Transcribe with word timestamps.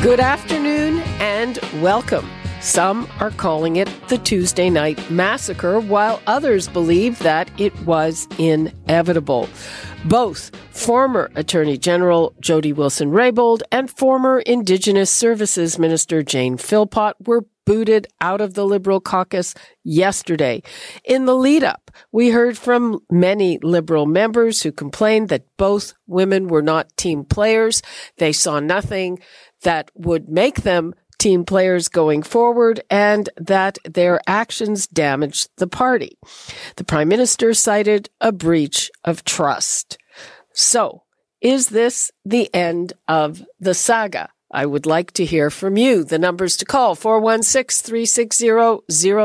Good 0.00 0.20
afternoon 0.20 1.00
and 1.18 1.58
welcome. 1.82 2.30
Some 2.60 3.08
are 3.18 3.32
calling 3.32 3.74
it 3.76 3.90
the 4.06 4.18
Tuesday 4.18 4.70
Night 4.70 5.10
Massacre, 5.10 5.80
while 5.80 6.22
others 6.28 6.68
believe 6.68 7.18
that 7.18 7.50
it 7.58 7.76
was 7.80 8.28
inevitable. 8.38 9.48
Both 10.04 10.54
former 10.70 11.32
Attorney 11.34 11.78
General 11.78 12.32
Jody 12.38 12.72
Wilson 12.72 13.10
Raybould 13.10 13.62
and 13.72 13.90
former 13.90 14.38
Indigenous 14.38 15.10
Services 15.10 15.80
Minister 15.80 16.22
Jane 16.22 16.58
Philpott 16.58 17.16
were 17.26 17.44
booted 17.68 18.06
out 18.22 18.40
of 18.40 18.54
the 18.54 18.64
Liberal 18.64 18.98
caucus 18.98 19.54
yesterday. 19.84 20.62
In 21.04 21.26
the 21.26 21.34
lead 21.34 21.62
up, 21.62 21.90
we 22.12 22.30
heard 22.30 22.56
from 22.56 23.00
many 23.10 23.58
Liberal 23.62 24.06
members 24.06 24.62
who 24.62 24.72
complained 24.72 25.28
that 25.28 25.44
both 25.58 25.92
women 26.06 26.48
were 26.48 26.62
not 26.62 26.96
team 26.96 27.24
players. 27.24 27.82
They 28.16 28.32
saw 28.32 28.58
nothing 28.58 29.18
that 29.62 29.90
would 29.94 30.28
make 30.28 30.62
them 30.62 30.94
team 31.18 31.44
players 31.44 31.88
going 31.88 32.22
forward 32.22 32.80
and 32.88 33.28
that 33.36 33.78
their 33.84 34.20
actions 34.26 34.86
damaged 34.86 35.48
the 35.56 35.66
party. 35.66 36.16
The 36.76 36.84
prime 36.84 37.08
minister 37.08 37.54
cited 37.54 38.08
a 38.20 38.32
breach 38.32 38.90
of 39.04 39.24
trust. 39.24 39.98
So, 40.52 41.02
is 41.40 41.68
this 41.68 42.10
the 42.24 42.52
end 42.54 42.92
of 43.06 43.44
the 43.60 43.74
saga? 43.74 44.30
I 44.50 44.64
would 44.64 44.86
like 44.86 45.12
to 45.12 45.26
hear 45.26 45.50
from 45.50 45.76
you. 45.76 46.04
The 46.04 46.18
numbers 46.18 46.56
to 46.56 46.64
call 46.64 46.94
416 46.94 47.86
360 47.86 48.80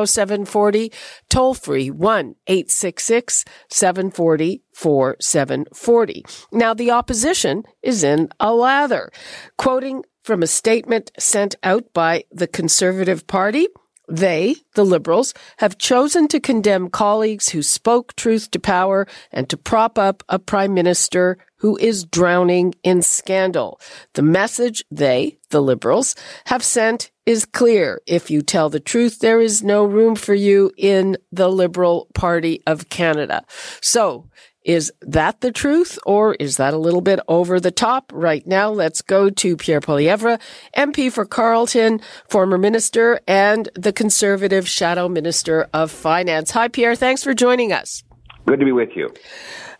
0740, 0.06 0.92
toll 1.30 1.54
free 1.54 1.90
1 1.90 2.36
866 2.46 3.46
740 3.70 4.64
4740. 4.74 6.26
Now, 6.52 6.74
the 6.74 6.92
opposition 6.92 7.64
is 7.82 8.04
in 8.04 8.30
a 8.40 8.54
lather. 8.54 9.12
Quoting 9.58 10.04
from 10.24 10.42
a 10.42 10.48
statement 10.48 11.12
sent 11.20 11.56
out 11.64 11.94
by 11.94 12.24
the 12.32 12.48
Conservative 12.48 13.28
Party. 13.28 13.68
They, 14.10 14.56
the 14.76 14.84
Liberals, 14.84 15.34
have 15.58 15.78
chosen 15.78 16.28
to 16.28 16.40
condemn 16.40 16.90
colleagues 16.90 17.50
who 17.50 17.64
spoke 17.64 18.16
truth 18.16 18.52
to 18.52 18.60
power 18.60 19.08
and 19.32 19.50
to 19.50 19.58
prop 19.58 19.98
up 19.98 20.24
a 20.28 20.40
prime 20.40 20.74
minister 20.74 21.38
who 21.58 21.78
is 21.78 22.04
drowning 22.04 22.76
in 22.84 23.02
scandal. 23.02 23.80
The 24.14 24.22
message 24.22 24.84
they, 24.92 25.38
the 25.52 25.62
Liberals, 25.62 26.16
have 26.48 26.64
sent 26.64 27.12
is 27.26 27.46
clear. 27.46 28.02
If 28.06 28.30
you 28.30 28.42
tell 28.42 28.70
the 28.70 28.82
truth, 28.82 29.20
there 29.20 29.40
is 29.40 29.64
no 29.64 29.86
room 29.86 30.16
for 30.16 30.34
you 30.34 30.72
in 30.78 31.16
the 31.32 31.48
Liberal 31.48 32.10
Party 32.14 32.62
of 32.68 32.90
Canada. 32.90 33.46
So, 33.80 34.30
is 34.64 34.92
that 35.02 35.42
the 35.42 35.52
truth 35.52 36.00
or 36.06 36.36
is 36.36 36.58
that 36.58 36.74
a 36.74 36.78
little 36.78 37.02
bit 37.02 37.20
over 37.28 37.60
the 37.60 37.72
top? 37.72 38.12
Right 38.14 38.46
now, 38.48 38.70
let's 38.70 39.02
go 39.02 39.30
to 39.30 39.58
Pierre 39.58 39.82
Poilievre, 39.82 40.40
MP 40.76 41.12
for 41.12 41.26
Carleton, 41.26 42.00
former 42.30 42.58
minister 42.58 43.20
and 43.28 43.70
the 43.76 43.94
conservative 43.94 44.68
shadow 44.68 45.10
minister 45.10 45.68
of 45.74 45.92
finance. 45.92 46.52
Hi, 46.52 46.68
Pierre. 46.68 46.96
Thanks 46.96 47.24
for 47.24 47.34
joining 47.34 47.74
us. 47.74 48.04
Good 48.46 48.60
to 48.60 48.66
be 48.66 48.72
with 48.72 48.90
you. 48.96 49.10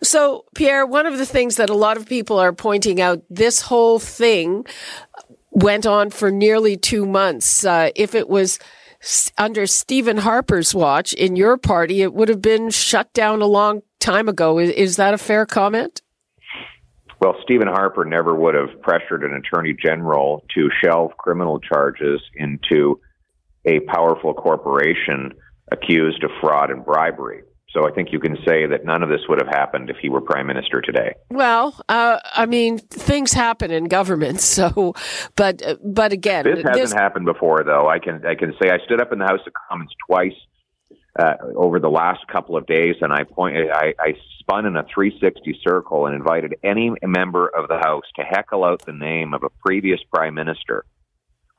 So, 0.02 0.46
Pierre, 0.56 0.86
one 0.86 1.06
of 1.06 1.18
the 1.18 1.26
things 1.26 1.58
that 1.58 1.70
a 1.70 1.76
lot 1.76 1.98
of 1.98 2.06
people 2.06 2.40
are 2.40 2.54
pointing 2.54 3.00
out, 3.00 3.24
this 3.30 3.62
whole 3.62 4.00
thing 4.00 4.66
went 5.52 5.86
on 5.86 6.10
for 6.10 6.32
nearly 6.32 6.76
two 6.78 7.06
months. 7.06 7.66
Uh, 7.66 7.92
if 7.96 8.16
it 8.16 8.28
was 8.28 8.60
under 9.38 9.68
Stephen 9.68 10.18
Harper's 10.18 10.74
watch 10.74 11.14
in 11.14 11.36
your 11.36 11.58
party, 11.58 12.02
it 12.02 12.14
would 12.14 12.30
have 12.30 12.42
been 12.42 12.70
shut 12.70 13.12
down 13.14 13.42
a 13.42 13.46
long 13.46 13.82
time 14.04 14.28
ago. 14.28 14.60
Is, 14.60 14.70
is 14.72 14.96
that 14.98 15.14
a 15.14 15.18
fair 15.18 15.46
comment? 15.46 16.02
Well, 17.22 17.36
Stephen 17.44 17.68
Harper 17.68 18.04
never 18.04 18.36
would 18.36 18.54
have 18.54 18.82
pressured 18.82 19.24
an 19.24 19.34
attorney 19.34 19.74
general 19.82 20.44
to 20.56 20.70
shelve 20.84 21.12
criminal 21.18 21.60
charges 21.60 22.22
into 22.36 23.00
a 23.66 23.80
powerful 23.82 24.34
corporation 24.34 25.32
accused 25.72 26.24
of 26.24 26.32
fraud 26.42 26.70
and 26.70 26.84
bribery. 26.84 27.44
So 27.70 27.88
I 27.88 27.92
think 27.92 28.10
you 28.12 28.20
can 28.20 28.36
say 28.46 28.68
that 28.68 28.86
none 28.86 29.02
of 29.02 29.10
this 29.10 29.22
would 29.28 29.40
have 29.42 29.48
happened 29.48 29.90
if 29.90 29.98
he 30.00 30.10
were 30.10 30.22
prime 30.22 30.46
minister 30.46 30.80
today. 30.80 31.16
Well, 31.32 31.76
uh, 31.90 32.20
I 32.24 32.46
mean, 32.46 32.78
things 32.78 33.34
happen 33.34 33.72
in 33.72 33.86
government. 33.86 34.42
So, 34.54 34.94
but 35.36 35.64
but 35.84 36.12
again, 36.12 36.44
this 36.46 36.58
hasn't 36.58 36.76
this... 36.76 36.94
happened 36.94 37.26
before, 37.26 37.64
though. 37.64 37.88
I 37.90 37.98
can 37.98 38.24
I 38.26 38.36
can 38.36 38.54
say 38.62 38.70
I 38.70 38.78
stood 38.86 39.02
up 39.02 39.12
in 39.12 39.18
the 39.18 39.26
House 39.26 39.40
of 39.48 39.54
Commons 39.68 39.90
twice 40.08 40.36
uh, 41.18 41.36
over 41.56 41.80
the 41.80 41.90
last 41.90 42.28
couple 42.28 42.58
of 42.58 42.66
days, 42.66 42.96
and 43.02 43.14
I 43.14 43.24
pointed, 43.24 43.70
I, 43.70 43.94
I 44.00 44.16
spun 44.40 44.66
in 44.66 44.76
a 44.76 44.84
360 44.94 45.60
circle 45.64 46.08
and 46.08 46.16
invited 46.16 46.56
any 46.64 46.92
member 47.04 47.48
of 47.48 47.68
the 47.68 47.78
House 47.78 48.06
to 48.16 48.24
heckle 48.24 48.64
out 48.64 48.86
the 48.86 48.94
name 48.94 49.34
of 49.34 49.44
a 49.44 49.50
previous 49.50 50.00
prime 50.12 50.34
minister 50.34 50.86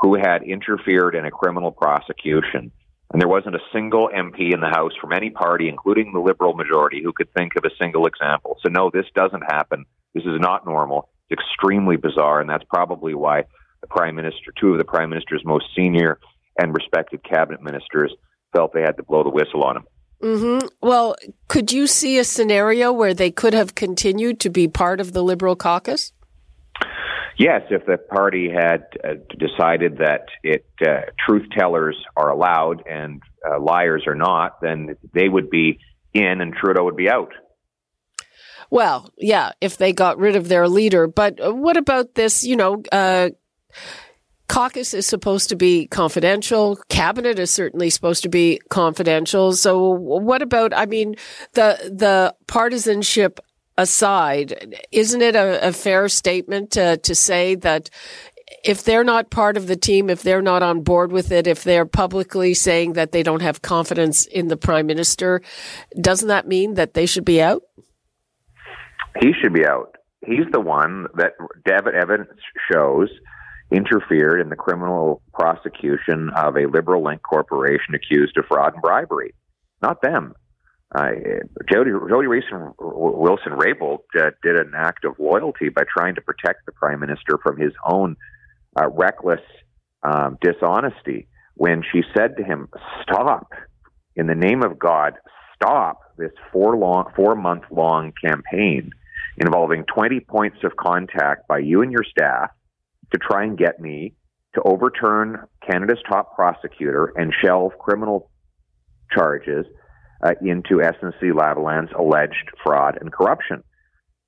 who 0.01 0.17
had 0.17 0.43
interfered 0.43 1.15
in 1.15 1.25
a 1.25 1.31
criminal 1.31 1.71
prosecution. 1.71 2.73
And 3.13 3.21
there 3.21 3.29
wasn't 3.29 3.55
a 3.55 3.61
single 3.73 4.09
MP 4.09 4.53
in 4.53 4.61
the 4.61 4.69
House 4.69 4.93
from 5.01 5.13
any 5.13 5.31
party, 5.31 5.69
including 5.69 6.13
the 6.13 6.19
Liberal 6.19 6.55
majority, 6.55 7.01
who 7.03 7.13
could 7.13 7.33
think 7.33 7.53
of 7.57 7.65
a 7.65 7.75
single 7.81 8.07
example. 8.07 8.59
So, 8.61 8.71
no, 8.71 8.91
this 8.93 9.07
doesn't 9.15 9.43
happen. 9.43 9.85
This 10.15 10.25
is 10.25 10.41
not 10.41 10.67
normal. 10.67 11.09
It's 11.31 11.41
extremely 11.41 11.97
bizarre, 11.97 12.41
and 12.41 12.51
that's 12.51 12.65
probably 12.65 13.15
why 13.15 13.45
the 13.83 13.87
Prime 13.87 14.17
Minister, 14.17 14.53
two 14.59 14.73
of 14.73 14.79
the 14.79 14.85
Prime 14.85 15.11
Minister's 15.11 15.45
most 15.45 15.67
senior 15.77 16.19
and 16.59 16.75
respected 16.75 17.23
cabinet 17.23 17.63
ministers, 17.63 18.13
felt 18.55 18.73
they 18.73 18.83
had 18.83 18.97
to 18.97 19.03
blow 19.03 19.23
the 19.23 19.31
whistle 19.31 19.63
on 19.63 19.79
him. 19.79 19.85
Mm-hmm. 20.23 20.69
Well, 20.81 21.17
could 21.49 21.73
you 21.73 21.87
see 21.87 22.19
a 22.19 22.25
scenario 22.25 22.93
where 22.93 23.13
they 23.13 23.31
could 23.31 23.53
have 23.53 23.75
continued 23.75 24.41
to 24.41 24.51
be 24.51 24.69
part 24.69 25.01
of 25.01 25.13
the 25.13 25.23
Liberal 25.23 25.57
caucus? 25.57 26.13
Yes, 27.37 27.63
if 27.71 27.85
the 27.85 27.99
party 27.99 28.49
had 28.49 28.87
uh, 29.03 29.15
decided 29.39 29.99
that 29.99 30.27
it 30.43 30.65
uh, 30.81 31.11
truth 31.27 31.47
tellers 31.57 31.97
are 32.17 32.31
allowed 32.31 32.87
and 32.87 33.21
uh, 33.47 33.59
liars 33.61 34.05
are 34.07 34.15
not, 34.15 34.61
then 34.63 34.97
they 35.13 35.29
would 35.29 35.51
be 35.51 35.81
in 36.13 36.41
and 36.41 36.55
Trudeau 36.55 36.85
would 36.85 36.97
be 36.97 37.11
out. 37.11 37.33
Well, 38.71 39.11
yeah, 39.19 39.53
if 39.61 39.77
they 39.77 39.93
got 39.93 40.19
rid 40.19 40.37
of 40.37 40.49
their 40.49 40.69
leader. 40.69 41.07
But 41.07 41.45
uh, 41.45 41.53
what 41.53 41.77
about 41.77 42.15
this? 42.15 42.45
You 42.45 42.57
know, 42.57 42.83
uh, 42.93 43.31
caucus 44.49 44.95
is 44.95 45.07
supposed 45.07 45.49
to 45.49 45.57
be 45.57 45.87
confidential. 45.87 46.77
Cabinet 46.89 47.39
is 47.39 47.51
certainly 47.51 47.91
supposed 47.91 48.23
to 48.23 48.29
be 48.29 48.61
confidential. 48.69 49.53
So 49.53 49.91
what 49.91 50.43
about, 50.43 50.73
I 50.75 50.87
mean, 50.87 51.17
the, 51.53 51.79
the 51.93 52.35
partisanship 52.47 53.41
aside, 53.77 54.77
isn't 54.93 55.23
it 55.23 55.35
a, 55.35 55.69
a 55.69 55.73
fair 55.73 56.09
statement 56.09 56.73
to, 56.73 56.97
to 56.99 57.15
say 57.15 57.55
that 57.57 57.91
if 58.63 58.85
they're 58.85 59.05
not 59.05 59.31
part 59.31 59.57
of 59.57 59.67
the 59.67 59.77
team, 59.77 60.09
if 60.09 60.23
they're 60.23 60.43
not 60.43 60.63
on 60.63 60.83
board 60.83 61.13
with 61.13 61.33
it, 61.33 61.47
if 61.47 61.65
they're 61.65 61.87
publicly 61.87 62.55
saying 62.55 62.93
that 62.93 63.13
they 63.13 63.23
don't 63.23 63.43
have 63.43 63.63
confidence 63.63 64.27
in 64.27 64.49
the 64.49 64.57
prime 64.57 64.87
minister, 64.87 65.43
doesn't 66.01 66.29
that 66.29 66.47
mean 66.47 66.75
that 66.75 66.95
they 66.95 67.07
should 67.07 67.25
be 67.25 67.43
out? 67.43 67.63
He 69.21 69.33
should 69.41 69.53
be 69.53 69.67
out. 69.67 69.97
He's 70.27 70.47
the 70.53 70.61
one 70.61 71.07
that 71.17 71.33
evidence 71.67 72.31
shows 72.71 73.09
interfered 73.75 74.41
in 74.41 74.49
the 74.49 74.57
criminal 74.57 75.23
prosecution 75.33 76.31
of 76.37 76.57
a 76.57 76.67
liberal 76.67 77.03
link 77.03 77.23
corporation 77.23 77.95
accused 77.95 78.37
of 78.37 78.45
fraud 78.47 78.75
and 78.75 78.83
bribery. 78.83 79.35
Not 79.83 80.03
them. 80.03 80.35
Uh, 80.95 81.11
Jody, 81.71 81.91
Jody 82.09 82.29
Wilson, 82.29 82.73
Wilson 82.79 83.53
Raybould 83.53 83.99
uh, 84.19 84.31
did 84.43 84.57
an 84.57 84.73
act 84.77 85.05
of 85.05 85.19
loyalty 85.19 85.69
by 85.69 85.83
trying 85.93 86.15
to 86.15 86.21
protect 86.21 86.67
the 86.67 86.73
prime 86.73 87.01
minister 87.01 87.39
from 87.43 87.59
his 87.59 87.73
own 87.85 88.17
uh, 88.81 88.89
reckless 88.89 89.41
um, 90.05 90.39
dishonesty 90.41 91.27
when 91.55 91.83
she 91.91 92.03
said 92.17 92.37
to 92.37 92.45
him, 92.45 92.69
"Stop, 93.03 93.53
in 94.15 94.29
the 94.29 94.37
name 94.37 94.63
of 94.63 94.79
God, 94.79 95.15
stop 95.55 96.01
this 96.17 96.33
four 96.53 96.77
long, 96.77 97.11
four 97.17 97.35
month 97.35 97.65
long 97.71 98.13
campaign 98.25 98.91
involving 99.37 99.85
20 99.93 100.21
points 100.21 100.59
of 100.63 100.77
contact 100.77 101.49
by 101.49 101.59
you 101.59 101.83
and 101.83 101.91
your 101.91 102.05
staff 102.05 102.51
to 103.13 103.19
try 103.19 103.45
and 103.45 103.59
get 103.59 103.81
me 103.81 104.15
to 104.55 104.63
overturn 104.63 105.47
Canada's 105.69 106.03
top 106.09 106.35
prosecutor 106.35 107.13
and 107.17 107.33
shelve 107.43 107.73
criminal 107.79 108.31
charges 109.13 109.67
uh, 110.23 110.33
into 110.41 110.79
SNC 110.79 111.33
Lavalin's 111.33 111.91
alleged 111.99 112.51
fraud 112.65 112.99
and 113.01 113.13
corruption. 113.13 113.63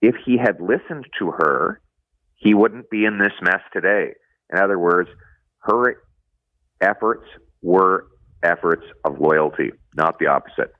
If 0.02 0.14
he 0.24 0.36
had 0.36 0.60
listened 0.60 1.06
to 1.18 1.30
her, 1.30 1.80
he 2.34 2.54
wouldn't 2.54 2.90
be 2.90 3.04
in 3.04 3.18
this 3.18 3.32
mess 3.40 3.60
today. 3.72 4.12
In 4.52 4.58
other 4.58 4.78
words, 4.78 5.08
her 5.60 5.96
efforts 6.80 7.26
were 7.62 8.06
efforts 8.42 8.84
of 9.04 9.18
loyalty, 9.20 9.72
not 9.94 10.18
the 10.18 10.26
opposite. 10.26 10.72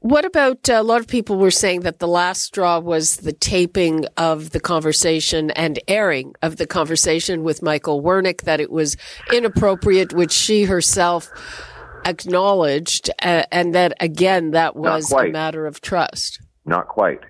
What 0.00 0.24
about 0.24 0.68
uh, 0.70 0.74
a 0.74 0.82
lot 0.82 1.00
of 1.00 1.08
people 1.08 1.38
were 1.38 1.50
saying 1.50 1.80
that 1.80 1.98
the 1.98 2.06
last 2.06 2.42
straw 2.42 2.78
was 2.78 3.18
the 3.18 3.32
taping 3.32 4.06
of 4.16 4.50
the 4.50 4.60
conversation 4.60 5.50
and 5.52 5.78
airing 5.88 6.34
of 6.40 6.56
the 6.56 6.66
conversation 6.66 7.42
with 7.42 7.62
Michael 7.62 8.02
Wernick, 8.02 8.42
that 8.42 8.60
it 8.60 8.70
was 8.70 8.96
inappropriate, 9.32 10.12
which 10.12 10.32
she 10.32 10.64
herself 10.64 11.30
acknowledged, 12.04 13.10
uh, 13.22 13.42
and 13.50 13.74
that 13.74 13.92
again, 14.00 14.52
that 14.52 14.76
was 14.76 15.12
a 15.12 15.28
matter 15.28 15.66
of 15.66 15.80
trust. 15.80 16.40
Not 16.64 16.88
quite. 16.88 17.20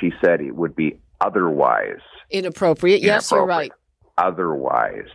She 0.00 0.10
said 0.24 0.40
it 0.40 0.56
would 0.56 0.74
be 0.74 0.98
otherwise 1.20 2.00
inappropriate. 2.30 3.02
Yes, 3.02 3.30
you're 3.30 3.46
right. 3.46 3.72
Otherwise 4.18 5.08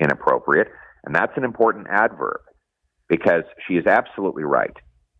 inappropriate. 0.00 0.68
And 1.04 1.14
that's 1.14 1.32
an 1.36 1.44
important 1.44 1.86
adverb 1.90 2.40
because 3.08 3.44
she 3.66 3.74
is 3.74 3.86
absolutely 3.86 4.44
right. 4.44 4.76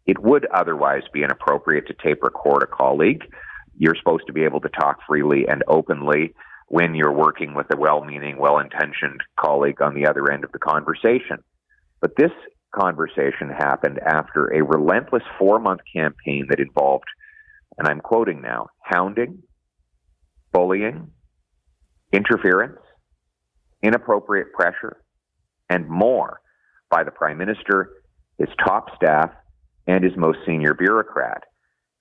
It 0.07 0.23
would 0.23 0.47
otherwise 0.47 1.03
be 1.13 1.23
inappropriate 1.23 1.87
to 1.89 1.95
tape 1.95 2.23
record 2.23 2.63
a 2.63 2.67
colleague. 2.67 3.25
You're 3.77 3.97
supposed 3.97 4.27
to 4.29 4.33
be 4.33 4.45
able 4.45 4.61
to 4.61 4.69
talk 4.69 4.99
freely 5.07 5.47
and 5.49 5.63
openly 5.69 6.35
when 6.69 6.95
you're 6.95 7.13
working 7.13 7.55
with 7.55 7.67
a 7.73 7.77
well 7.77 8.05
meaning, 8.05 8.39
well 8.39 8.59
intentioned 8.59 9.21
colleague 9.39 9.83
on 9.83 9.95
the 9.95 10.07
other 10.07 10.31
end 10.31 10.45
of 10.45 10.53
the 10.53 10.59
conversation. 10.59 11.39
But 12.01 12.17
this 12.17 12.33
conversation 12.75 13.49
happened 13.49 13.99
after 14.05 14.53
a 14.53 14.63
relentless 14.63 15.23
four 15.39 15.59
month 15.59 15.81
campaign 15.95 16.47
that 16.51 16.61
involved, 16.61 17.07
and 17.79 17.89
I'm 17.89 18.01
quoting 18.01 18.43
now, 18.43 18.69
hounding, 18.83 19.43
bullying, 20.53 21.11
interference, 22.13 22.79
inappropriate 23.83 24.53
pressure, 24.53 24.99
and 25.69 25.89
more 25.89 26.41
by 26.91 27.05
the 27.05 27.11
Prime 27.11 27.39
Minister, 27.39 27.91
his 28.39 28.49
top 28.65 28.95
staff, 28.95 29.31
and 29.87 30.05
his 30.05 30.17
most 30.17 30.39
senior 30.47 30.75
bureaucrat. 30.75 31.45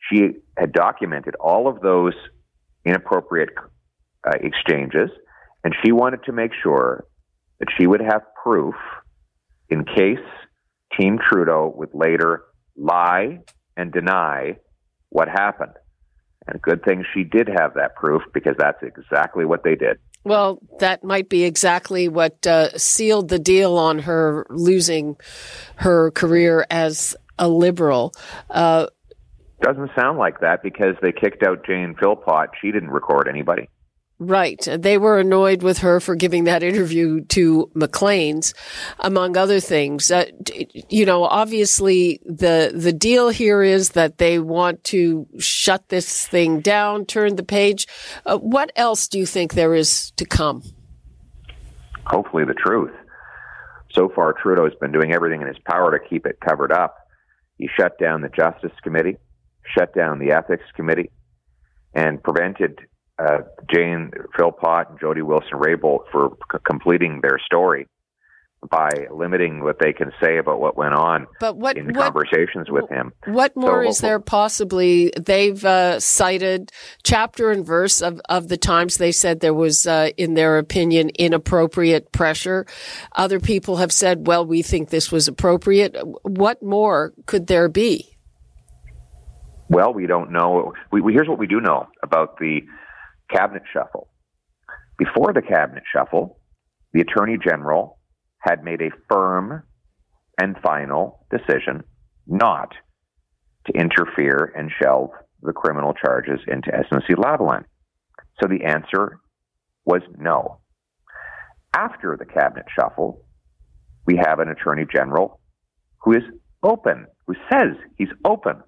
She 0.09 0.31
had 0.57 0.71
documented 0.71 1.35
all 1.35 1.67
of 1.67 1.81
those 1.81 2.13
inappropriate 2.83 3.49
uh, 4.27 4.37
exchanges, 4.41 5.09
and 5.63 5.75
she 5.83 5.91
wanted 5.91 6.23
to 6.25 6.31
make 6.31 6.51
sure 6.61 7.05
that 7.59 7.67
she 7.77 7.87
would 7.87 8.01
have 8.01 8.21
proof 8.41 8.75
in 9.69 9.85
case 9.85 10.19
Team 10.99 11.17
Trudeau 11.17 11.73
would 11.75 11.93
later 11.93 12.43
lie 12.77 13.39
and 13.75 13.91
deny 13.91 14.57
what 15.09 15.27
happened. 15.27 15.73
And 16.47 16.61
good 16.61 16.83
thing 16.83 17.03
she 17.13 17.23
did 17.23 17.47
have 17.47 17.73
that 17.75 17.95
proof 17.95 18.21
because 18.33 18.55
that's 18.57 18.81
exactly 18.83 19.45
what 19.45 19.63
they 19.63 19.75
did. 19.75 19.97
Well, 20.23 20.59
that 20.79 21.03
might 21.03 21.29
be 21.29 21.43
exactly 21.43 22.07
what 22.07 22.45
uh, 22.47 22.75
sealed 22.77 23.29
the 23.29 23.39
deal 23.39 23.77
on 23.77 23.99
her 23.99 24.45
losing 24.49 25.17
her 25.77 26.11
career 26.11 26.65
as 26.69 27.15
a 27.37 27.47
liberal. 27.47 28.13
Uh, 28.49 28.87
Doesn't 29.61 29.91
sound 29.95 30.17
like 30.17 30.41
that 30.41 30.63
because 30.63 30.95
they 31.01 31.11
kicked 31.11 31.43
out 31.43 31.65
Jane 31.65 31.95
Philpott. 31.99 32.49
She 32.61 32.71
didn't 32.71 32.91
record 32.91 33.27
anybody. 33.27 33.69
Right. 34.17 34.65
They 34.65 34.97
were 34.97 35.19
annoyed 35.19 35.61
with 35.61 35.79
her 35.79 35.99
for 35.99 36.15
giving 36.15 36.45
that 36.45 36.63
interview 36.63 37.25
to 37.25 37.69
Maclean's, 37.73 38.53
among 38.99 39.35
other 39.35 39.59
things. 39.59 40.09
Uh, 40.09 40.27
you 40.87 41.05
know, 41.05 41.25
obviously 41.25 42.21
the, 42.23 42.71
the 42.73 42.93
deal 42.93 43.27
here 43.27 43.61
is 43.61 43.89
that 43.89 44.17
they 44.17 44.39
want 44.39 44.85
to 44.85 45.27
shut 45.37 45.89
this 45.89 46.25
thing 46.25 46.61
down, 46.61 47.05
turn 47.05 47.35
the 47.35 47.43
page. 47.43 47.87
Uh, 48.25 48.37
what 48.37 48.71
else 48.77 49.09
do 49.09 49.19
you 49.19 49.25
think 49.25 49.53
there 49.53 49.75
is 49.75 50.11
to 50.11 50.25
come? 50.25 50.63
Hopefully 52.05 52.45
the 52.45 52.53
truth. 52.53 52.93
So 53.91 54.07
far, 54.07 54.31
Trudeau 54.31 54.63
has 54.63 54.75
been 54.79 54.93
doing 54.93 55.13
everything 55.13 55.41
in 55.41 55.47
his 55.47 55.59
power 55.65 55.91
to 55.91 56.05
keep 56.07 56.25
it 56.25 56.39
covered 56.39 56.71
up. 56.71 57.04
He 57.57 57.69
shut 57.79 57.97
down 57.97 58.21
the 58.21 58.29
Justice 58.29 58.77
Committee, 58.83 59.17
shut 59.77 59.93
down 59.93 60.19
the 60.19 60.31
Ethics 60.31 60.65
Committee, 60.75 61.11
and 61.93 62.21
prevented 62.21 62.79
uh, 63.17 63.39
Jane 63.73 64.11
Philpott 64.37 64.89
and 64.89 64.99
Jody 64.99 65.21
Wilson 65.21 65.53
Raybould 65.53 66.01
for 66.11 66.37
c- 66.51 66.59
completing 66.65 67.21
their 67.21 67.39
story 67.39 67.87
by 68.69 68.89
limiting 69.11 69.63
what 69.63 69.79
they 69.79 69.93
can 69.93 70.11
say 70.21 70.37
about 70.37 70.59
what 70.59 70.77
went 70.77 70.93
on 70.93 71.27
but 71.39 71.57
what, 71.57 71.77
in 71.77 71.87
what, 71.87 71.95
conversations 71.95 72.69
with 72.69 72.89
him. 72.89 73.13
What 73.25 73.55
more 73.55 73.83
so, 73.83 73.89
is 73.89 73.97
there 73.99 74.19
possibly? 74.19 75.11
They've 75.19 75.63
uh, 75.63 75.99
cited 75.99 76.71
chapter 77.03 77.51
and 77.51 77.65
verse 77.65 78.01
of, 78.01 78.21
of 78.29 78.47
the 78.47 78.57
times 78.57 78.97
they 78.97 79.11
said 79.11 79.39
there 79.39 79.53
was, 79.53 79.87
uh, 79.87 80.09
in 80.17 80.33
their 80.33 80.57
opinion, 80.57 81.09
inappropriate 81.15 82.11
pressure. 82.11 82.65
Other 83.15 83.39
people 83.39 83.77
have 83.77 83.91
said, 83.91 84.27
well, 84.27 84.45
we 84.45 84.61
think 84.61 84.89
this 84.89 85.11
was 85.11 85.27
appropriate. 85.27 85.95
What 86.23 86.61
more 86.61 87.13
could 87.25 87.47
there 87.47 87.69
be? 87.69 88.15
Well, 89.69 89.93
we 89.93 90.05
don't 90.05 90.31
know. 90.31 90.73
We, 90.91 91.01
we, 91.01 91.13
here's 91.13 91.27
what 91.27 91.39
we 91.39 91.47
do 91.47 91.59
know 91.59 91.87
about 92.03 92.37
the 92.37 92.61
cabinet 93.29 93.63
shuffle. 93.73 94.07
Before 94.97 95.33
the 95.33 95.41
cabinet 95.41 95.83
shuffle, 95.91 96.39
the 96.93 97.01
Attorney 97.01 97.37
General 97.43 97.97
had 98.47 98.63
made 98.63 98.81
a 98.81 98.91
firm 99.09 99.63
and 100.39 100.55
final 100.63 101.25
decision 101.31 101.83
not 102.27 102.73
to 103.65 103.73
interfere 103.73 104.53
and 104.55 104.71
shelve 104.81 105.09
the 105.41 105.53
criminal 105.53 105.93
charges 105.93 106.39
into 106.47 106.71
SNC-Lavalin. 106.71 107.63
So 108.41 108.47
the 108.47 108.65
answer 108.65 109.19
was 109.85 110.01
no. 110.17 110.59
After 111.75 112.15
the 112.17 112.25
cabinet 112.25 112.65
shuffle, 112.77 113.25
we 114.05 114.17
have 114.17 114.39
an 114.39 114.49
attorney 114.49 114.85
general 114.93 115.39
who 116.01 116.13
is 116.13 116.23
open, 116.63 117.05
who 117.27 117.35
says 117.51 117.75
he's 117.97 118.09
open 118.25 118.61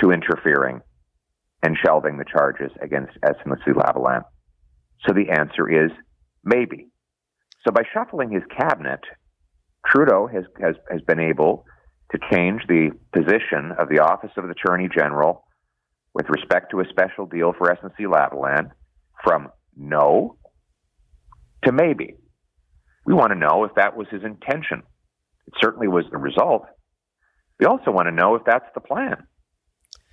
to 0.00 0.10
interfering 0.10 0.80
and 1.62 1.76
shelving 1.84 2.18
the 2.18 2.24
charges 2.24 2.70
against 2.82 3.12
SNC-Lavalin. 3.24 4.22
So 5.06 5.14
the 5.14 5.30
answer 5.30 5.68
is 5.68 5.90
maybe. 6.44 6.88
So 7.66 7.72
by 7.72 7.82
shuffling 7.92 8.30
his 8.30 8.44
cabinet, 8.56 9.00
Trudeau 9.84 10.28
has, 10.28 10.44
has, 10.60 10.76
has 10.90 11.00
been 11.02 11.18
able 11.18 11.64
to 12.12 12.18
change 12.32 12.62
the 12.68 12.90
position 13.12 13.72
of 13.76 13.88
the 13.88 13.98
Office 13.98 14.30
of 14.36 14.44
the 14.44 14.50
Attorney 14.50 14.88
General 14.94 15.44
with 16.14 16.26
respect 16.28 16.70
to 16.70 16.80
a 16.80 16.84
special 16.88 17.26
deal 17.26 17.52
for 17.58 17.66
SNC-Lavalin 17.68 18.70
from 19.24 19.48
no 19.76 20.36
to 21.64 21.72
maybe. 21.72 22.14
We 23.04 23.14
want 23.14 23.32
to 23.32 23.38
know 23.38 23.64
if 23.64 23.74
that 23.74 23.96
was 23.96 24.06
his 24.10 24.22
intention. 24.22 24.82
It 25.48 25.54
certainly 25.60 25.88
was 25.88 26.04
the 26.10 26.18
result. 26.18 26.66
We 27.58 27.66
also 27.66 27.90
want 27.90 28.06
to 28.06 28.12
know 28.12 28.36
if 28.36 28.42
that's 28.44 28.66
the 28.74 28.80
plan. 28.80 29.26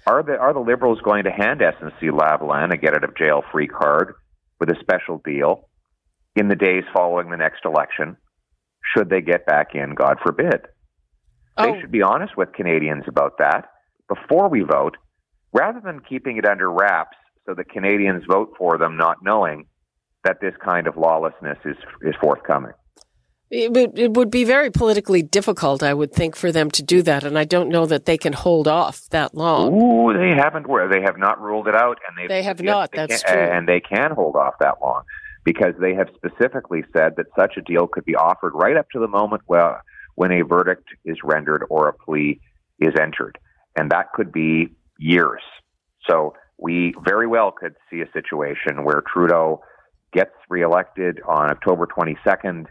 Are 0.07 0.23
the 0.23 0.37
are 0.37 0.53
the 0.53 0.59
Liberals 0.59 0.99
going 1.01 1.25
to 1.25 1.31
hand 1.31 1.61
SNC-Lavalin 1.61 2.73
a 2.73 2.77
get 2.77 2.95
out 2.95 3.03
of 3.03 3.15
jail 3.15 3.43
free 3.51 3.67
card 3.67 4.15
with 4.59 4.69
a 4.69 4.75
special 4.81 5.21
deal 5.23 5.69
in 6.35 6.47
the 6.47 6.55
days 6.55 6.83
following 6.93 7.29
the 7.29 7.37
next 7.37 7.65
election? 7.65 8.17
Should 8.95 9.09
they 9.09 9.21
get 9.21 9.45
back 9.45 9.75
in, 9.75 9.95
God 9.95 10.17
forbid? 10.23 10.61
Oh. 11.57 11.71
They 11.71 11.81
should 11.81 11.91
be 11.91 12.01
honest 12.01 12.35
with 12.35 12.53
Canadians 12.53 13.03
about 13.07 13.37
that 13.37 13.69
before 14.09 14.49
we 14.49 14.61
vote, 14.61 14.97
rather 15.53 15.79
than 15.79 16.01
keeping 16.01 16.37
it 16.37 16.45
under 16.45 16.69
wraps 16.69 17.17
so 17.45 17.53
that 17.53 17.69
Canadians 17.69 18.23
vote 18.27 18.53
for 18.57 18.77
them 18.77 18.97
not 18.97 19.17
knowing 19.21 19.67
that 20.23 20.39
this 20.41 20.53
kind 20.63 20.87
of 20.87 20.97
lawlessness 20.97 21.57
is 21.65 21.77
is 22.01 22.15
forthcoming. 22.21 22.71
It 23.51 23.71
would, 23.71 23.99
it 23.99 24.13
would 24.15 24.31
be 24.31 24.45
very 24.45 24.71
politically 24.71 25.21
difficult, 25.21 25.83
I 25.83 25.93
would 25.93 26.11
think, 26.11 26.35
for 26.35 26.51
them 26.51 26.71
to 26.71 26.81
do 26.81 27.03
that, 27.03 27.23
and 27.23 27.37
I 27.37 27.43
don't 27.43 27.69
know 27.69 27.85
that 27.85 28.05
they 28.05 28.17
can 28.17 28.33
hold 28.33 28.67
off 28.67 29.07
that 29.11 29.35
long. 29.35 29.79
Ooh, 29.79 30.11
they 30.11 30.35
haven't. 30.35 30.65
They 30.89 31.01
have 31.01 31.19
not 31.19 31.39
ruled 31.39 31.67
it 31.67 31.75
out, 31.75 31.99
and 32.07 32.29
they 32.29 32.41
have 32.41 32.63
not. 32.63 32.91
They 32.91 33.05
that's 33.05 33.21
can, 33.21 33.33
true, 33.33 33.55
and 33.55 33.67
they 33.67 33.79
can 33.79 34.11
hold 34.11 34.35
off 34.35 34.55
that 34.59 34.81
long 34.81 35.03
because 35.43 35.73
they 35.79 35.93
have 35.93 36.09
specifically 36.15 36.83
said 36.95 37.13
that 37.17 37.27
such 37.37 37.57
a 37.57 37.61
deal 37.61 37.87
could 37.87 38.05
be 38.05 38.15
offered 38.15 38.53
right 38.53 38.77
up 38.77 38.89
to 38.91 38.99
the 38.99 39.07
moment 39.07 39.41
where, 39.45 39.83
when 40.15 40.31
a 40.31 40.43
verdict 40.43 40.87
is 41.05 41.17
rendered 41.23 41.63
or 41.69 41.89
a 41.89 41.93
plea 41.93 42.39
is 42.79 42.93
entered, 42.99 43.37
and 43.77 43.91
that 43.91 44.13
could 44.13 44.31
be 44.31 44.75
years. 44.97 45.41
So 46.09 46.33
we 46.57 46.93
very 47.03 47.27
well 47.27 47.51
could 47.51 47.75
see 47.89 48.01
a 48.01 48.11
situation 48.13 48.83
where 48.83 49.01
Trudeau 49.11 49.61
gets 50.13 50.31
reelected 50.49 51.19
on 51.27 51.49
October 51.49 51.87
22nd 51.87 52.65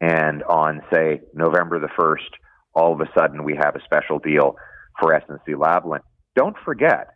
and 0.00 0.42
on, 0.44 0.82
say, 0.92 1.20
November 1.34 1.78
the 1.78 1.88
1st, 1.98 2.30
all 2.74 2.92
of 2.92 3.00
a 3.00 3.10
sudden 3.18 3.44
we 3.44 3.56
have 3.56 3.74
a 3.76 3.82
special 3.84 4.18
deal 4.18 4.56
for 5.00 5.12
SNC-Lavalin. 5.12 6.00
Don't 6.36 6.56
forget 6.64 7.14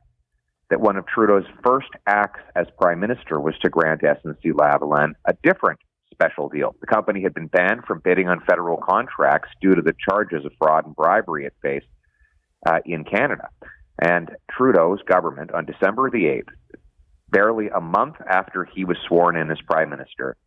that 0.72 0.80
one 0.80 0.96
of 0.96 1.06
Trudeau's 1.06 1.44
first 1.62 1.90
acts 2.06 2.40
as 2.56 2.66
prime 2.80 2.98
minister 2.98 3.38
was 3.38 3.54
to 3.58 3.68
grant 3.68 4.00
SNC-Lavalin 4.00 5.12
a 5.26 5.34
different 5.42 5.78
special 6.10 6.48
deal. 6.48 6.74
The 6.80 6.86
company 6.86 7.22
had 7.22 7.34
been 7.34 7.48
banned 7.48 7.84
from 7.86 8.00
bidding 8.02 8.28
on 8.28 8.40
federal 8.48 8.78
contracts 8.78 9.50
due 9.60 9.74
to 9.74 9.82
the 9.82 9.92
charges 10.08 10.46
of 10.46 10.52
fraud 10.56 10.86
and 10.86 10.96
bribery 10.96 11.44
it 11.44 11.52
faced 11.60 11.84
uh, 12.64 12.78
in 12.86 13.04
Canada. 13.04 13.50
And 14.00 14.30
Trudeau's 14.50 15.02
government, 15.02 15.52
on 15.52 15.66
December 15.66 16.08
the 16.10 16.24
8th, 16.24 16.78
barely 17.28 17.68
a 17.68 17.80
month 17.82 18.16
after 18.26 18.64
he 18.64 18.86
was 18.86 18.96
sworn 19.06 19.36
in 19.36 19.50
as 19.50 19.58
prime 19.66 19.90
minister, 19.90 20.38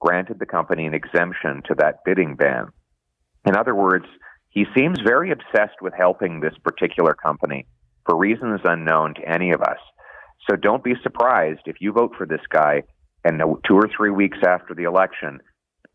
granted 0.00 0.38
the 0.38 0.46
company 0.46 0.86
an 0.86 0.94
exemption 0.94 1.62
to 1.66 1.74
that 1.76 1.98
bidding 2.06 2.36
ban. 2.36 2.68
In 3.46 3.54
other 3.54 3.74
words, 3.74 4.06
he 4.48 4.64
seems 4.74 4.98
very 5.06 5.30
obsessed 5.30 5.82
with 5.82 5.92
helping 5.92 6.40
this 6.40 6.54
particular 6.64 7.12
company 7.12 7.66
for 8.06 8.16
reasons 8.16 8.60
unknown 8.64 9.14
to 9.14 9.28
any 9.28 9.52
of 9.52 9.60
us. 9.62 9.78
So 10.48 10.56
don't 10.56 10.84
be 10.84 10.94
surprised 11.02 11.62
if 11.66 11.76
you 11.80 11.92
vote 11.92 12.12
for 12.16 12.26
this 12.26 12.40
guy 12.50 12.82
and 13.24 13.40
two 13.66 13.74
or 13.74 13.88
three 13.96 14.10
weeks 14.10 14.38
after 14.46 14.74
the 14.74 14.82
election, 14.82 15.40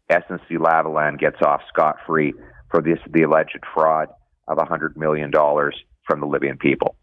SNC 0.09 0.57
Lavalin 0.57 1.19
gets 1.19 1.37
off 1.43 1.61
scot 1.71 1.97
free 2.07 2.33
for 2.71 2.81
this 2.81 2.97
the 3.11 3.23
alleged 3.23 3.59
fraud 3.73 4.07
of 4.47 4.57
$100 4.57 4.97
million 4.97 5.31
from 5.31 6.19
the 6.19 6.25
Libyan 6.25 6.57
people. 6.57 6.95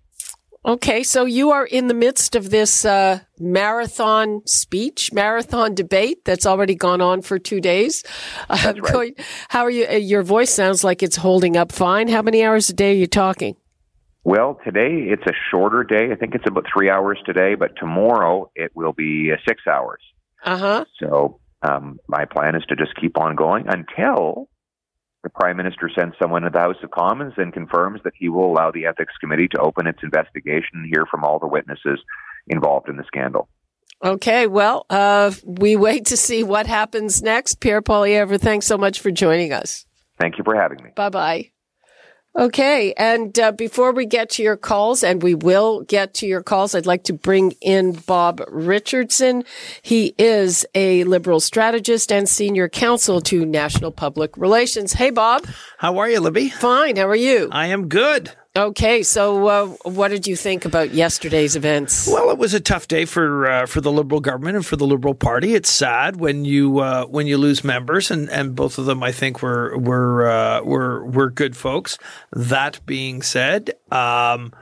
Okay, 0.65 1.05
so 1.05 1.27
you 1.27 1.53
are 1.53 1.65
in 1.65 1.87
the 1.87 1.95
midst 1.95 2.35
of 2.35 2.51
this 2.51 2.85
uh, 2.85 3.21
marathon 3.39 4.43
speech, 4.47 5.13
marathon 5.13 5.77
debate 5.77 6.25
that's 6.25 6.45
already 6.45 6.75
gone 6.75 7.01
on 7.01 7.23
for 7.23 7.39
two 7.39 7.61
days. 7.61 8.03
That's 8.49 8.81
right. 8.81 8.93
Going, 8.93 9.15
how 9.49 9.63
are 9.63 9.71
you? 9.71 9.87
Uh, 9.87 9.93
your 9.93 10.25
voice 10.25 10.51
sounds 10.51 10.83
like 10.83 11.05
it's 11.05 11.15
holding 11.15 11.57
up 11.57 11.71
fine. 11.71 12.09
How 12.09 12.21
many 12.21 12.43
hours 12.43 12.69
a 12.69 12.73
day 12.73 12.91
are 12.91 12.97
you 12.97 13.07
talking? 13.07 13.55
Well, 14.27 14.59
today 14.65 15.07
it's 15.07 15.23
a 15.29 15.33
shorter 15.53 15.85
day. 15.85 16.11
I 16.11 16.17
think 16.17 16.35
it's 16.35 16.49
about 16.49 16.65
three 16.75 16.91
hours 16.91 17.17
today, 17.25 17.55
but 17.55 17.77
tomorrow 17.79 18.51
it 18.57 18.73
will 18.75 18.93
be 18.93 19.31
uh, 19.33 19.37
six 19.49 19.63
hours. 19.71 20.01
Uh 20.43 20.59
huh. 20.59 20.85
So 21.01 21.39
um, 21.63 22.01
my 22.09 22.25
plan 22.25 22.57
is 22.57 22.65
to 22.69 22.75
just 22.75 22.97
keep 23.01 23.21
on 23.21 23.37
going 23.37 23.67
until 23.69 24.49
the 25.23 25.31
Prime 25.31 25.57
Minister 25.57 25.89
sends 25.97 26.17
someone 26.21 26.43
to 26.43 26.51
the 26.51 26.59
House 26.59 26.75
of 26.83 26.91
Commons 26.91 27.35
and 27.37 27.53
confirms 27.53 28.01
that 28.03 28.15
he 28.19 28.29
will 28.29 28.51
allow 28.51 28.73
the 28.73 28.87
Ethics 28.87 29.15
Committee 29.21 29.47
to 29.55 29.61
open 29.61 29.87
its 29.87 30.01
investigation 30.03 30.71
and 30.75 30.87
hear 30.93 31.07
from 31.09 31.23
all 31.23 31.39
the 31.39 31.47
witnesses 31.47 32.01
involved 32.49 32.89
in 32.89 32.97
the 32.97 33.05
scandal. 33.07 33.49
Okay, 34.05 34.49
well, 34.49 34.87
uh, 34.91 35.31
we 35.45 35.77
wait 35.77 36.07
to 36.07 36.17
see 36.17 36.43
what 36.43 36.67
happens 36.67 37.23
next. 37.23 37.61
Pierre 37.61 37.81
Poilievre, 37.81 38.41
thanks 38.41 38.67
so 38.67 38.77
much 38.77 38.99
for 38.99 39.13
joining 39.13 39.53
us. 39.53 39.87
Thank 40.19 40.37
you 40.37 40.43
for 40.43 40.57
having 40.57 40.83
me. 40.83 40.91
Bye 40.97 41.11
bye. 41.11 41.51
Okay. 42.39 42.93
And 42.99 43.39
uh, 43.39 43.53
before 43.53 43.93
we 43.93 44.05
get 44.05 44.31
to 44.31 44.43
your 44.43 44.57
calls, 44.57 45.03
and 45.03 45.23
we 45.23 45.35
will 45.35 45.83
get 45.83 46.15
to 46.15 46.27
your 46.27 46.43
calls, 46.43 46.75
I'd 46.75 46.87
like 46.87 47.05
to 47.05 47.13
bring 47.13 47.53
in 47.61 47.93
Bob 47.93 48.43
Richardson. 48.49 49.45
He 49.81 50.15
is 50.19 50.67
a 50.75 51.05
liberal 51.05 51.41
strategist 51.41 52.13
and 52.13 52.29
senior 52.29 52.69
counsel 52.69 53.21
to 53.23 53.47
National 53.47 53.91
Public 53.91 54.37
Relations. 54.37 54.93
Hey, 54.93 55.11
Bob. 55.11 55.47
How 55.79 55.99
are 55.99 56.09
you, 56.09 56.21
Libby? 56.21 56.51
Fine. 56.51 56.97
How 56.97 57.09
are 57.09 57.17
you? 57.17 57.49
I 57.53 57.69
am 57.69 57.89
good. 57.89 58.33
Okay, 58.57 59.03
so 59.03 59.47
uh, 59.49 59.67
what 59.85 60.09
did 60.09 60.27
you 60.27 60.35
think 60.35 60.65
about 60.65 60.95
yesterday's 60.95 61.57
events? 61.57 62.09
Well, 62.09 62.31
it 62.31 62.39
was 62.39 62.55
a 62.55 62.61
tough 62.61 62.89
day 62.89 63.05
for 63.05 63.47
uh, 63.47 63.67
for 63.67 63.83
the 63.83 63.93
Liberal 63.93 64.23
government 64.23 64.57
and 64.57 64.65
for 64.65 64.77
the 64.77 64.87
Liberal 64.87 65.15
Party. 65.15 65.55
It's 65.55 65.71
sad 65.71 66.17
when 66.17 66.47
you 66.47 66.79
uh, 66.79 67.05
when 67.05 67.27
you 67.27 67.37
lose 67.37 67.63
members, 67.63 68.11
and, 68.11 68.31
and 68.31 68.55
both 68.55 68.79
of 68.79 68.87
them, 68.87 69.03
I 69.03 69.13
think, 69.13 69.43
were 69.43 69.77
were 69.77 70.27
uh, 70.27 70.63
were 70.63 71.05
were 71.05 71.29
good 71.29 71.55
folks. 71.55 71.99
That 72.33 72.81
being 72.87 73.21
said, 73.21 73.73
um, 73.93 74.55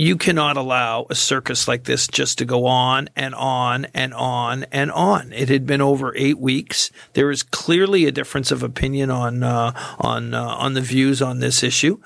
you 0.00 0.16
cannot 0.16 0.56
allow 0.56 1.04
a 1.10 1.14
circus 1.14 1.68
like 1.68 1.84
this 1.84 2.06
just 2.06 2.38
to 2.38 2.46
go 2.46 2.64
on 2.64 3.10
and 3.14 3.34
on 3.34 3.84
and 3.92 4.14
on 4.14 4.64
and 4.72 4.90
on. 4.92 5.30
It 5.30 5.50
had 5.50 5.66
been 5.66 5.82
over 5.82 6.16
eight 6.16 6.38
weeks. 6.38 6.90
There 7.12 7.30
is 7.30 7.42
clearly 7.42 8.06
a 8.06 8.10
difference 8.10 8.50
of 8.50 8.62
opinion 8.62 9.10
on 9.10 9.42
uh, 9.42 9.72
on 9.98 10.32
uh, 10.32 10.42
on 10.42 10.72
the 10.72 10.80
views 10.80 11.20
on 11.20 11.40
this 11.40 11.62
issue, 11.62 12.00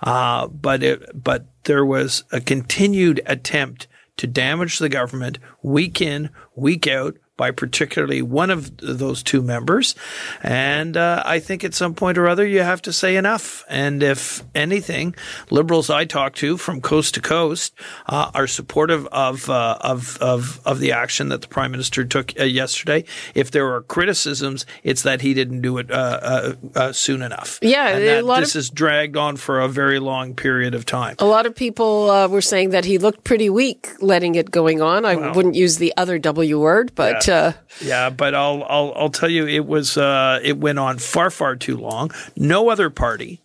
uh, 0.00 0.46
but 0.46 0.84
it, 0.84 1.24
but 1.24 1.46
there 1.64 1.84
was 1.84 2.22
a 2.30 2.40
continued 2.40 3.20
attempt 3.26 3.88
to 4.18 4.28
damage 4.28 4.78
the 4.78 4.88
government 4.88 5.40
week 5.60 6.00
in, 6.00 6.30
week 6.54 6.86
out, 6.86 7.16
by 7.40 7.50
particularly 7.50 8.20
one 8.20 8.50
of 8.50 8.76
those 8.76 9.22
two 9.22 9.40
members. 9.40 9.94
And 10.42 10.94
uh, 10.94 11.22
I 11.24 11.40
think 11.40 11.64
at 11.64 11.72
some 11.72 11.94
point 11.94 12.18
or 12.18 12.28
other 12.28 12.46
you 12.46 12.60
have 12.60 12.82
to 12.82 12.92
say 12.92 13.16
enough. 13.16 13.64
And 13.66 14.02
if 14.02 14.44
anything, 14.54 15.14
liberals 15.48 15.88
I 15.88 16.04
talk 16.04 16.34
to 16.34 16.58
from 16.58 16.82
coast 16.82 17.14
to 17.14 17.22
coast 17.22 17.72
uh, 18.06 18.30
are 18.34 18.46
supportive 18.46 19.06
of, 19.06 19.48
uh, 19.48 19.78
of, 19.80 20.18
of 20.20 20.60
of 20.66 20.80
the 20.80 20.92
action 20.92 21.30
that 21.30 21.40
the 21.40 21.48
prime 21.48 21.70
minister 21.70 22.04
took 22.04 22.38
uh, 22.38 22.44
yesterday. 22.44 23.04
If 23.34 23.52
there 23.52 23.72
are 23.72 23.80
criticisms, 23.80 24.66
it's 24.82 25.02
that 25.04 25.22
he 25.22 25.32
didn't 25.32 25.62
do 25.62 25.78
it 25.78 25.90
uh, 25.90 26.56
uh, 26.74 26.92
soon 26.92 27.22
enough. 27.22 27.58
Yeah, 27.62 27.88
and 27.88 28.06
that 28.06 28.40
this 28.40 28.54
of, 28.54 28.58
has 28.58 28.68
dragged 28.68 29.16
on 29.16 29.38
for 29.38 29.60
a 29.60 29.68
very 29.68 29.98
long 29.98 30.34
period 30.34 30.74
of 30.74 30.84
time. 30.84 31.16
A 31.20 31.24
lot 31.24 31.46
of 31.46 31.54
people 31.54 32.08
were 32.28 32.42
saying 32.42 32.70
that 32.70 32.84
he 32.84 32.98
looked 32.98 33.24
pretty 33.24 33.48
weak 33.48 33.88
letting 34.02 34.34
it 34.34 34.50
going 34.50 34.82
on. 34.82 35.06
I 35.06 35.14
well, 35.14 35.34
wouldn't 35.34 35.54
use 35.54 35.78
the 35.78 35.94
other 35.96 36.18
W 36.18 36.60
word, 36.60 36.92
but. 36.94 37.26
Yeah 37.26 37.29
uh, 37.30 37.52
yeah, 37.80 38.10
but 38.10 38.34
I'll 38.34 38.64
I'll 38.68 38.92
I'll 38.96 39.10
tell 39.10 39.30
you, 39.30 39.46
it 39.46 39.66
was 39.66 39.96
uh, 39.96 40.40
it 40.42 40.58
went 40.58 40.78
on 40.78 40.98
far 40.98 41.30
far 41.30 41.56
too 41.56 41.76
long. 41.76 42.10
No 42.36 42.68
other 42.68 42.90
party 42.90 43.40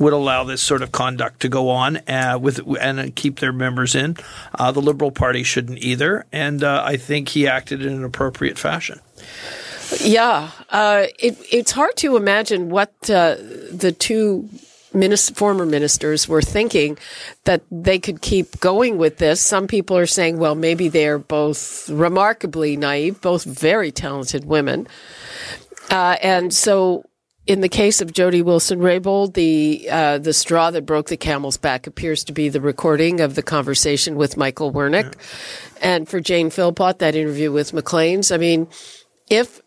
would 0.00 0.12
allow 0.12 0.44
this 0.44 0.60
sort 0.60 0.82
of 0.82 0.92
conduct 0.92 1.40
to 1.40 1.48
go 1.48 1.70
on 1.70 1.98
uh, 2.08 2.38
with 2.40 2.60
and 2.80 3.14
keep 3.14 3.40
their 3.40 3.52
members 3.52 3.94
in. 3.94 4.16
Uh, 4.58 4.72
the 4.72 4.82
Liberal 4.82 5.10
Party 5.10 5.42
shouldn't 5.42 5.78
either, 5.78 6.26
and 6.32 6.64
uh, 6.64 6.82
I 6.84 6.96
think 6.96 7.28
he 7.30 7.46
acted 7.46 7.84
in 7.84 7.92
an 7.92 8.04
appropriate 8.04 8.58
fashion. 8.58 9.00
Yeah, 10.00 10.50
uh, 10.70 11.06
it, 11.18 11.38
it's 11.52 11.72
hard 11.72 11.96
to 11.98 12.16
imagine 12.16 12.70
what 12.70 12.92
uh, 13.08 13.36
the 13.70 13.94
two 13.96 14.48
former 15.34 15.66
ministers 15.66 16.28
were 16.28 16.42
thinking 16.42 16.98
that 17.44 17.62
they 17.70 17.98
could 17.98 18.20
keep 18.20 18.60
going 18.60 18.98
with 18.98 19.18
this. 19.18 19.40
Some 19.40 19.66
people 19.66 19.96
are 19.96 20.06
saying, 20.06 20.38
well, 20.38 20.54
maybe 20.54 20.88
they're 20.88 21.18
both 21.18 21.88
remarkably 21.90 22.76
naive, 22.76 23.20
both 23.20 23.44
very 23.44 23.90
talented 23.90 24.44
women. 24.44 24.86
Uh, 25.90 26.16
and 26.22 26.52
so 26.52 27.04
in 27.46 27.60
the 27.60 27.68
case 27.68 28.00
of 28.00 28.12
Jody 28.12 28.42
Wilson 28.42 28.80
Raybould, 28.80 29.34
the 29.34 29.86
uh, 29.90 30.18
the 30.18 30.32
straw 30.32 30.70
that 30.70 30.86
broke 30.86 31.08
the 31.08 31.16
camel's 31.16 31.56
back 31.58 31.86
appears 31.86 32.24
to 32.24 32.32
be 32.32 32.48
the 32.48 32.60
recording 32.60 33.20
of 33.20 33.34
the 33.34 33.42
conversation 33.42 34.16
with 34.16 34.36
Michael 34.36 34.72
Wernick, 34.72 35.14
yeah. 35.14 35.94
and 35.94 36.08
for 36.08 36.20
Jane 36.20 36.50
Philpott, 36.50 37.00
that 37.00 37.14
interview 37.14 37.52
with 37.52 37.72
Maclean's. 37.72 38.32
I 38.32 38.38
mean, 38.38 38.68
if 39.28 39.60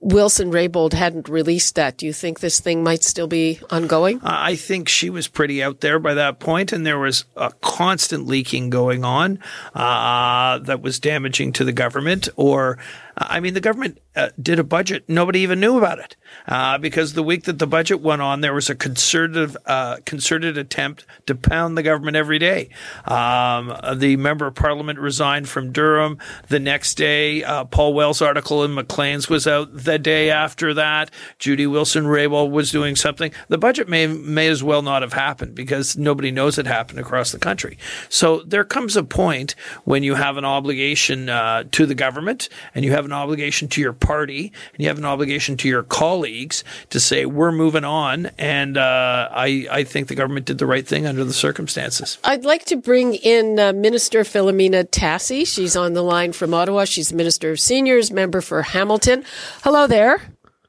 Wilson 0.00 0.52
Raybould 0.52 0.92
hadn't 0.92 1.28
released 1.28 1.74
that, 1.74 1.96
do 1.96 2.06
you 2.06 2.12
think 2.12 2.40
this 2.40 2.60
thing 2.60 2.84
might 2.84 3.02
still 3.02 3.26
be 3.26 3.60
ongoing? 3.70 4.20
I 4.22 4.54
think 4.54 4.88
she 4.88 5.08
was 5.08 5.26
pretty 5.26 5.62
out 5.62 5.80
there 5.80 5.98
by 5.98 6.14
that 6.14 6.38
point, 6.38 6.70
and 6.70 6.86
there 6.86 6.98
was 6.98 7.24
a 7.34 7.50
constant 7.62 8.26
leaking 8.26 8.68
going 8.70 9.04
on 9.04 9.38
uh, 9.74 10.58
that 10.60 10.82
was 10.82 11.00
damaging 11.00 11.52
to 11.54 11.64
the 11.64 11.72
government. 11.72 12.28
Or, 12.36 12.78
I 13.18 13.40
mean, 13.40 13.54
the 13.54 13.60
government 13.60 13.98
uh, 14.14 14.28
did 14.40 14.58
a 14.58 14.64
budget, 14.64 15.04
nobody 15.08 15.40
even 15.40 15.58
knew 15.58 15.78
about 15.78 15.98
it 15.98 16.16
uh, 16.46 16.76
because 16.76 17.14
the 17.14 17.22
week 17.22 17.44
that 17.44 17.58
the 17.58 17.66
budget 17.66 18.00
went 18.00 18.20
on, 18.20 18.42
there 18.42 18.52
was 18.52 18.68
a 18.68 18.74
concerted 18.74 19.56
uh, 19.64 19.98
concerted 20.04 20.58
attempt 20.58 21.06
to 21.26 21.34
pound 21.34 21.78
the 21.78 21.82
government 21.82 22.16
every 22.16 22.38
day. 22.38 22.68
Um, 23.06 23.74
the 23.94 24.16
member 24.16 24.46
of 24.46 24.54
parliament 24.54 24.98
resigned 24.98 25.48
from 25.48 25.72
Durham. 25.72 26.18
The 26.48 26.60
next 26.60 26.96
day, 26.96 27.42
uh, 27.42 27.64
Paul 27.64 27.94
Wells' 27.94 28.20
article 28.20 28.64
in 28.64 28.74
Maclean's 28.74 29.30
was 29.30 29.46
out. 29.46 29.68
The 29.72 29.98
day 29.98 30.30
after 30.30 30.74
that, 30.74 31.10
Judy 31.38 31.66
Wilson 31.66 32.04
Raybould 32.04 32.50
was 32.50 32.70
doing 32.70 32.96
something. 32.96 33.32
The 33.48 33.58
budget 33.58 33.88
may 33.88 34.06
may 34.06 34.48
as 34.48 34.62
well 34.62 34.82
not 34.82 35.00
have 35.02 35.14
happened 35.14 35.54
because 35.54 35.96
nobody 35.96 36.30
knows 36.30 36.58
it 36.58 36.66
happened 36.66 37.00
across 37.00 37.32
the 37.32 37.38
country. 37.38 37.78
So 38.10 38.42
there 38.46 38.64
comes 38.64 38.96
a 38.96 39.04
point 39.04 39.54
when 39.84 40.02
you 40.02 40.14
have 40.14 40.36
an 40.36 40.44
obligation 40.44 41.28
uh, 41.30 41.64
to 41.72 41.86
the 41.86 41.94
government 41.94 42.48
and 42.74 42.84
you 42.84 42.92
have 42.92 43.05
an 43.06 43.12
obligation 43.12 43.68
to 43.68 43.80
your 43.80 43.94
party 43.94 44.52
and 44.74 44.82
you 44.82 44.88
have 44.88 44.98
an 44.98 45.04
obligation 45.06 45.56
to 45.56 45.68
your 45.68 45.82
colleagues 45.82 46.62
to 46.90 47.00
say 47.00 47.24
we're 47.24 47.52
moving 47.52 47.84
on. 47.84 48.26
And 48.38 48.76
uh, 48.76 49.28
I, 49.32 49.66
I 49.70 49.84
think 49.84 50.08
the 50.08 50.14
government 50.14 50.44
did 50.44 50.58
the 50.58 50.66
right 50.66 50.86
thing 50.86 51.06
under 51.06 51.24
the 51.24 51.32
circumstances. 51.32 52.18
I'd 52.24 52.44
like 52.44 52.66
to 52.66 52.76
bring 52.76 53.14
in 53.14 53.58
uh, 53.58 53.72
Minister 53.72 54.20
Filomena 54.20 54.84
Tassi. 54.84 55.46
She's 55.46 55.76
on 55.76 55.94
the 55.94 56.02
line 56.02 56.32
from 56.32 56.52
Ottawa. 56.52 56.84
She's 56.84 57.12
Minister 57.12 57.52
of 57.52 57.60
Seniors, 57.60 58.10
member 58.10 58.40
for 58.40 58.62
Hamilton. 58.62 59.24
Hello 59.62 59.86
there. 59.86 60.20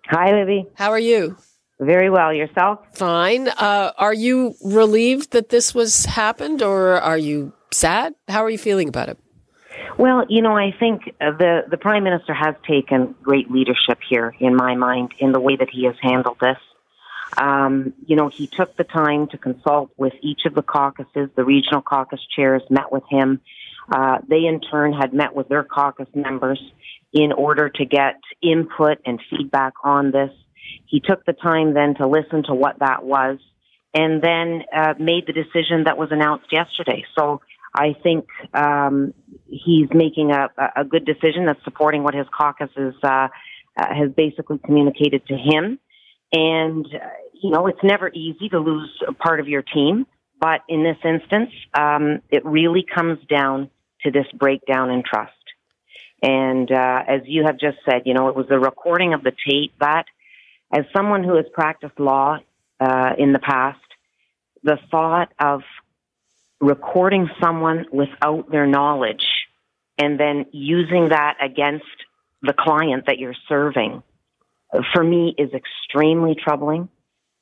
Hi, 0.06 0.32
Libby. 0.32 0.68
How 0.76 0.92
are 0.92 1.00
you? 1.00 1.38
Very 1.80 2.10
well. 2.10 2.34
Yourself? 2.34 2.80
Fine. 2.94 3.50
Uh, 3.50 3.92
are 3.98 4.14
you 4.14 4.56
relieved 4.64 5.32
that 5.32 5.50
this 5.50 5.76
was 5.76 6.06
happened, 6.06 6.64
or 6.64 7.00
are 7.02 7.18
you 7.18 7.54
sad? 7.72 8.16
How 8.28 8.44
are 8.44 8.50
you 8.50 8.58
feeling 8.58 8.90
about 8.90 9.10
it? 9.10 9.20
Well, 9.98 10.26
you 10.30 10.44
know, 10.44 10.56
I 10.56 10.76
think 10.80 11.06
the 11.20 11.64
the 11.70 11.78
prime 11.78 12.04
minister 12.04 12.34
has 12.34 12.54
taken 12.68 13.16
great 13.24 13.50
leadership 13.50 14.00
here, 14.08 14.34
in 14.40 14.56
my 14.56 14.76
mind, 14.76 15.14
in 15.18 15.32
the 15.32 15.40
way 15.40 15.56
that 15.56 15.70
he 15.72 15.86
has 15.86 15.96
handled 16.02 16.38
this. 16.40 16.58
Um, 17.36 17.94
you 18.06 18.16
know, 18.16 18.30
he 18.30 18.46
took 18.46 18.78
the 18.78 18.84
time 18.84 19.28
to 19.30 19.38
consult 19.40 19.90
with 19.98 20.14
each 20.22 20.42
of 20.46 20.54
the 20.54 20.62
caucuses. 20.62 21.30
The 21.36 21.44
regional 21.44 21.82
caucus 21.82 22.20
chairs 22.36 22.62
met 22.70 22.92
with 22.92 23.04
him. 23.10 23.42
Uh, 23.92 24.20
they, 24.28 24.46
in 24.46 24.62
turn, 24.62 24.94
had 24.94 25.14
met 25.14 25.36
with 25.36 25.48
their 25.50 25.64
caucus 25.64 26.08
members 26.14 26.62
in 27.12 27.32
order 27.32 27.70
to 27.70 27.86
get 27.86 28.16
input 28.42 29.00
and 29.06 29.20
feedback 29.30 29.74
on 29.84 30.12
this. 30.12 30.32
He 30.86 31.00
took 31.00 31.26
the 31.26 31.34
time 31.34 31.74
then 31.74 31.96
to 31.96 32.08
listen 32.08 32.44
to 32.44 32.54
what 32.54 32.80
that 32.80 33.04
was 33.04 33.40
and 33.94 34.22
then 34.22 34.64
uh, 34.76 34.94
made 35.00 35.26
the 35.26 35.34
decision 35.34 35.86
that 35.86 35.98
was 35.98 36.10
announced 36.12 36.48
yesterday. 36.52 37.04
So 37.18 37.42
I 37.74 37.96
think 38.02 38.28
um, 38.54 39.14
he's 39.48 39.88
making 39.94 40.32
a, 40.32 40.50
a 40.76 40.84
good 40.84 41.06
decision 41.06 41.46
that's 41.46 41.64
supporting 41.64 42.04
what 42.04 42.14
his 42.14 42.28
caucus 42.36 42.70
is 42.76 42.96
uh, 43.04 43.08
uh, 43.08 43.28
has 43.78 44.12
basically 44.16 44.60
communicated 44.66 45.26
to 45.28 45.36
him. 45.36 45.80
And, 46.32 46.86
uh, 46.86 47.08
you 47.42 47.52
know, 47.52 47.68
it's 47.68 47.84
never 47.84 48.10
easy 48.10 48.50
to 48.50 48.60
lose 48.60 48.90
a 49.08 49.14
part 49.14 49.40
of 49.40 49.48
your 49.48 49.62
team. 49.62 50.08
But 50.40 50.62
in 50.68 50.84
this 50.84 50.98
instance, 51.04 51.52
um, 51.74 52.22
it 52.30 52.46
really 52.46 52.84
comes 52.84 53.20
down 53.28 53.70
to 54.04 54.12
this 54.12 54.26
breakdown 54.34 54.92
in 54.92 55.04
trust. 55.04 55.34
And 56.22 56.72
uh, 56.72 57.04
as 57.08 57.22
you 57.26 57.44
have 57.46 57.60
just 57.60 57.78
said, 57.90 58.04
you 58.06 58.14
know, 58.14 58.28
it 58.30 58.36
was 58.36 58.48
the 58.50 58.60
recording 58.60 59.14
of 59.14 59.24
the 59.24 59.32
tape 59.32 59.74
that, 59.80 60.06
as 60.74 60.86
someone 60.96 61.24
who 61.24 61.36
has 61.36 61.46
practiced 61.54 62.00
law 62.00 62.38
uh, 62.80 63.10
in 63.18 63.34
the 63.34 63.40
past, 63.40 63.80
the 64.64 64.78
thought 64.92 65.32
of 65.40 65.62
recording 66.60 67.30
someone 67.42 67.86
without 67.92 68.50
their 68.52 68.68
knowledge 68.68 69.26
and 69.98 70.20
then 70.20 70.46
using 70.52 71.10
that 71.10 71.36
against 71.42 71.86
the 72.42 72.54
client 72.54 73.06
that 73.08 73.18
you're 73.18 73.36
serving, 73.50 74.04
for 74.94 75.04
me, 75.04 75.34
is 75.38 75.50
extremely 75.54 76.36
troubling 76.36 76.90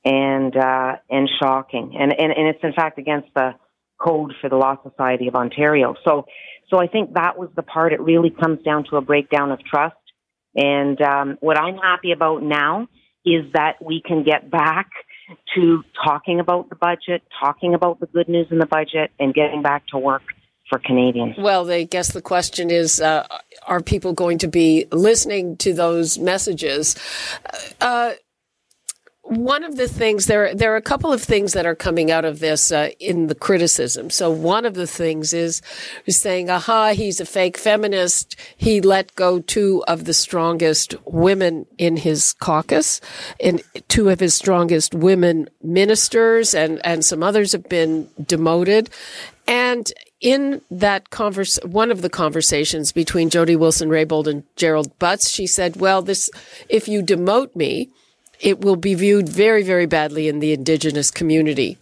and 0.04 0.56
uh, 0.56 0.96
and 1.10 1.30
shocking. 1.42 1.96
And, 2.00 2.14
and 2.14 2.32
and 2.32 2.48
it's 2.48 2.64
in 2.64 2.74
fact 2.74 2.98
against 3.00 3.30
the 3.36 3.56
code 3.98 4.34
for 4.40 4.50
the 4.50 4.56
Law 4.56 4.78
Society 4.88 5.28
of 5.28 5.36
Ontario. 5.36 5.96
So 6.06 6.26
so 6.70 6.78
I 6.80 6.88
think 6.88 7.14
that 7.14 7.38
was 7.38 7.50
the 7.56 7.64
part. 7.64 7.94
It 7.94 8.02
really 8.02 8.30
comes 8.30 8.62
down 8.64 8.86
to 8.90 8.98
a 8.98 9.02
breakdown 9.02 9.52
of 9.52 9.64
trust. 9.64 9.96
And 10.56 11.02
um, 11.02 11.38
what 11.42 11.58
I'm 11.60 11.78
happy 11.78 12.12
about 12.12 12.42
now 12.42 12.88
is 13.26 13.52
that 13.54 13.84
we 13.84 14.02
can 14.06 14.24
get 14.24 14.50
back 14.50 14.90
to 15.56 15.84
talking 16.04 16.40
about 16.40 16.70
the 16.70 16.76
budget, 16.76 17.24
talking 17.40 17.74
about 17.74 18.00
the 18.00 18.08
good 18.08 18.30
news 18.30 18.48
in 18.52 18.60
the 18.60 18.66
budget, 18.66 19.12
and 19.20 19.34
getting 19.34 19.62
back 19.62 19.86
to 19.88 19.98
work 19.98 20.24
for 20.70 20.80
Canadians. 20.80 21.36
Well, 21.38 21.70
I 21.70 21.84
guess 21.84 22.12
the 22.12 22.22
question 22.22 22.72
is 22.72 23.00
uh, 23.00 23.28
are 23.68 23.82
people 23.82 24.14
going 24.14 24.40
to 24.40 24.48
be 24.48 24.86
listening 24.92 25.58
to 25.58 25.74
those 25.74 26.18
messages? 26.18 26.96
Uh, 27.80 28.14
one 29.26 29.64
of 29.64 29.76
the 29.76 29.88
things 29.88 30.28
there 30.28 30.54
there 30.54 30.72
are 30.74 30.78
a 30.78 30.82
couple 30.82 31.12
of 31.12 31.22
things 31.22 31.54
that 31.54 31.66
are 31.66 31.76
coming 31.76 32.12
out 32.12 32.26
of 32.26 32.40
this 32.40 32.72
uh, 32.72 32.90
in 33.00 33.26
the 33.26 33.34
criticism. 33.34 34.12
So 34.12 34.30
one 34.30 34.66
of 34.66 34.76
the 34.76 34.86
things 34.86 35.34
is, 35.34 35.64
saying, 36.08 36.52
"Aha, 36.52 36.94
he's 36.94 37.20
a 37.20 37.26
fake 37.26 37.58
feminist. 37.58 38.36
He 38.56 38.82
let 38.82 39.16
go 39.16 39.40
two 39.40 39.84
of 39.88 40.06
the 40.06 40.14
strongest 40.14 40.94
women 41.06 41.66
in 41.80 41.98
his 41.98 42.34
caucus, 42.34 43.02
and 43.40 43.64
two 43.88 44.10
of 44.10 44.20
his 44.20 44.36
strongest 44.36 44.94
women 44.94 45.50
ministers, 45.64 46.54
and 46.54 46.80
and 46.86 47.04
some 47.04 47.24
others 47.24 47.52
have 47.54 47.68
been 47.68 48.08
demoted." 48.24 48.92
And 49.48 49.92
in 50.22 50.62
that 50.70 51.10
converse, 51.10 51.58
one 51.64 51.90
of 51.90 52.04
the 52.04 52.10
conversations 52.10 52.92
between 52.92 53.32
Jody 53.32 53.56
Wilson 53.56 53.90
Raybould 53.90 54.28
and 54.28 54.44
Gerald 54.56 54.98
Butts, 55.00 55.32
she 55.32 55.48
said, 55.48 55.78
"Well, 55.78 56.04
this 56.04 56.30
if 56.70 56.88
you 56.88 57.02
demote 57.02 57.56
me." 57.56 57.90
It 58.40 58.62
will 58.62 58.76
be 58.76 58.94
viewed 58.94 59.30
very, 59.30 59.64
very 59.64 59.86
badly 59.86 60.28
in 60.28 60.40
the 60.40 60.54
indigenous 60.54 61.12
community, 61.12 61.78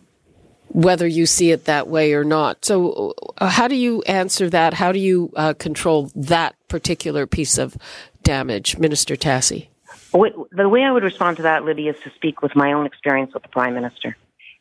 whether 0.69 1.07
you 1.07 1.25
see 1.25 1.51
it 1.51 1.65
that 1.65 1.87
way 1.87 2.13
or 2.13 2.23
not. 2.23 2.65
So, 2.65 3.13
uh, 3.37 3.49
how 3.49 3.67
do 3.67 3.75
you 3.75 4.01
answer 4.03 4.49
that? 4.49 4.73
How 4.73 4.91
do 4.91 4.99
you 4.99 5.31
uh, 5.35 5.53
control 5.53 6.11
that 6.15 6.55
particular 6.67 7.27
piece 7.27 7.57
of 7.57 7.77
damage, 8.23 8.77
Minister 8.77 9.15
Tassi? 9.15 9.67
The 10.11 10.69
way 10.69 10.83
I 10.83 10.91
would 10.91 11.03
respond 11.03 11.37
to 11.37 11.43
that, 11.43 11.63
Libby, 11.63 11.87
is 11.87 11.95
to 12.03 12.11
speak 12.15 12.41
with 12.41 12.55
my 12.55 12.73
own 12.73 12.85
experience 12.85 13.33
with 13.33 13.43
the 13.43 13.49
Prime 13.49 13.73
Minister. 13.73 14.15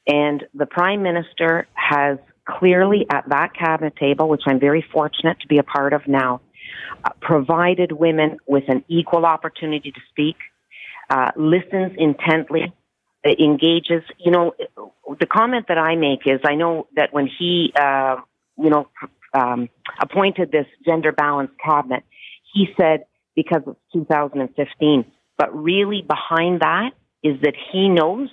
And 0.07 0.45
the 0.55 0.67
Prime 0.67 1.03
Minister 1.03 1.69
has 1.75 2.19
clearly 2.45 3.07
at 3.11 3.29
that 3.29 3.55
cabinet 3.55 3.95
table, 3.97 4.29
which 4.29 4.43
I'm 4.47 4.59
very 4.59 4.83
fortunate 4.93 5.41
to 5.41 5.49
be 5.49 5.59
a 5.59 5.63
part 5.63 5.93
of 5.93 6.09
now, 6.09 6.41
uh, 7.05 7.11
provided 7.21 7.93
women 7.93 8.39
with 8.47 8.65
an 8.69 8.85
equal 8.89 9.27
opportunity 9.27 9.93
to 9.93 10.01
speak, 10.11 10.37
uh, 11.13 11.31
listens 11.37 11.93
intently, 11.99 12.73
uh, 13.25 13.31
engages. 13.39 14.03
You 14.19 14.31
know, 14.31 14.55
the 15.21 15.27
comment 15.27 15.67
that 15.69 15.77
I 15.77 15.95
make 15.95 16.21
is 16.25 16.41
I 16.43 16.55
know 16.55 16.87
that 16.97 17.13
when 17.13 17.27
he, 17.39 17.71
uh, 17.79 18.17
you 18.57 18.71
know, 18.71 18.89
um, 19.35 19.69
appointed 20.01 20.51
this 20.51 20.67
gender 20.87 21.13
balanced 21.13 21.55
cabinet, 21.63 22.03
he 22.55 22.67
said 22.81 23.05
because 23.37 23.63
it's 23.67 23.79
2015. 23.93 25.05
But 25.37 25.55
really 25.55 26.03
behind 26.03 26.61
that 26.61 26.91
is 27.23 27.41
that 27.43 27.55
he 27.73 27.91
knows 27.91 28.31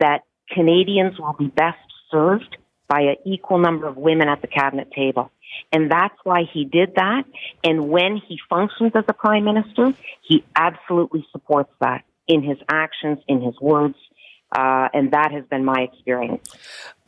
that 0.00 0.22
Canadians 0.50 1.18
will 1.20 1.36
be 1.38 1.46
best 1.46 1.78
served 2.10 2.56
by 2.88 3.00
an 3.02 3.16
equal 3.24 3.58
number 3.58 3.86
of 3.86 3.96
women 3.96 4.28
at 4.28 4.40
the 4.40 4.48
cabinet 4.48 4.90
table. 4.90 5.30
And 5.72 5.90
that's 5.90 6.14
why 6.24 6.44
he 6.52 6.64
did 6.64 6.94
that. 6.96 7.24
And 7.62 7.88
when 7.88 8.16
he 8.16 8.38
functions 8.48 8.92
as 8.94 9.04
a 9.08 9.12
prime 9.12 9.44
minister, 9.44 9.92
he 10.22 10.44
absolutely 10.56 11.26
supports 11.32 11.70
that 11.80 12.04
in 12.28 12.42
his 12.42 12.58
actions, 12.68 13.18
in 13.26 13.40
his 13.40 13.54
words. 13.60 13.96
Uh, 14.56 14.88
and 14.94 15.12
that 15.12 15.32
has 15.32 15.44
been 15.50 15.64
my 15.64 15.88
experience. 15.92 16.48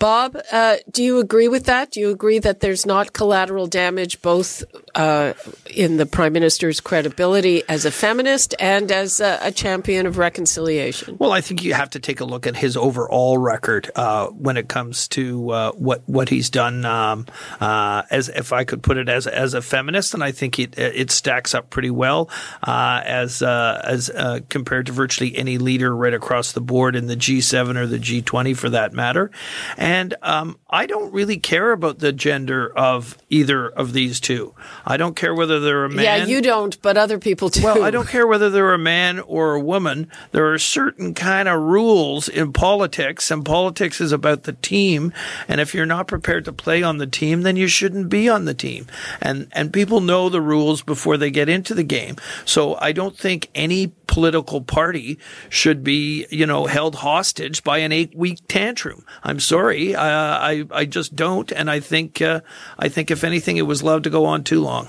Bob, 0.00 0.34
uh, 0.50 0.78
do 0.90 1.04
you 1.04 1.18
agree 1.18 1.46
with 1.46 1.66
that? 1.66 1.90
Do 1.90 2.00
you 2.00 2.08
agree 2.08 2.38
that 2.38 2.60
there's 2.60 2.86
not 2.86 3.12
collateral 3.12 3.66
damage 3.66 4.22
both 4.22 4.64
uh, 4.94 5.34
in 5.66 5.98
the 5.98 6.06
Prime 6.06 6.32
Minister's 6.32 6.80
credibility 6.80 7.62
as 7.68 7.84
a 7.84 7.90
feminist 7.90 8.54
and 8.58 8.90
as 8.90 9.20
a, 9.20 9.38
a, 9.42 9.52
champion 9.52 10.06
of 10.06 10.16
reconciliation? 10.16 11.18
Well, 11.18 11.32
I 11.32 11.42
think 11.42 11.62
you 11.62 11.74
have 11.74 11.90
to 11.90 12.00
take 12.00 12.20
a 12.20 12.24
look 12.24 12.46
at 12.46 12.56
his 12.56 12.78
overall 12.78 13.36
record 13.36 13.90
uh, 13.94 14.28
when 14.28 14.56
it 14.56 14.68
comes 14.68 15.06
to 15.08 15.50
uh, 15.50 15.72
what 15.72 16.00
what 16.06 16.30
he's 16.30 16.48
done. 16.48 16.86
Um, 16.86 17.26
uh, 17.60 18.04
as 18.10 18.30
if 18.30 18.54
I 18.54 18.64
could 18.64 18.82
put 18.82 18.96
it 18.96 19.10
as 19.10 19.26
as 19.26 19.52
a 19.52 19.60
feminist, 19.60 20.14
and 20.14 20.24
I 20.24 20.32
think 20.32 20.58
it 20.58 20.78
it 20.78 21.10
stacks 21.10 21.54
up 21.54 21.68
pretty 21.68 21.90
well 21.90 22.30
as 22.62 23.42
as 23.42 24.10
compared 24.48 24.86
to 24.86 24.92
virtually 24.92 25.36
any 25.36 25.58
leader 25.58 25.94
right 25.94 26.14
across 26.14 26.52
the 26.52 26.62
board 26.62 26.96
in 26.96 27.06
the 27.06 27.16
G7 27.16 27.76
or 27.76 27.86
the 27.86 27.98
G20 27.98 28.56
for 28.56 28.70
that 28.70 28.94
matter. 28.94 29.30
And 29.76 29.89
and 29.90 30.14
um, 30.22 30.56
I 30.72 30.86
don't 30.86 31.12
really 31.12 31.36
care 31.36 31.72
about 31.72 31.98
the 31.98 32.12
gender 32.12 32.72
of 32.76 33.18
either 33.28 33.68
of 33.68 33.92
these 33.92 34.20
two. 34.20 34.54
I 34.86 34.96
don't 34.96 35.16
care 35.16 35.34
whether 35.34 35.58
they're 35.58 35.84
a 35.84 35.90
man. 35.90 36.04
Yeah, 36.04 36.24
you 36.24 36.40
don't, 36.40 36.80
but 36.80 36.96
other 36.96 37.18
people 37.18 37.48
do. 37.48 37.62
Well, 37.62 37.82
I 37.82 37.90
don't 37.90 38.08
care 38.08 38.26
whether 38.26 38.50
they're 38.50 38.72
a 38.72 38.78
man 38.78 39.18
or 39.20 39.54
a 39.54 39.60
woman. 39.60 40.10
There 40.30 40.52
are 40.52 40.58
certain 40.58 41.12
kind 41.14 41.48
of 41.48 41.60
rules 41.60 42.28
in 42.28 42.52
politics, 42.52 43.30
and 43.30 43.44
politics 43.44 44.00
is 44.00 44.12
about 44.12 44.44
the 44.44 44.52
team. 44.52 45.12
And 45.48 45.60
if 45.60 45.74
you're 45.74 45.86
not 45.86 46.06
prepared 46.06 46.44
to 46.44 46.52
play 46.52 46.82
on 46.82 46.98
the 46.98 47.06
team, 47.06 47.42
then 47.42 47.56
you 47.56 47.66
shouldn't 47.66 48.08
be 48.08 48.28
on 48.28 48.44
the 48.44 48.54
team. 48.54 48.86
And 49.20 49.48
and 49.52 49.72
people 49.72 50.00
know 50.00 50.28
the 50.28 50.40
rules 50.40 50.82
before 50.82 51.16
they 51.16 51.30
get 51.30 51.48
into 51.48 51.74
the 51.74 51.82
game. 51.82 52.16
So 52.44 52.76
I 52.76 52.92
don't 52.92 53.16
think 53.16 53.48
any 53.54 53.92
political 54.06 54.60
party 54.60 55.18
should 55.48 55.84
be, 55.84 56.26
you 56.30 56.44
know, 56.44 56.66
held 56.66 56.96
hostage 56.96 57.62
by 57.62 57.78
an 57.78 57.92
eight 57.92 58.14
week 58.14 58.40
tantrum. 58.48 59.04
I'm 59.22 59.40
sorry. 59.40 59.94
Uh, 59.94 60.02
I 60.02 60.59
I 60.70 60.84
just 60.84 61.14
don't, 61.14 61.50
and 61.52 61.70
I 61.70 61.80
think 61.80 62.20
uh, 62.20 62.40
I 62.78 62.88
think 62.88 63.10
if 63.10 63.24
anything, 63.24 63.56
it 63.56 63.66
was 63.66 63.82
allowed 63.82 64.04
to 64.04 64.10
go 64.10 64.24
on 64.24 64.44
too 64.44 64.60
long. 64.60 64.88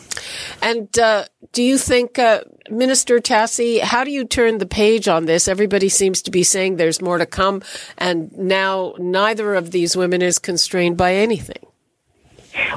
And 0.62 0.98
uh, 1.00 1.26
do 1.54 1.64
you 1.64 1.78
think, 1.78 2.20
uh, 2.20 2.42
Minister 2.70 3.20
Tassi, 3.20 3.82
how 3.82 4.04
do 4.04 4.12
you 4.12 4.26
turn 4.26 4.58
the 4.58 4.66
page 4.66 5.08
on 5.08 5.26
this? 5.26 5.48
Everybody 5.48 5.90
seems 5.90 6.22
to 6.24 6.32
be 6.32 6.44
saying 6.44 6.78
there's 6.78 7.02
more 7.02 7.18
to 7.18 7.26
come, 7.26 7.62
and 7.98 8.32
now 8.38 8.94
neither 8.98 9.56
of 9.56 9.72
these 9.72 9.96
women 9.96 10.22
is 10.22 10.40
constrained 10.40 10.98
by 10.98 11.16
anything. 11.16 11.66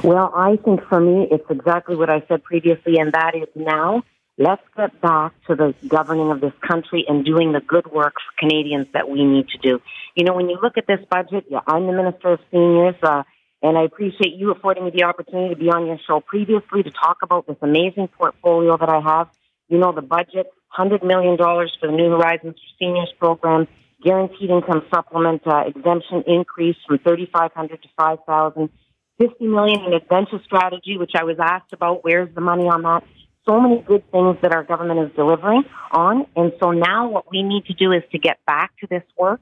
Well, 0.03 0.31
I 0.35 0.57
think 0.57 0.81
for 0.87 0.99
me, 0.99 1.27
it's 1.31 1.49
exactly 1.49 1.95
what 1.95 2.09
I 2.09 2.23
said 2.27 2.43
previously, 2.43 2.97
and 2.97 3.11
that 3.13 3.35
is 3.35 3.49
now 3.55 4.03
let's 4.37 4.63
get 4.75 4.99
back 5.01 5.33
to 5.47 5.55
the 5.55 5.73
governing 5.87 6.31
of 6.31 6.41
this 6.41 6.53
country 6.67 7.05
and 7.07 7.23
doing 7.23 7.53
the 7.53 7.61
good 7.61 7.87
work 7.91 8.13
for 8.13 8.39
Canadians 8.39 8.87
that 8.93 9.09
we 9.09 9.23
need 9.23 9.47
to 9.49 9.57
do. 9.57 9.81
You 10.15 10.23
know, 10.23 10.33
when 10.33 10.49
you 10.49 10.57
look 10.61 10.77
at 10.77 10.87
this 10.87 10.99
budget, 11.09 11.45
yeah, 11.49 11.59
I'm 11.67 11.87
the 11.87 11.93
Minister 11.93 12.33
of 12.33 12.39
Seniors, 12.51 12.95
uh, 13.01 13.23
and 13.61 13.77
I 13.77 13.83
appreciate 13.83 14.33
you 14.35 14.51
affording 14.51 14.85
me 14.85 14.91
the 14.93 15.03
opportunity 15.03 15.55
to 15.55 15.59
be 15.59 15.69
on 15.69 15.87
your 15.87 15.97
show 16.05 16.19
previously 16.19 16.83
to 16.83 16.91
talk 16.91 17.17
about 17.23 17.47
this 17.47 17.57
amazing 17.61 18.09
portfolio 18.09 18.77
that 18.77 18.89
I 18.89 18.99
have. 18.99 19.29
You 19.69 19.79
know, 19.79 19.93
the 19.93 20.01
budget, 20.01 20.47
$100 20.77 21.03
million 21.03 21.37
for 21.37 21.87
the 21.87 21.91
New 21.91 22.11
Horizons 22.11 22.55
for 22.55 22.77
Seniors 22.77 23.11
program, 23.17 23.67
guaranteed 24.03 24.49
income 24.49 24.83
supplement 24.93 25.41
uh, 25.47 25.63
exemption 25.65 26.23
increase 26.27 26.75
from 26.85 26.99
3500 26.99 27.81
to 27.81 27.89
5000 27.97 28.69
50 29.17 29.47
million 29.47 29.79
in 29.85 29.93
adventure 29.93 30.41
strategy, 30.43 30.97
which 30.97 31.11
I 31.15 31.23
was 31.23 31.37
asked 31.41 31.71
about. 31.71 32.03
Where's 32.03 32.33
the 32.35 32.41
money 32.41 32.67
on 32.67 32.81
that? 32.81 33.03
So 33.45 33.59
many 33.59 33.81
good 33.81 34.09
things 34.11 34.37
that 34.41 34.53
our 34.53 34.63
government 34.63 34.99
is 34.99 35.15
delivering 35.15 35.63
on. 35.91 36.25
And 36.35 36.51
so 36.59 36.71
now 36.71 37.09
what 37.09 37.29
we 37.31 37.43
need 37.43 37.65
to 37.65 37.73
do 37.73 37.91
is 37.91 38.01
to 38.11 38.17
get 38.17 38.39
back 38.45 38.71
to 38.79 38.87
this 38.87 39.03
work 39.17 39.41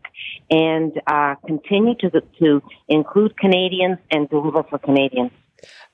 and 0.50 0.92
uh, 1.08 1.36
continue 1.46 1.96
to, 1.96 2.10
to 2.40 2.62
include 2.88 3.38
Canadians 3.38 3.98
and 4.12 4.30
deliver 4.30 4.64
for 4.64 4.78
Canadians. 4.78 5.32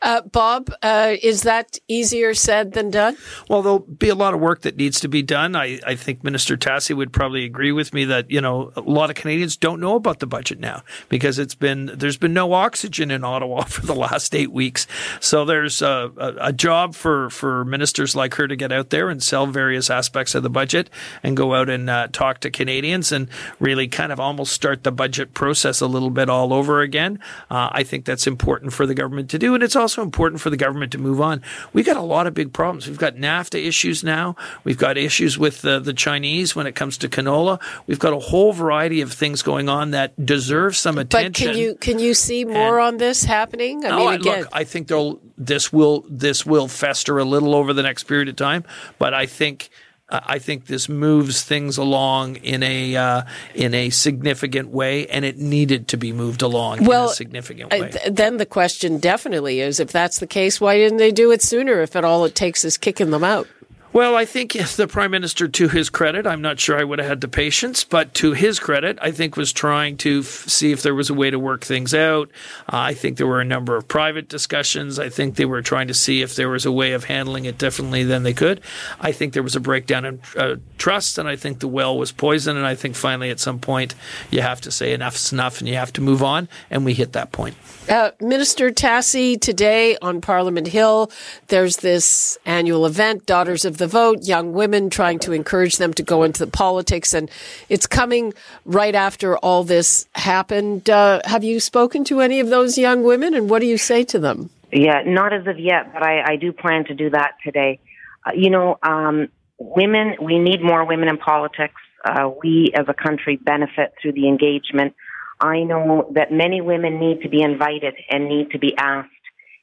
Uh, 0.02 0.22
Bob, 0.22 0.72
uh, 0.82 1.16
is 1.22 1.44
that 1.44 1.78
easier 1.90 2.34
said 2.34 2.72
than 2.72 2.90
done? 2.90 3.18
Well, 3.50 3.62
there'll 3.62 3.80
be 3.80 4.08
a 4.08 4.16
lot 4.16 4.34
of 4.34 4.40
work 4.40 4.62
that 4.62 4.78
needs 4.78 5.02
to 5.02 5.10
be 5.10 5.22
done. 5.22 5.58
I, 5.58 5.80
I 5.86 5.96
think 5.96 6.24
Minister 6.24 6.56
Tassi 6.56 6.96
would 6.96 7.12
probably 7.12 7.44
agree 7.44 7.74
with 7.74 7.94
me 7.94 8.06
that, 8.06 8.32
you 8.32 8.40
know, 8.40 8.72
a 8.78 8.82
lot 8.82 9.10
of 9.10 9.18
Canadians 9.18 9.58
don't 9.58 9.82
know 9.82 9.96
about 9.96 10.20
the 10.20 10.28
budget 10.28 10.60
now 10.60 10.84
because 11.10 11.38
it's 11.38 11.56
been, 11.56 11.92
there's 11.94 12.16
been 12.18 12.34
no 12.34 12.54
oxygen 12.54 13.12
in 13.12 13.26
Ottawa 13.26 13.64
for 13.66 13.86
the 13.86 13.96
last 13.96 14.34
eight 14.34 14.54
weeks. 14.54 14.88
So 15.20 15.44
there's 15.44 15.82
a, 15.82 16.12
a, 16.16 16.36
a 16.48 16.54
job 16.54 16.96
for, 16.96 17.30
for 17.30 17.66
ministers 17.66 18.16
like 18.16 18.36
her 18.36 18.48
to 18.48 18.56
get 18.56 18.72
out 18.72 18.92
there 18.92 19.10
and 19.10 19.22
sell 19.22 19.48
various 19.48 19.90
aspects 19.90 20.34
of 20.34 20.44
the 20.44 20.50
budget 20.50 20.90
and 21.24 21.36
go 21.36 21.56
out 21.56 21.70
and 21.70 21.90
uh, 21.90 22.08
talk 22.14 22.40
to 22.42 22.50
Canadians 22.50 23.12
and 23.12 23.28
really 23.60 23.90
kind 23.90 24.14
of 24.14 24.20
almost 24.20 24.54
start 24.54 24.84
the 24.84 24.94
budget 24.94 25.34
process 25.34 25.82
a 25.82 25.88
little 25.88 26.10
bit 26.10 26.30
all 26.30 26.54
over 26.54 26.80
again. 26.80 27.20
Uh, 27.50 27.70
I 27.74 27.84
think 27.84 28.06
that's 28.06 28.28
important 28.28 28.72
for 28.72 28.86
the 28.86 28.96
government 28.96 29.30
to 29.32 29.40
do. 29.40 29.56
And 29.60 29.64
it's 29.66 29.76
also 29.76 30.02
important 30.02 30.40
for 30.40 30.50
the 30.50 30.56
government 30.56 30.94
to 30.94 30.98
move 30.98 31.20
on. 31.20 31.42
We've 31.74 31.86
got 31.86 31.98
a 31.98 32.02
lot 32.02 32.28
of 32.28 32.34
big 32.34 32.54
problems. 32.54 32.88
We've 32.88 32.98
got 32.98 33.16
NAFTA 33.16 33.62
issues 33.62 34.06
now. 34.06 34.38
We've 34.64 34.78
got 34.78 34.98
issues 34.98 35.38
with 35.38 35.66
uh, 35.66 35.80
the 35.80 35.92
Chinese 35.92 36.56
when 36.56 36.66
it 36.66 36.76
comes 36.76 36.98
to 37.00 37.10
canola. 37.10 37.62
We've 37.86 38.00
got 38.00 38.14
a 38.14 38.20
whole 38.20 38.54
variety 38.54 39.02
of 39.02 39.12
things 39.12 39.42
going 39.42 39.68
on 39.68 39.92
that 39.92 40.26
deserve 40.26 40.78
some 40.78 40.98
attention. 40.98 41.48
But 41.48 41.52
can 41.52 41.62
you 41.62 41.76
can 41.76 42.00
you 42.00 42.14
see 42.14 42.46
more 42.46 42.80
and, 42.80 42.88
on 42.88 42.98
this 43.00 43.26
happening? 43.26 43.86
I 43.86 43.98
mean, 43.98 44.14
again, 44.14 44.40
look, 44.44 44.50
I 44.54 44.64
think 44.64 44.90
this 45.38 45.74
will 45.74 46.06
this 46.08 46.46
will 46.46 46.70
fester 46.70 47.18
a 47.18 47.26
little 47.26 47.54
over 47.54 47.74
the 47.74 47.84
next 47.84 48.06
period 48.06 48.30
of 48.30 48.38
time, 48.38 48.64
but 48.98 49.14
I 49.14 49.26
think 49.26 49.72
I 50.12 50.40
think 50.40 50.66
this 50.66 50.90
moves 50.90 51.44
things 51.44 51.78
along 51.78 52.38
in 52.38 52.64
a 52.64 52.96
uh, 52.96 53.22
in 53.54 53.74
a 53.74 53.90
significant 53.92 54.70
way, 54.70 55.06
and 55.08 55.24
it 55.24 55.38
needed 55.38 55.88
to 55.90 55.98
be 55.98 56.12
moved 56.12 56.42
along 56.42 56.84
well, 56.86 57.06
in 57.06 57.12
a 57.12 57.14
significant 57.14 57.72
way. 57.72 57.92
Th- 57.92 58.14
then 58.14 58.38
the 58.38 58.46
question 58.46 58.98
definitely 58.98 59.62
is, 59.62 59.80
if 59.80 59.92
that's 59.92 60.20
the 60.20 60.28
case, 60.28 60.60
why 60.60 60.78
didn't 60.78 60.98
they 60.98 61.12
do 61.12 61.32
it 61.32 61.44
sooner? 61.44 61.82
If 61.82 61.96
it 61.96 62.04
all 62.04 62.26
it 62.26 62.34
takes 62.34 62.66
is 62.66 62.78
kicking 62.78 63.12
them 63.12 63.24
out. 63.24 63.48
Well, 63.92 64.16
I 64.16 64.26
think 64.26 64.54
the 64.54 64.88
prime 64.88 65.10
minister, 65.10 65.48
to 65.48 65.68
his 65.68 65.90
credit, 65.90 66.28
I'm 66.28 66.44
not 66.44 66.60
sure 66.60 66.80
I 66.80 66.84
would 66.84 67.00
have 67.00 67.08
had 67.08 67.22
the 67.22 67.28
patience, 67.28 67.84
but 67.84 68.14
to 68.16 68.34
his 68.34 68.60
credit, 68.60 69.00
I 69.02 69.10
think 69.10 69.36
was 69.36 69.52
trying 69.52 69.98
to 69.98 70.20
f- 70.20 70.26
see 70.26 70.72
if 70.72 70.84
there 70.84 70.94
was 70.94 71.10
a 71.10 71.14
way 71.16 71.32
to 71.32 71.40
work 71.40 71.66
things 71.66 71.96
out. 71.96 72.30
Uh, 72.72 72.78
I 72.78 72.94
think 72.94 73.18
there 73.18 73.26
were 73.26 73.42
a 73.42 73.46
number 73.46 73.76
of 73.76 73.88
private 73.88 74.30
discussions. 74.30 75.00
I 75.00 75.10
think 75.10 75.38
they 75.38 75.46
were 75.46 75.64
trying 75.64 75.88
to 75.88 75.96
see 75.96 76.22
if 76.22 76.36
there 76.36 76.50
was 76.50 76.68
a 76.68 76.72
way 76.72 76.92
of 76.92 77.06
handling 77.06 77.46
it 77.46 77.58
differently 77.58 78.04
than 78.04 78.22
they 78.22 78.34
could. 78.34 78.62
I 79.02 79.12
think 79.12 79.34
there 79.34 79.42
was 79.42 79.56
a 79.56 79.60
breakdown 79.60 80.06
in 80.06 80.22
uh, 80.38 80.58
trust, 80.78 81.18
and 81.18 81.28
I 81.28 81.36
think 81.36 81.60
the 81.60 81.68
well 81.68 81.98
was 81.98 82.12
poisoned. 82.12 82.60
And 82.60 82.68
I 82.68 82.76
think 82.76 82.96
finally, 82.96 83.32
at 83.32 83.40
some 83.40 83.58
point, 83.58 83.96
you 84.30 84.42
have 84.42 84.62
to 84.62 84.72
say 84.72 84.94
enough's 84.94 85.34
enough, 85.34 85.62
and 85.62 85.68
you 85.68 85.76
have 85.76 85.94
to 85.94 86.02
move 86.02 86.22
on. 86.22 86.48
And 86.70 86.86
we 86.86 86.94
hit 86.94 87.14
that 87.14 87.32
point. 87.32 87.56
Uh, 87.90 88.12
Minister 88.22 88.70
Tassi, 88.70 89.42
today 89.42 89.98
on 90.00 90.22
Parliament 90.22 90.68
Hill, 90.68 91.12
there's 91.48 91.78
this 91.78 92.38
annual 92.46 92.86
event, 92.86 93.26
Daughters 93.26 93.66
of 93.66 93.79
the 93.80 93.88
Vote, 93.88 94.28
young 94.28 94.54
women 94.54 94.90
trying 94.90 95.18
to 95.20 95.32
encourage 95.32 95.78
them 95.78 95.94
to 95.96 96.04
go 96.04 96.24
into 96.24 96.46
the 96.46 96.52
politics. 96.52 97.14
And 97.14 97.32
it's 97.68 97.88
coming 97.88 98.34
right 98.66 98.94
after 98.94 99.38
all 99.38 99.64
this 99.64 100.06
happened. 100.14 100.90
Uh, 100.90 101.22
have 101.26 101.44
you 101.44 101.60
spoken 101.60 102.04
to 102.06 102.22
any 102.22 102.40
of 102.40 102.50
those 102.50 102.78
young 102.78 103.04
women 103.04 103.34
and 103.34 103.50
what 103.50 103.60
do 103.60 103.66
you 103.66 103.78
say 103.78 104.04
to 104.06 104.20
them? 104.20 104.52
Yeah, 104.72 105.02
not 105.06 105.34
as 105.34 105.48
of 105.48 105.60
yet, 105.60 105.92
but 105.94 106.04
I, 106.04 106.34
I 106.34 106.36
do 106.36 106.54
plan 106.54 106.86
to 106.86 106.94
do 106.94 107.10
that 107.10 107.32
today. 107.44 107.80
Uh, 108.24 108.32
you 108.36 108.52
know, 108.52 108.78
um, 108.84 109.30
women, 109.58 110.16
we 110.22 110.38
need 110.38 110.62
more 110.62 110.86
women 110.86 111.10
in 111.10 111.18
politics. 111.18 111.82
Uh, 112.06 112.30
we 112.44 112.72
as 112.76 112.86
a 112.88 112.94
country 112.94 113.36
benefit 113.38 113.94
through 114.02 114.14
the 114.14 114.28
engagement 114.28 114.94
I 115.40 115.64
know 115.64 116.10
that 116.16 116.32
many 116.32 116.60
women 116.62 117.00
need 117.00 117.22
to 117.22 117.30
be 117.30 117.42
invited 117.42 117.96
and 118.10 118.28
need 118.28 118.52
to 118.52 118.60
be 118.60 118.76
asked 118.78 119.10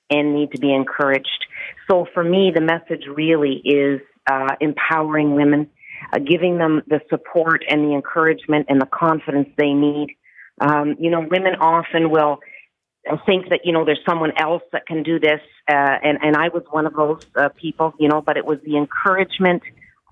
and 0.09 0.35
need 0.35 0.53
to 0.53 0.59
be 0.59 0.73
encouraged. 0.73 1.47
So 1.89 2.07
for 2.13 2.25
me, 2.25 2.53
the 2.55 2.61
message 2.61 3.05
really 3.07 3.61
is 3.65 4.01
uh, 4.31 4.57
empowering 4.61 5.35
women, 5.35 5.71
uh, 6.13 6.19
giving 6.19 6.59
them 6.59 6.83
the 6.87 7.01
support 7.11 7.65
and 7.69 7.85
the 7.85 7.95
encouragement 7.95 8.67
and 8.69 8.81
the 8.81 8.87
confidence 8.87 9.49
they 9.57 9.73
need. 9.73 10.17
Um, 10.61 10.97
you 10.99 11.11
know, 11.11 11.21
women 11.21 11.55
often 11.61 12.11
will 12.11 12.41
think 13.25 13.51
that 13.51 13.61
you 13.65 13.73
know 13.73 13.85
there's 13.85 14.01
someone 14.09 14.33
else 14.37 14.63
that 14.73 14.87
can 14.87 15.03
do 15.03 15.21
this, 15.21 15.41
uh, 15.71 15.75
and 16.03 16.19
and 16.23 16.37
I 16.37 16.49
was 16.49 16.65
one 16.71 16.87
of 16.87 16.95
those 16.95 17.25
uh, 17.37 17.51
people, 17.51 17.93
you 18.01 18.09
know. 18.09 18.21
But 18.21 18.37
it 18.37 18.45
was 18.45 18.59
the 18.65 18.77
encouragement 18.77 19.63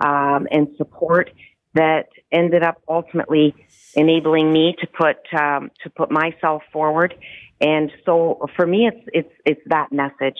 um, 0.05 0.47
and 0.51 0.69
support 0.77 1.31
that 1.75 2.07
ended 2.31 2.63
up 2.63 2.81
ultimately 2.89 3.55
enabling 3.97 4.53
me 4.53 4.77
to 4.81 4.87
put 4.87 5.17
um, 5.41 5.71
to 5.83 5.91
put 5.91 6.11
myself 6.11 6.63
forward. 6.73 7.15
And 7.61 7.91
so 8.05 8.47
for 8.55 8.67
me, 8.67 8.87
it's 8.87 9.09
it's 9.13 9.35
it's 9.45 9.61
that 9.67 9.93
message 9.93 10.39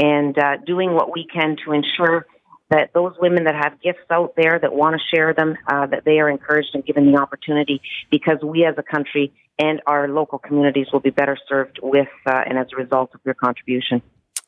and 0.00 0.38
uh, 0.38 0.56
doing 0.64 0.94
what 0.94 1.12
we 1.12 1.26
can 1.32 1.56
to 1.64 1.72
ensure 1.72 2.26
that 2.70 2.90
those 2.94 3.12
women 3.20 3.44
that 3.44 3.54
have 3.54 3.80
gifts 3.82 4.08
out 4.10 4.34
there 4.36 4.58
that 4.58 4.72
want 4.72 4.94
to 4.96 5.16
share 5.16 5.34
them, 5.34 5.56
uh, 5.66 5.86
that 5.86 6.04
they 6.04 6.20
are 6.20 6.30
encouraged 6.30 6.70
and 6.72 6.84
given 6.86 7.12
the 7.12 7.20
opportunity, 7.20 7.82
because 8.10 8.38
we 8.42 8.64
as 8.64 8.74
a 8.78 8.82
country 8.82 9.32
and 9.58 9.82
our 9.86 10.08
local 10.08 10.38
communities 10.38 10.86
will 10.92 11.00
be 11.00 11.10
better 11.10 11.36
served 11.48 11.78
with 11.82 12.08
uh, 12.26 12.42
and 12.46 12.58
as 12.58 12.68
a 12.72 12.76
result 12.76 13.10
of 13.12 13.20
your 13.24 13.34
contribution. 13.34 14.00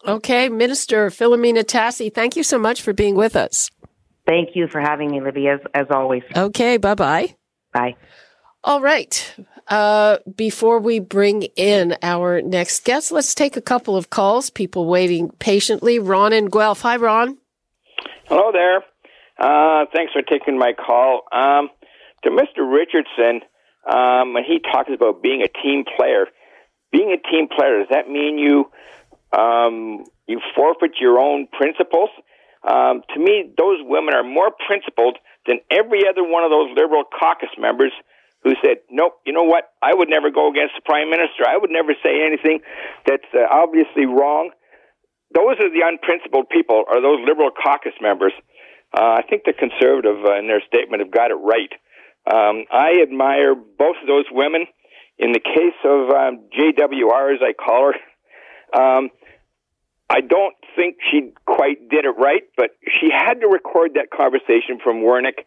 Okay, 0.07 0.49
Minister 0.49 1.11
Filomena 1.11 1.63
Tassi, 1.63 2.13
thank 2.13 2.37
you 2.37 2.43
so 2.43 2.59
much 2.59 2.81
for 2.81 2.93
being 2.93 3.15
with 3.15 3.37
us. 3.37 3.71
Thank 4.27 4.51
you 4.55 4.69
for 4.69 4.81
having 4.81 5.11
me, 5.11 5.21
Libby, 5.21 5.49
as, 5.49 5.61
as 5.75 5.87
always. 5.91 6.23
Okay, 6.35 6.77
bye 6.77 6.95
bye 6.95 7.35
bye. 7.73 7.95
All 8.65 8.81
right. 8.81 9.35
Uh, 9.67 10.19
before 10.37 10.79
we 10.79 11.01
bring 11.01 11.43
in 11.57 11.97
our 12.03 12.41
next 12.43 12.85
guest, 12.85 13.11
let's 13.11 13.35
take 13.35 13.57
a 13.57 13.61
couple 13.61 13.97
of 13.97 14.09
calls. 14.11 14.51
People 14.51 14.87
waiting 14.87 15.31
patiently. 15.41 15.99
Ron 15.99 16.33
and 16.33 16.51
Guelph. 16.51 16.83
Hi, 16.83 16.97
Ron. 16.97 17.39
Hello 18.27 18.53
there. 18.53 18.85
Uh, 19.37 19.87
thanks 19.93 20.13
for 20.13 20.23
taking 20.23 20.59
my 20.59 20.73
call. 20.75 21.23
Um, 21.33 21.71
to 22.23 22.31
Mr. 22.31 22.71
Richardson, 22.71 23.41
um, 23.91 24.35
when 24.35 24.45
he 24.45 24.61
talks 24.61 24.91
about 24.95 25.23
being 25.23 25.43
a 25.43 25.49
team 25.49 25.85
player, 25.97 26.27
being 26.93 27.11
a 27.11 27.31
team 27.31 27.49
player, 27.49 27.81
does 27.81 27.89
that 27.91 28.09
mean 28.09 28.39
you 28.39 28.71
um, 29.37 30.05
you 30.29 30.41
forfeit 30.55 30.93
your 31.01 31.19
own 31.19 31.49
principles? 31.49 32.11
Um, 32.63 33.03
to 33.13 33.19
me, 33.19 33.53
those 33.59 33.79
women 33.81 34.15
are 34.15 34.23
more 34.23 34.53
principled 34.67 35.19
than 35.49 35.59
every 35.69 36.07
other 36.09 36.23
one 36.23 36.45
of 36.45 36.51
those 36.51 36.71
Liberal 36.77 37.03
caucus 37.03 37.51
members 37.59 37.93
who 38.45 38.55
said, 38.63 38.79
"Nope, 38.91 39.21
you 39.25 39.33
know 39.33 39.45
what? 39.45 39.73
I 39.81 39.95
would 39.95 40.09
never 40.09 40.31
go 40.31 40.51
against 40.51 40.75
the 40.75 40.83
prime 40.85 41.11
minister. 41.11 41.47
I 41.47 41.57
would 41.57 41.71
never 41.71 41.95
say 42.03 42.25
anything 42.25 42.61
that's 43.07 43.29
uh, 43.35 43.47
obviously 43.51 44.07
wrong." 44.07 44.51
Those 45.35 45.57
are 45.61 45.71
the 45.71 45.81
unprincipled 45.85 46.51
people, 46.51 46.85
are 46.89 47.01
those 47.01 47.21
liberal 47.27 47.51
caucus 47.51 47.95
members. 48.01 48.33
Uh, 48.93 49.17
I 49.19 49.23
think 49.23 49.45
the 49.45 49.55
conservative 49.55 50.25
uh, 50.25 50.39
in 50.39 50.47
their 50.47 50.61
statement 50.67 51.01
have 51.01 51.11
got 51.11 51.31
it 51.31 51.41
right. 51.41 51.73
Um, 52.31 52.65
I 52.71 53.01
admire 53.03 53.55
both 53.55 53.97
of 54.01 54.07
those 54.07 54.27
women. 54.31 54.67
In 55.19 55.33
the 55.33 55.41
case 55.41 55.79
of 55.85 56.11
um, 56.11 56.49
JWR, 56.53 57.35
as 57.35 57.41
I 57.43 57.53
call 57.53 57.93
her, 57.93 58.79
um, 58.79 59.11
I 60.11 60.21
don't 60.21 60.55
think 60.77 60.97
she 61.11 61.33
quite 61.47 61.89
did 61.89 62.05
it 62.05 62.17
right, 62.19 62.43
but 62.57 62.71
she 63.01 63.09
had 63.11 63.41
to 63.41 63.49
record 63.49 63.93
that 63.95 64.11
conversation 64.11 64.79
from 64.83 64.97
Wernick 64.97 65.45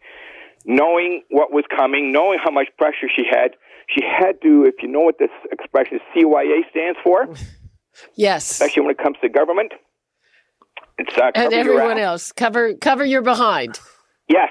knowing 0.66 1.22
what 1.30 1.52
was 1.52 1.64
coming, 1.74 2.12
knowing 2.12 2.38
how 2.42 2.50
much 2.50 2.68
pressure 2.76 3.08
she 3.14 3.22
had, 3.30 3.52
she 3.88 4.04
had 4.04 4.42
to, 4.42 4.64
if 4.64 4.74
you 4.82 4.88
know 4.88 5.00
what 5.00 5.18
this 5.18 5.30
expression 5.50 6.00
CYA 6.14 6.68
stands 6.70 6.98
for. 7.02 7.28
Yes. 8.14 8.50
Especially 8.50 8.82
when 8.82 8.90
it 8.90 8.98
comes 8.98 9.16
to 9.22 9.28
government. 9.30 9.72
It's 10.98 11.16
uh, 11.16 11.30
and 11.34 11.52
everyone 11.52 11.98
else 11.98 12.32
cover 12.32 12.74
cover 12.74 13.04
your 13.04 13.22
behind. 13.22 13.80
Yes, 14.28 14.50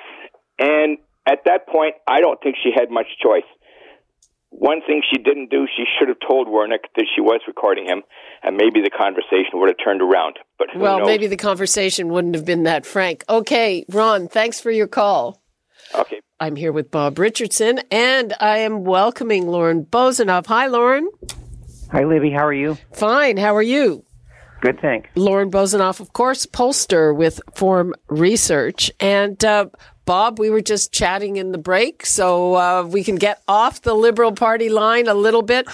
and 0.60 0.97
at 1.28 1.39
that 1.45 1.67
point, 1.67 1.95
I 2.08 2.21
don't 2.21 2.41
think 2.41 2.56
she 2.62 2.71
had 2.73 2.91
much 2.91 3.08
choice. 3.21 3.43
One 4.49 4.82
thing 4.82 5.01
she 5.12 5.21
didn't 5.21 5.49
do, 5.49 5.67
she 5.75 5.84
should 5.97 6.08
have 6.08 6.17
told 6.28 6.47
Wernick 6.47 6.86
that 6.95 7.06
she 7.13 7.19
was 7.19 7.41
recording 7.47 7.86
him, 7.86 8.04
and 8.41 8.56
maybe 8.56 8.82
the 8.82 8.89
conversation 8.89 9.60
would 9.60 9.69
have 9.69 9.78
turned 9.84 10.01
around. 10.01 10.39
But 10.58 10.69
well, 10.75 10.99
knows? 10.99 11.08
maybe 11.08 11.28
the 11.28 11.38
conversation 11.38 12.10
wouldn't 12.10 12.36
have 12.36 12.45
been 12.45 12.63
that 12.63 12.86
frank. 12.86 13.23
Okay, 13.28 13.86
Ron, 13.89 14.28
thanks 14.28 14.60
for 14.60 14.71
your 14.71 14.88
call. 14.88 15.41
Okay. 15.98 16.22
I'm 16.40 16.56
here 16.56 16.72
with 16.74 16.92
Bob 16.92 17.18
Richardson, 17.18 17.80
and 17.90 18.34
I 18.42 18.58
am 18.60 18.84
welcoming 18.84 19.48
Lorne 19.48 19.86
Bozinoff. 19.86 20.48
Hi, 20.48 20.68
Lorne. 20.68 21.08
Hi, 21.92 22.04
Libby. 22.04 22.32
How 22.32 22.46
are 22.46 22.54
you? 22.54 22.78
Fine. 22.94 23.38
How 23.38 23.56
are 23.56 23.62
you? 23.62 24.04
Good, 24.62 24.80
thanks. 24.82 25.10
Lorne 25.16 25.50
Bozinoff, 25.52 26.00
of 26.00 26.12
course, 26.12 26.46
pollster 26.46 27.16
with 27.16 27.40
Forum 27.54 27.94
Research. 28.08 28.92
And 29.00 29.44
uh, 29.46 29.68
Bob, 30.06 30.40
we 30.40 30.50
were 30.50 30.62
just 30.62 30.92
chatting 30.92 31.38
in 31.38 31.52
the 31.52 31.58
break, 31.58 32.06
so 32.06 32.56
uh, 32.56 32.84
we 32.84 33.04
can 33.04 33.16
get 33.16 33.42
off 33.48 33.82
the 33.82 33.94
Liberal 33.94 34.34
Party 34.34 34.70
line 34.70 35.08
a 35.08 35.14
little 35.14 35.42
bit. 35.44 35.68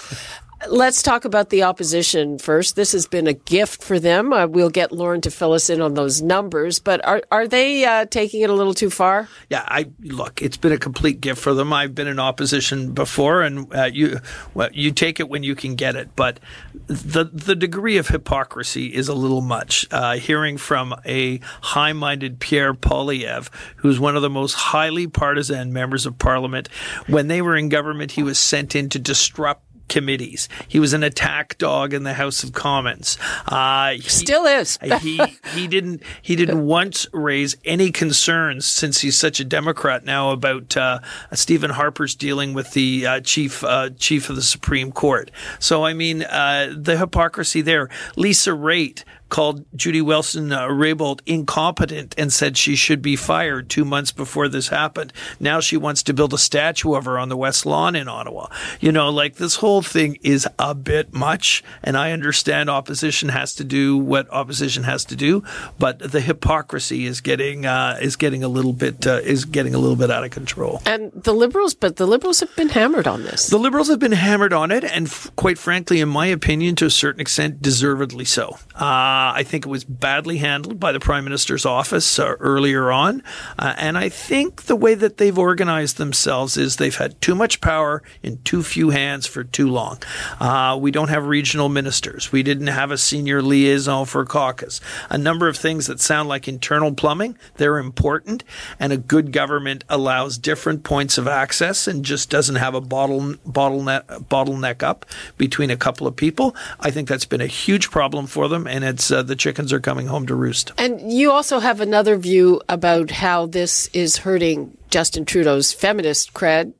Let's 0.68 1.02
talk 1.02 1.24
about 1.24 1.50
the 1.50 1.64
opposition 1.64 2.38
first. 2.38 2.76
This 2.76 2.92
has 2.92 3.06
been 3.06 3.26
a 3.26 3.32
gift 3.32 3.82
for 3.82 3.98
them. 3.98 4.32
Uh, 4.32 4.46
we'll 4.46 4.70
get 4.70 4.92
Lorne 4.92 5.20
to 5.22 5.30
fill 5.30 5.54
us 5.54 5.68
in 5.68 5.80
on 5.80 5.94
those 5.94 6.22
numbers, 6.22 6.78
but 6.78 7.04
are 7.04 7.22
are 7.32 7.48
they 7.48 7.84
uh, 7.84 8.06
taking 8.06 8.42
it 8.42 8.50
a 8.50 8.52
little 8.52 8.74
too 8.74 8.90
far? 8.90 9.28
Yeah, 9.50 9.64
I 9.66 9.90
look. 10.00 10.40
It's 10.40 10.56
been 10.56 10.70
a 10.72 10.78
complete 10.78 11.20
gift 11.20 11.40
for 11.42 11.52
them. 11.52 11.72
I've 11.72 11.96
been 11.96 12.06
in 12.06 12.20
opposition 12.20 12.92
before, 12.92 13.42
and 13.42 13.74
uh, 13.74 13.90
you 13.92 14.20
well, 14.54 14.68
you 14.72 14.92
take 14.92 15.18
it 15.18 15.28
when 15.28 15.42
you 15.42 15.56
can 15.56 15.74
get 15.74 15.96
it. 15.96 16.14
But 16.14 16.38
the 16.86 17.24
the 17.24 17.56
degree 17.56 17.96
of 17.96 18.08
hypocrisy 18.08 18.94
is 18.94 19.08
a 19.08 19.14
little 19.14 19.40
much. 19.40 19.86
Uh, 19.90 20.14
hearing 20.14 20.58
from 20.58 20.94
a 21.04 21.40
high 21.60 21.92
minded 21.92 22.38
Pierre 22.38 22.72
Poilievre, 22.72 23.48
who's 23.76 23.98
one 23.98 24.14
of 24.14 24.22
the 24.22 24.30
most 24.30 24.54
highly 24.54 25.08
partisan 25.08 25.72
members 25.72 26.06
of 26.06 26.18
Parliament, 26.18 26.68
when 27.08 27.26
they 27.26 27.42
were 27.42 27.56
in 27.56 27.68
government, 27.68 28.12
he 28.12 28.22
was 28.22 28.38
sent 28.38 28.76
in 28.76 28.88
to 28.90 29.00
disrupt 29.00 29.64
committees. 29.92 30.48
He 30.66 30.80
was 30.80 30.94
an 30.94 31.02
attack 31.02 31.58
dog 31.58 31.92
in 31.92 32.02
the 32.02 32.14
House 32.14 32.42
of 32.42 32.54
Commons. 32.54 33.18
Uh, 33.46 33.90
he, 33.90 34.00
Still 34.00 34.46
is. 34.46 34.78
he 35.02 35.20
he 35.54 35.68
didn't 35.68 36.02
he 36.22 36.34
didn't 36.34 36.64
once 36.66 37.06
raise 37.12 37.58
any 37.66 37.90
concerns 37.90 38.66
since 38.66 39.02
he's 39.02 39.18
such 39.18 39.38
a 39.38 39.44
Democrat 39.44 40.02
now 40.02 40.30
about 40.30 40.74
uh, 40.78 41.00
Stephen 41.34 41.72
Harper's 41.72 42.14
dealing 42.14 42.54
with 42.54 42.72
the 42.72 43.06
uh, 43.06 43.20
chief 43.20 43.62
uh, 43.64 43.90
chief 43.98 44.30
of 44.30 44.36
the 44.36 44.42
Supreme 44.42 44.92
Court. 44.92 45.30
So 45.58 45.84
I 45.84 45.92
mean 45.92 46.22
uh, 46.22 46.74
the 46.74 46.96
hypocrisy 46.96 47.60
there. 47.60 47.90
Lisa 48.16 48.52
Raitt 48.52 49.04
called 49.32 49.64
Judy 49.74 50.02
Wilson 50.02 50.52
uh, 50.52 50.68
Raybould 50.68 51.20
incompetent 51.24 52.14
and 52.18 52.30
said 52.30 52.58
she 52.58 52.76
should 52.76 53.00
be 53.00 53.16
fired 53.16 53.70
two 53.70 53.84
months 53.84 54.12
before 54.12 54.46
this 54.46 54.68
happened. 54.68 55.10
Now 55.40 55.58
she 55.58 55.78
wants 55.78 56.02
to 56.02 56.12
build 56.12 56.34
a 56.34 56.38
statue 56.38 56.92
of 56.94 57.06
her 57.06 57.18
on 57.18 57.30
the 57.30 57.36
West 57.36 57.64
Lawn 57.64 57.96
in 57.96 58.08
Ottawa. 58.08 58.48
You 58.78 58.92
know, 58.92 59.08
like 59.08 59.36
this 59.36 59.56
whole 59.56 59.80
thing 59.80 60.18
is 60.22 60.46
a 60.58 60.74
bit 60.74 61.14
much, 61.14 61.64
and 61.82 61.96
I 61.96 62.12
understand 62.12 62.68
opposition 62.68 63.30
has 63.30 63.54
to 63.54 63.64
do 63.64 63.96
what 63.96 64.30
opposition 64.30 64.82
has 64.82 65.02
to 65.06 65.16
do, 65.16 65.42
but 65.78 65.98
the 65.98 66.20
hypocrisy 66.20 67.06
is 67.06 67.22
getting 67.22 67.64
uh, 67.64 67.98
is 68.02 68.16
getting 68.16 68.44
a 68.44 68.48
little 68.48 68.74
bit 68.74 69.06
uh, 69.06 69.20
is 69.24 69.46
getting 69.46 69.74
a 69.74 69.78
little 69.78 69.96
bit 69.96 70.10
out 70.10 70.24
of 70.24 70.30
control. 70.30 70.82
And 70.84 71.10
the 71.14 71.32
Liberals, 71.32 71.72
but 71.72 71.96
the 71.96 72.06
Liberals 72.06 72.40
have 72.40 72.54
been 72.54 72.68
hammered 72.68 73.06
on 73.06 73.22
this. 73.22 73.46
The 73.46 73.58
Liberals 73.58 73.88
have 73.88 73.98
been 73.98 74.12
hammered 74.12 74.52
on 74.52 74.70
it, 74.70 74.84
and 74.84 75.06
f- 75.06 75.30
quite 75.36 75.56
frankly, 75.56 76.00
in 76.00 76.10
my 76.10 76.26
opinion, 76.26 76.76
to 76.76 76.84
a 76.84 76.90
certain 76.90 77.22
extent, 77.22 77.62
deservedly 77.62 78.26
so. 78.26 78.58
Uh, 78.74 79.21
uh, 79.22 79.32
I 79.36 79.44
think 79.44 79.64
it 79.64 79.68
was 79.68 79.84
badly 79.84 80.38
handled 80.38 80.80
by 80.80 80.90
the 80.90 80.98
Prime 80.98 81.22
Minister's 81.22 81.64
office 81.64 82.18
uh, 82.18 82.34
earlier 82.40 82.90
on. 82.90 83.22
Uh, 83.56 83.72
and 83.78 83.96
I 83.96 84.08
think 84.08 84.62
the 84.62 84.74
way 84.74 84.94
that 84.94 85.18
they've 85.18 85.38
organized 85.38 85.96
themselves 85.96 86.56
is 86.56 86.76
they've 86.76 86.96
had 86.96 87.20
too 87.20 87.36
much 87.36 87.60
power 87.60 88.02
in 88.22 88.38
too 88.42 88.64
few 88.64 88.90
hands 88.90 89.28
for 89.28 89.44
too 89.44 89.68
long. 89.68 90.02
Uh, 90.40 90.76
we 90.80 90.90
don't 90.90 91.08
have 91.08 91.26
regional 91.26 91.68
ministers. 91.68 92.32
We 92.32 92.42
didn't 92.42 92.66
have 92.66 92.90
a 92.90 92.98
senior 92.98 93.42
liaison 93.42 94.06
for 94.06 94.24
caucus. 94.24 94.80
A 95.08 95.18
number 95.18 95.46
of 95.46 95.56
things 95.56 95.86
that 95.86 96.00
sound 96.00 96.28
like 96.28 96.48
internal 96.48 96.92
plumbing, 96.92 97.38
they're 97.58 97.78
important. 97.78 98.42
And 98.80 98.92
a 98.92 98.96
good 98.96 99.30
government 99.30 99.84
allows 99.88 100.36
different 100.36 100.82
points 100.82 101.16
of 101.16 101.28
access 101.28 101.86
and 101.86 102.04
just 102.04 102.28
doesn't 102.28 102.56
have 102.56 102.74
a 102.74 102.80
bottle, 102.80 103.34
bottleneck, 103.46 104.04
bottleneck 104.26 104.82
up 104.82 105.06
between 105.38 105.70
a 105.70 105.76
couple 105.76 106.08
of 106.08 106.16
people. 106.16 106.56
I 106.80 106.90
think 106.90 107.08
that's 107.08 107.24
been 107.24 107.40
a 107.40 107.46
huge 107.46 107.92
problem 107.92 108.26
for 108.26 108.48
them. 108.48 108.66
And 108.66 108.82
it's 108.82 109.11
uh, 109.12 109.22
the 109.22 109.36
chickens 109.36 109.72
are 109.72 109.80
coming 109.80 110.06
home 110.06 110.26
to 110.26 110.34
roost. 110.34 110.72
And 110.78 111.12
you 111.12 111.30
also 111.30 111.58
have 111.60 111.80
another 111.80 112.16
view 112.16 112.60
about 112.68 113.10
how 113.10 113.46
this 113.46 113.88
is 113.92 114.18
hurting 114.18 114.76
Justin 114.90 115.24
Trudeau's 115.24 115.72
feminist 115.72 116.32
cred 116.32 116.74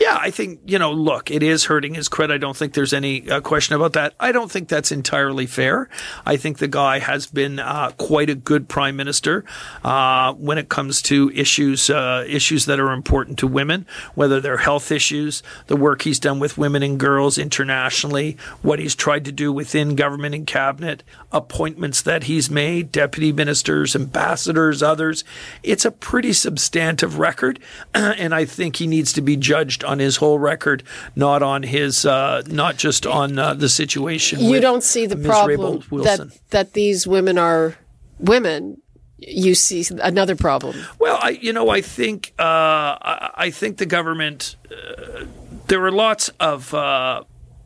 yeah, 0.00 0.18
I 0.20 0.30
think, 0.30 0.60
you 0.66 0.78
know, 0.78 0.92
look, 0.92 1.30
it 1.30 1.42
is 1.42 1.64
hurting 1.64 1.94
his 1.94 2.08
credit. 2.08 2.34
I 2.34 2.38
don't 2.38 2.56
think 2.56 2.74
there's 2.74 2.92
any 2.92 3.28
uh, 3.30 3.40
question 3.40 3.74
about 3.74 3.94
that. 3.94 4.14
I 4.20 4.32
don't 4.32 4.50
think 4.50 4.68
that's 4.68 4.92
entirely 4.92 5.46
fair. 5.46 5.88
I 6.26 6.36
think 6.36 6.58
the 6.58 6.68
guy 6.68 6.98
has 6.98 7.26
been 7.26 7.58
uh, 7.58 7.90
quite 7.96 8.30
a 8.30 8.34
good 8.34 8.68
prime 8.68 8.96
minister 8.96 9.44
uh, 9.82 10.34
when 10.34 10.58
it 10.58 10.68
comes 10.68 11.02
to 11.02 11.30
issues 11.34 11.90
uh, 11.90 12.24
issues 12.28 12.66
that 12.66 12.80
are 12.80 12.92
important 12.92 13.38
to 13.38 13.46
women, 13.46 13.86
whether 14.14 14.40
they're 14.40 14.58
health 14.58 14.90
issues, 14.92 15.42
the 15.66 15.76
work 15.76 16.02
he's 16.02 16.18
done 16.18 16.38
with 16.38 16.58
women 16.58 16.82
and 16.82 16.98
girls 16.98 17.38
internationally, 17.38 18.36
what 18.62 18.78
he's 18.78 18.94
tried 18.94 19.24
to 19.24 19.32
do 19.32 19.52
within 19.52 19.96
government 19.96 20.34
and 20.34 20.46
cabinet, 20.46 21.02
appointments 21.32 22.02
that 22.02 22.24
he's 22.24 22.50
made, 22.50 22.92
deputy 22.92 23.32
ministers, 23.32 23.96
ambassadors, 23.96 24.82
others. 24.82 25.24
It's 25.62 25.84
a 25.84 25.90
pretty 25.90 26.32
substantive 26.32 27.18
record, 27.18 27.58
and 27.94 28.34
I 28.34 28.44
think 28.44 28.76
he 28.76 28.86
needs 28.86 29.12
to 29.14 29.20
be 29.20 29.36
judged 29.36 29.53
judged 29.54 29.84
on 29.84 30.00
his 30.00 30.16
whole 30.16 30.38
record, 30.38 30.82
not 31.14 31.40
on 31.42 31.62
his, 31.62 32.04
uh, 32.04 32.42
not 32.46 32.76
just 32.76 33.06
on 33.06 33.38
uh, 33.38 33.54
the 33.54 33.68
situation. 33.68 34.40
You 34.40 34.60
don't 34.60 34.82
see 34.82 35.06
the 35.06 35.16
Ms. 35.16 35.26
problem 35.26 35.82
that 36.02 36.38
that 36.50 36.72
these 36.72 37.06
women 37.06 37.38
are 37.38 37.76
women. 38.18 38.80
You 39.18 39.54
see 39.54 39.84
another 40.02 40.34
problem. 40.34 40.76
Well, 40.98 41.18
I, 41.22 41.30
you 41.30 41.52
know, 41.52 41.68
I 41.70 41.80
think 41.80 42.34
uh, 42.38 42.42
I, 42.42 43.30
I, 43.46 43.50
think 43.50 43.78
the 43.78 43.86
government. 43.86 44.56
Uh, 44.70 45.26
there 45.68 45.80
were 45.80 45.92
lots 45.92 46.30
of 46.40 46.74
uh, 46.74 47.22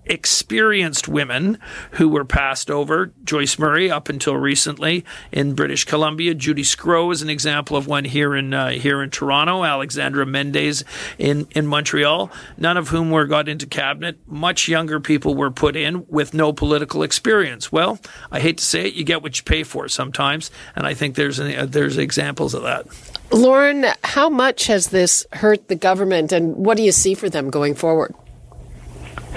experienced 0.09 1.09
women 1.09 1.59
who 1.93 2.09
were 2.09 2.25
passed 2.25 2.71
over. 2.71 3.13
Joyce 3.25 3.59
Murray, 3.59 3.91
up 3.91 4.09
until 4.09 4.37
recently 4.37 5.05
in 5.33 5.55
British 5.55 5.85
Columbia. 5.85 6.35
Judy 6.35 6.63
Sgro 6.63 7.13
is 7.13 7.23
an 7.23 7.31
example 7.31 7.77
of 7.77 7.87
one 7.87 8.05
here 8.05 8.35
in 8.35 8.55
uh, 8.55 8.71
here 8.71 9.03
in 9.03 9.11
Toronto. 9.11 9.65
Alexandra 9.65 10.25
Mendès 10.25 10.85
in 11.19 11.47
in 11.53 11.67
Montreal. 11.67 12.31
None 12.57 12.77
of 12.77 12.89
whom 12.89 13.11
were 13.11 13.27
got 13.27 13.49
into 13.49 13.67
cabinet. 13.67 14.19
Much 14.27 14.69
younger 14.69 15.01
people 15.01 15.35
were 15.35 15.51
put 15.51 15.77
in 15.77 16.07
with 16.09 16.35
no 16.35 16.53
political 16.53 17.03
experience. 17.03 17.71
Well, 17.71 17.99
I 18.31 18.41
hate 18.41 18.59
to 18.59 18.65
say 18.65 18.87
it, 18.87 18.95
you 18.95 19.05
get 19.05 19.23
what 19.23 19.39
you 19.39 19.45
pay 19.45 19.63
for 19.63 19.89
sometimes, 19.89 20.51
and 20.77 20.87
I 20.87 20.95
think 20.95 21.15
there's 21.15 21.39
an, 21.39 21.55
uh, 21.55 21.67
there's 21.67 21.99
examples 21.99 22.55
of 22.55 22.63
that. 22.63 22.87
Lorne, 23.33 23.85
how 24.05 24.29
much 24.29 24.67
has 24.67 24.89
this 24.89 25.27
hurt 25.33 25.69
the 25.69 25.75
government, 25.75 26.33
and 26.33 26.57
what 26.57 26.77
do 26.77 26.83
you 26.83 26.93
see 26.93 27.15
for 27.15 27.29
them 27.29 27.51
going 27.51 27.75
forward? 27.75 28.15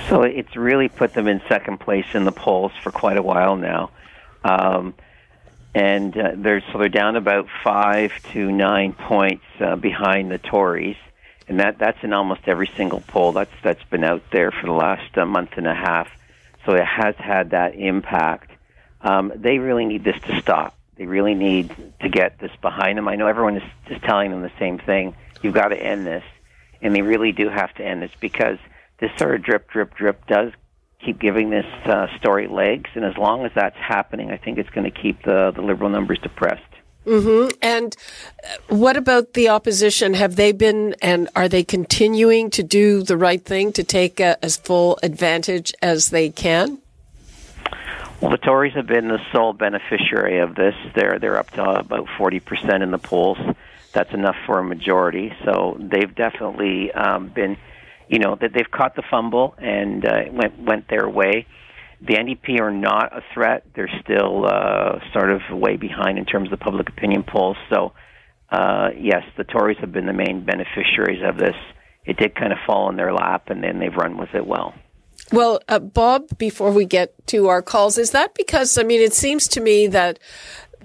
So 0.09 0.23
it's 0.23 0.55
really 0.55 0.89
put 0.89 1.13
them 1.13 1.27
in 1.27 1.41
second 1.47 1.79
place 1.79 2.05
in 2.13 2.25
the 2.25 2.31
polls 2.31 2.71
for 2.83 2.91
quite 2.91 3.17
a 3.17 3.21
while 3.21 3.55
now. 3.55 3.91
Um, 4.43 4.93
and 5.73 6.17
uh, 6.17 6.31
they're 6.35 6.63
so 6.71 6.79
they're 6.79 6.89
down 6.89 7.15
about 7.15 7.47
five 7.63 8.11
to 8.33 8.51
nine 8.51 8.93
points 8.93 9.45
uh, 9.59 9.75
behind 9.75 10.29
the 10.31 10.37
Tories, 10.37 10.97
and 11.47 11.59
that 11.59 11.79
that's 11.79 12.03
in 12.03 12.13
almost 12.13 12.41
every 12.45 12.69
single 12.75 13.01
poll 13.07 13.31
that's 13.31 13.51
that's 13.63 13.83
been 13.85 14.03
out 14.03 14.23
there 14.31 14.51
for 14.51 14.65
the 14.67 14.73
last 14.73 15.17
uh, 15.17 15.25
month 15.25 15.51
and 15.55 15.67
a 15.67 15.73
half. 15.73 16.09
So 16.65 16.73
it 16.73 16.85
has 16.85 17.15
had 17.15 17.51
that 17.51 17.75
impact. 17.75 18.51
Um, 19.01 19.31
they 19.35 19.59
really 19.59 19.85
need 19.85 20.03
this 20.03 20.19
to 20.23 20.39
stop. 20.41 20.77
They 20.97 21.05
really 21.05 21.33
need 21.33 21.73
to 22.01 22.09
get 22.09 22.37
this 22.39 22.51
behind 22.61 22.97
them. 22.97 23.07
I 23.07 23.15
know 23.15 23.27
everyone 23.27 23.57
is 23.57 23.63
just 23.87 24.03
telling 24.03 24.29
them 24.29 24.41
the 24.41 24.51
same 24.59 24.77
thing. 24.77 25.15
You've 25.41 25.55
got 25.55 25.69
to 25.69 25.77
end 25.77 26.05
this, 26.05 26.23
and 26.81 26.93
they 26.93 27.01
really 27.01 27.31
do 27.31 27.49
have 27.49 27.73
to 27.75 27.83
end 27.83 28.03
this 28.03 28.11
because 28.19 28.59
this 29.01 29.11
sort 29.17 29.35
of 29.35 29.43
drip, 29.43 29.69
drip, 29.69 29.95
drip 29.95 30.25
does 30.27 30.53
keep 31.03 31.19
giving 31.19 31.49
this 31.49 31.65
uh, 31.85 32.07
story 32.19 32.47
legs, 32.47 32.89
and 32.93 33.03
as 33.03 33.17
long 33.17 33.43
as 33.45 33.51
that's 33.55 33.75
happening, 33.75 34.31
I 34.31 34.37
think 34.37 34.59
it's 34.59 34.69
going 34.69 34.89
to 34.89 35.01
keep 35.01 35.23
the 35.23 35.51
the 35.53 35.61
liberal 35.61 35.89
numbers 35.89 36.19
depressed. 36.19 36.61
Mm-hmm. 37.05 37.57
And 37.63 37.95
uh, 38.43 38.75
what 38.75 38.95
about 38.95 39.33
the 39.33 39.49
opposition? 39.49 40.13
Have 40.13 40.35
they 40.35 40.51
been 40.51 40.95
and 41.01 41.27
are 41.35 41.49
they 41.49 41.63
continuing 41.63 42.51
to 42.51 42.61
do 42.61 43.01
the 43.01 43.17
right 43.17 43.43
thing 43.43 43.73
to 43.73 43.83
take 43.83 44.19
a, 44.19 44.37
as 44.45 44.57
full 44.57 44.99
advantage 45.01 45.73
as 45.81 46.11
they 46.11 46.29
can? 46.29 46.77
Well, 48.21 48.29
the 48.29 48.37
Tories 48.37 48.73
have 48.75 48.85
been 48.85 49.07
the 49.07 49.19
sole 49.31 49.53
beneficiary 49.53 50.37
of 50.37 50.53
this. 50.53 50.75
They're 50.93 51.17
they're 51.17 51.37
up 51.37 51.49
to 51.51 51.63
about 51.79 52.07
forty 52.19 52.39
percent 52.39 52.83
in 52.83 52.91
the 52.91 52.99
polls. 52.99 53.39
That's 53.93 54.13
enough 54.13 54.37
for 54.45 54.59
a 54.59 54.63
majority. 54.63 55.33
So 55.43 55.75
they've 55.79 56.13
definitely 56.13 56.91
um, 56.93 57.29
been 57.29 57.57
you 58.11 58.19
know 58.19 58.37
that 58.39 58.51
they've 58.53 58.69
caught 58.69 58.95
the 58.95 59.03
fumble 59.09 59.55
and 59.57 60.05
uh, 60.05 60.23
went 60.31 60.59
went 60.59 60.89
their 60.89 61.09
way. 61.09 61.47
The 62.01 62.15
NDP 62.15 62.59
are 62.59 62.71
not 62.71 63.15
a 63.15 63.21
threat; 63.33 63.65
they're 63.73 63.89
still 64.03 64.45
uh, 64.45 64.99
sort 65.13 65.31
of 65.31 65.41
way 65.51 65.77
behind 65.77 66.17
in 66.17 66.25
terms 66.25 66.51
of 66.51 66.59
the 66.59 66.63
public 66.63 66.89
opinion 66.89 67.23
polls. 67.23 67.55
So, 67.73 67.93
uh, 68.51 68.89
yes, 68.99 69.23
the 69.37 69.45
Tories 69.45 69.77
have 69.79 69.93
been 69.93 70.07
the 70.07 70.13
main 70.13 70.43
beneficiaries 70.45 71.21
of 71.23 71.37
this. 71.37 71.55
It 72.03 72.17
did 72.17 72.35
kind 72.35 72.51
of 72.51 72.59
fall 72.67 72.89
in 72.89 72.97
their 72.97 73.13
lap, 73.13 73.49
and 73.49 73.63
then 73.63 73.79
they've 73.79 73.95
run 73.95 74.17
with 74.17 74.35
it 74.35 74.45
well. 74.45 74.73
Well, 75.31 75.61
uh, 75.69 75.79
Bob, 75.79 76.37
before 76.37 76.71
we 76.71 76.83
get 76.83 77.13
to 77.27 77.47
our 77.47 77.61
calls, 77.61 77.97
is 77.97 78.11
that 78.11 78.33
because, 78.33 78.77
I 78.77 78.83
mean, 78.83 78.99
it 78.99 79.13
seems 79.13 79.47
to 79.49 79.61
me 79.61 79.87
that 79.87 80.19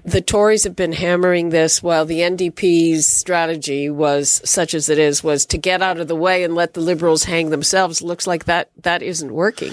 the 0.07 0.21
Tories 0.21 0.63
have 0.63 0.77
been 0.77 0.93
hammering 0.93 1.49
this 1.49 1.83
while 1.83 2.05
the 2.05 2.21
NDP's 2.21 3.09
strategy 3.09 3.91
was 3.91 4.41
such 4.45 4.73
as 4.73 4.89
it 4.89 5.01
is 5.01 5.25
was 5.25 5.45
to 5.47 5.59
get 5.59 5.83
out 5.83 5.99
of 5.99 6.07
the 6.07 6.15
way 6.15 6.45
and 6.45 6.55
let 6.55 6.75
the 6.75 6.81
Liberals 6.81 7.25
hang 7.25 7.51
themselves. 7.51 8.03
Looks 8.03 8.25
like 8.25 8.45
that 8.45 8.71
that 8.83 9.03
isn't 9.03 9.33
working. 9.33 9.73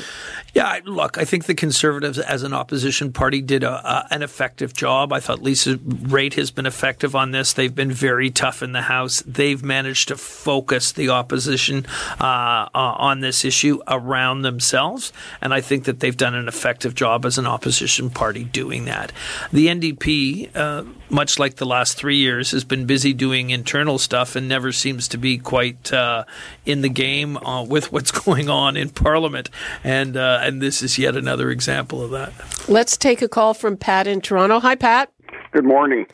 Yeah, 0.56 0.80
look, 0.86 1.18
I 1.18 1.26
think 1.26 1.46
the 1.46 1.56
Conservatives 1.56 2.20
as 2.20 2.44
an 2.44 2.54
opposition 2.54 3.12
party 3.12 3.42
did 3.42 3.64
a, 3.64 4.08
an 4.12 4.22
effective 4.22 4.74
job. 4.74 5.12
I 5.12 5.20
thought 5.20 5.42
Lisa 5.42 5.78
Raitt 5.78 6.34
has 6.34 6.52
been 6.52 6.68
effective 6.68 7.16
on 7.16 7.32
this. 7.32 7.54
They've 7.54 7.74
been 7.74 7.92
very 7.92 8.30
tough 8.30 8.62
in 8.62 8.72
the 8.72 8.84
House. 8.84 9.24
They've 9.26 9.64
managed 9.64 10.10
to 10.10 10.16
focus 10.16 10.92
the 10.92 11.10
opposition 11.10 11.88
uh, 12.20 12.24
uh, 12.24 12.70
on 12.74 13.22
this 13.22 13.44
issue 13.46 13.80
around 13.88 14.44
themselves, 14.44 15.12
and 15.42 15.56
I 15.56 15.62
think 15.62 15.86
that 15.86 16.02
they've 16.02 16.16
done 16.16 16.36
an 16.36 16.48
effective 16.48 16.94
job 16.94 17.26
as 17.26 17.40
an 17.40 17.48
opposition 17.48 18.12
party 18.12 18.44
doing 18.44 18.86
that. 18.86 19.12
The 19.52 19.68
NDP, 19.68 20.23
uh, 20.54 20.84
much 21.10 21.40
like 21.40 21.56
the 21.56 21.66
last 21.66 21.98
three 21.98 22.18
years, 22.18 22.52
has 22.52 22.64
been 22.64 22.86
busy 22.86 23.14
doing 23.14 23.50
internal 23.50 23.98
stuff 23.98 24.36
and 24.36 24.48
never 24.48 24.72
seems 24.72 25.08
to 25.10 25.18
be 25.18 25.38
quite 25.38 25.92
uh, 25.94 26.24
in 26.66 26.82
the 26.82 26.90
game 26.90 27.38
uh, 27.38 27.64
with 27.64 27.92
what's 27.92 28.12
going 28.26 28.50
on 28.50 28.78
in 28.78 28.90
Parliament, 28.90 29.50
and 29.84 30.18
uh, 30.18 30.40
and 30.42 30.62
this 30.62 30.82
is 30.82 30.98
yet 30.98 31.16
another 31.16 31.52
example 31.52 32.02
of 32.02 32.12
that. 32.12 32.34
Let's 32.68 32.98
take 32.98 33.22
a 33.22 33.28
call 33.28 33.54
from 33.54 33.78
Pat 33.78 34.08
in 34.08 34.22
Toronto. 34.22 34.60
Hi, 34.60 34.76
Pat. 34.76 35.12
Good 35.52 35.66
morning. 35.66 36.06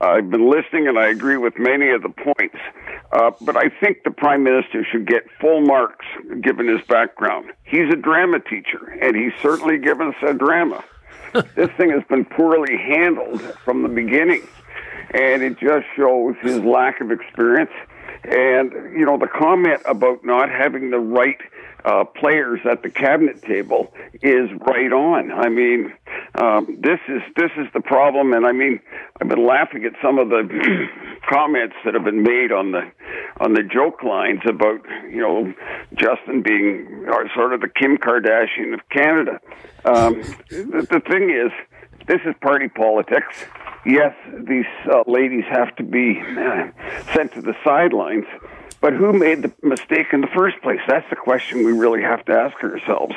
I've 0.00 0.30
been 0.30 0.50
listening 0.50 0.88
and 0.88 0.98
I 0.98 1.08
agree 1.08 1.38
with 1.38 1.54
many 1.58 1.90
of 1.90 2.02
the 2.02 2.10
points, 2.10 2.56
uh, 3.12 3.30
but 3.40 3.56
I 3.56 3.70
think 3.80 4.04
the 4.04 4.10
Prime 4.10 4.42
Minister 4.42 4.84
should 4.90 5.06
get 5.06 5.22
full 5.40 5.62
marks 5.62 6.04
given 6.42 6.68
his 6.68 6.86
background. 6.86 7.50
He's 7.64 7.90
a 7.90 7.96
drama 7.96 8.40
teacher, 8.40 8.98
and 9.00 9.16
he's 9.16 9.32
certainly 9.40 9.78
given 9.78 10.08
us 10.08 10.14
a 10.22 10.34
drama. 10.34 10.84
This 11.54 11.70
thing 11.76 11.90
has 11.90 12.02
been 12.08 12.24
poorly 12.24 12.76
handled 12.76 13.40
from 13.64 13.82
the 13.82 13.88
beginning, 13.88 14.46
and 15.12 15.42
it 15.42 15.58
just 15.58 15.86
shows 15.96 16.34
his 16.42 16.58
lack 16.60 17.00
of 17.00 17.10
experience. 17.10 17.70
And, 18.24 18.72
you 18.92 19.04
know, 19.04 19.18
the 19.18 19.28
comment 19.28 19.80
about 19.84 20.24
not 20.24 20.50
having 20.50 20.90
the 20.90 20.98
right 20.98 21.38
uh, 21.86 22.02
players 22.02 22.60
at 22.68 22.82
the 22.82 22.90
cabinet 22.90 23.40
table 23.42 23.94
is 24.20 24.50
right 24.66 24.92
on. 24.92 25.30
I 25.30 25.48
mean, 25.48 25.92
um, 26.34 26.78
this 26.80 26.98
is 27.08 27.22
this 27.36 27.52
is 27.56 27.68
the 27.74 27.80
problem, 27.80 28.32
and 28.32 28.44
I 28.44 28.50
mean, 28.50 28.80
I've 29.20 29.28
been 29.28 29.46
laughing 29.46 29.84
at 29.84 29.92
some 30.02 30.18
of 30.18 30.28
the 30.28 30.42
comments 31.30 31.76
that 31.84 31.94
have 31.94 32.02
been 32.02 32.24
made 32.24 32.50
on 32.50 32.72
the 32.72 32.90
on 33.38 33.52
the 33.54 33.62
joke 33.62 34.02
lines 34.02 34.40
about 34.48 34.80
you 35.08 35.20
know 35.20 35.54
Justin 35.94 36.42
being 36.42 37.06
or 37.06 37.30
sort 37.36 37.52
of 37.54 37.60
the 37.60 37.68
Kim 37.68 37.98
Kardashian 37.98 38.74
of 38.74 38.80
Canada. 38.90 39.38
Um, 39.84 40.22
the, 40.50 40.86
the 40.90 41.00
thing 41.08 41.30
is, 41.30 41.52
this 42.08 42.20
is 42.26 42.34
party 42.40 42.68
politics. 42.68 43.46
Yes, 43.86 44.12
these 44.48 44.66
uh, 44.92 45.04
ladies 45.06 45.44
have 45.48 45.76
to 45.76 45.84
be 45.84 46.20
uh, 46.20 46.66
sent 47.14 47.32
to 47.34 47.42
the 47.42 47.54
sidelines 47.64 48.26
but 48.80 48.92
who 48.92 49.12
made 49.12 49.42
the 49.42 49.52
mistake 49.62 50.06
in 50.12 50.20
the 50.20 50.26
first 50.28 50.60
place? 50.62 50.80
That's 50.86 51.08
the 51.10 51.16
question 51.16 51.64
we 51.64 51.72
really 51.72 52.02
have 52.02 52.24
to 52.26 52.32
ask 52.32 52.56
ourselves. 52.62 53.14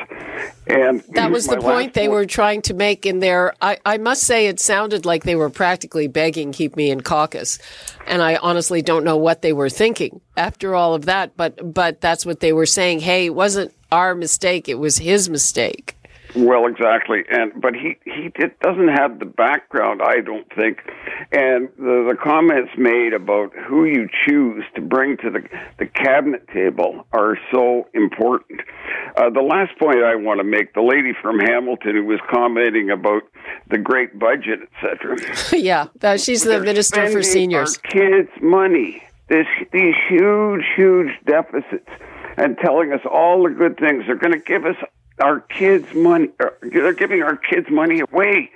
And 0.68 1.02
that 1.10 1.32
was 1.32 1.48
the 1.48 1.58
point 1.58 1.94
they 1.94 2.02
point. 2.02 2.12
were 2.12 2.26
trying 2.26 2.62
to 2.64 2.74
make 2.74 3.06
in 3.06 3.20
their. 3.20 3.54
I, 3.62 3.78
I 3.86 3.98
must 3.98 4.24
say, 4.24 4.48
it 4.48 4.60
sounded 4.60 5.06
like 5.06 5.24
they 5.24 5.36
were 5.36 5.50
practically 5.50 6.08
begging 6.08 6.52
"Keep 6.52 6.76
me 6.76 6.90
in 6.90 7.02
caucus," 7.02 7.60
and 8.08 8.22
I 8.22 8.36
honestly 8.38 8.82
don't 8.82 9.04
know 9.04 9.18
what 9.18 9.42
they 9.42 9.54
were 9.54 9.70
thinking 9.70 10.22
after 10.38 10.76
all 10.76 10.94
of 10.94 11.06
that. 11.06 11.36
But 11.36 11.74
but 11.74 12.02
that's 12.02 12.26
what 12.26 12.40
they 12.40 12.54
were 12.54 12.66
saying. 12.66 13.02
Hey, 13.02 13.28
it 13.28 13.36
wasn't 13.36 13.74
our 13.92 14.16
mistake; 14.16 14.70
it 14.70 14.80
was 14.80 14.98
his 14.98 15.30
mistake. 15.30 15.96
Well, 16.36 16.68
exactly, 16.68 17.24
and 17.30 17.52
but 17.60 17.74
he 17.74 17.98
he 18.06 18.30
did, 18.30 18.58
doesn't 18.60 18.90
have 18.90 19.18
the 19.18 19.26
background, 19.26 20.02
I 20.04 20.22
don't 20.22 20.48
think, 20.54 20.80
and 21.32 21.70
the, 21.78 22.06
the 22.10 22.18
comments 22.22 22.72
made 22.78 23.14
about 23.14 23.52
who 23.68 23.86
you 23.86 24.08
choose 24.28 24.64
to 24.76 24.82
bring 24.82 25.18
to 25.18 25.32
the 25.32 25.42
the 25.80 25.88
cabinet 25.88 26.48
table 26.50 27.08
are 27.14 27.38
so 27.52 27.88
important. 27.96 28.62
Uh, 29.18 29.32
the 29.32 29.42
last 29.42 29.78
point 29.80 30.04
I 30.04 30.16
want 30.16 30.40
to 30.40 30.44
make: 30.44 30.76
the 30.76 30.84
lady 30.84 31.14
from 31.20 31.40
Hamilton 31.40 31.96
who 31.96 32.06
was 32.06 32.20
commenting 32.30 32.92
about 32.92 33.24
the 33.70 33.80
great 33.80 34.20
budget, 34.20 34.60
etc. 34.84 35.18
yeah, 35.60 35.88
that, 35.96 36.22
she's 36.22 36.44
the 36.44 36.60
minister 36.60 37.10
for 37.10 37.24
seniors. 37.24 37.78
Kids' 37.78 38.30
money. 38.40 39.04
This 39.30 39.48
these 39.72 39.96
huge, 40.08 40.64
huge 40.76 41.12
deficits 41.26 41.90
and 42.38 42.58
telling 42.58 42.94
us 42.94 43.02
all 43.12 43.44
the 43.44 43.50
good 43.50 43.78
things. 43.78 44.04
They're 44.08 44.16
going 44.16 44.34
to 44.34 44.40
give 44.40 44.66
us 44.66 44.76
our 45.20 45.42
kids' 45.42 45.94
money. 45.94 46.30
They're 46.62 46.94
giving 46.94 47.22
our 47.22 47.36
kids' 47.36 47.68
money 47.70 48.02
away, 48.02 48.52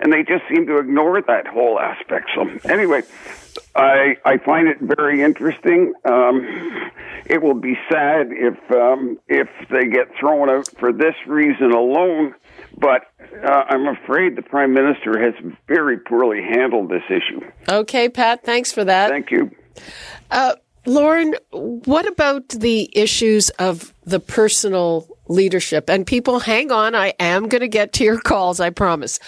and 0.00 0.12
they 0.12 0.22
just 0.22 0.44
seem 0.48 0.66
to 0.66 0.78
ignore 0.78 1.20
that 1.22 1.46
whole 1.46 1.78
aspect. 1.78 2.30
So 2.34 2.48
anyway, 2.68 3.02
I 3.74 4.16
I 4.24 4.38
find 4.38 4.68
it 4.68 4.78
very 4.80 5.22
interesting. 5.22 5.94
Um, 6.04 6.90
it 7.26 7.42
will 7.42 7.54
be 7.54 7.78
sad 7.90 8.28
if 8.30 8.58
um, 8.70 9.18
if 9.28 9.48
they 9.70 9.86
get 9.86 10.08
thrown 10.18 10.50
out 10.50 10.68
for 10.78 10.92
this 10.92 11.14
reason 11.26 11.72
alone. 11.72 12.34
But 12.78 13.02
uh, 13.44 13.64
I'm 13.68 13.86
afraid 13.86 14.36
the 14.36 14.42
prime 14.42 14.72
minister 14.72 15.18
has 15.20 15.34
very 15.68 15.98
poorly 15.98 16.42
handled 16.42 16.90
this 16.90 17.02
issue. 17.08 17.40
Okay, 17.68 18.08
Pat. 18.08 18.44
Thanks 18.44 18.72
for 18.72 18.84
that. 18.84 19.10
Thank 19.10 19.30
you. 19.30 19.50
Uh, 20.30 20.54
Lorne, 20.86 21.34
what 21.50 22.06
about 22.06 22.48
the 22.48 22.90
issues 22.92 23.50
of 23.50 23.94
the 24.04 24.18
personal 24.18 25.06
leadership? 25.28 25.88
And 25.88 26.06
people, 26.06 26.40
hang 26.40 26.70
on, 26.72 26.94
I 26.94 27.14
am 27.18 27.48
going 27.48 27.60
to 27.60 27.68
get 27.68 27.92
to 27.94 28.04
your 28.04 28.20
calls, 28.20 28.60
I 28.60 28.70
promise. 28.70 29.18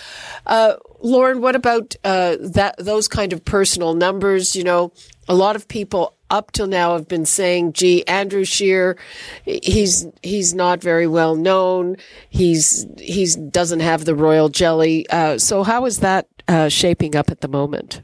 Uh, 0.46 0.74
Lorne, 1.00 1.40
what 1.40 1.54
about 1.54 1.94
uh, 2.04 2.36
that? 2.40 2.76
Those 2.78 3.08
kind 3.08 3.32
of 3.32 3.44
personal 3.44 3.94
numbers? 3.94 4.56
You 4.56 4.64
know, 4.64 4.92
a 5.28 5.34
lot 5.34 5.54
of 5.54 5.68
people 5.68 6.14
up 6.30 6.52
till 6.52 6.66
now 6.66 6.94
have 6.94 7.08
been 7.08 7.26
saying, 7.26 7.74
"Gee, 7.74 8.06
Andrew 8.06 8.44
Scheer, 8.44 8.96
he's 9.44 10.06
he's 10.22 10.54
not 10.54 10.82
very 10.82 11.06
well 11.06 11.36
known. 11.36 11.96
He's 12.30 12.86
he's 12.98 13.36
doesn't 13.36 13.80
have 13.80 14.06
the 14.06 14.14
royal 14.14 14.48
jelly." 14.48 15.06
Uh, 15.10 15.36
so, 15.36 15.62
how 15.62 15.84
is 15.84 16.00
that 16.00 16.26
uh, 16.48 16.70
shaping 16.70 17.14
up 17.14 17.30
at 17.30 17.42
the 17.42 17.48
moment? 17.48 18.00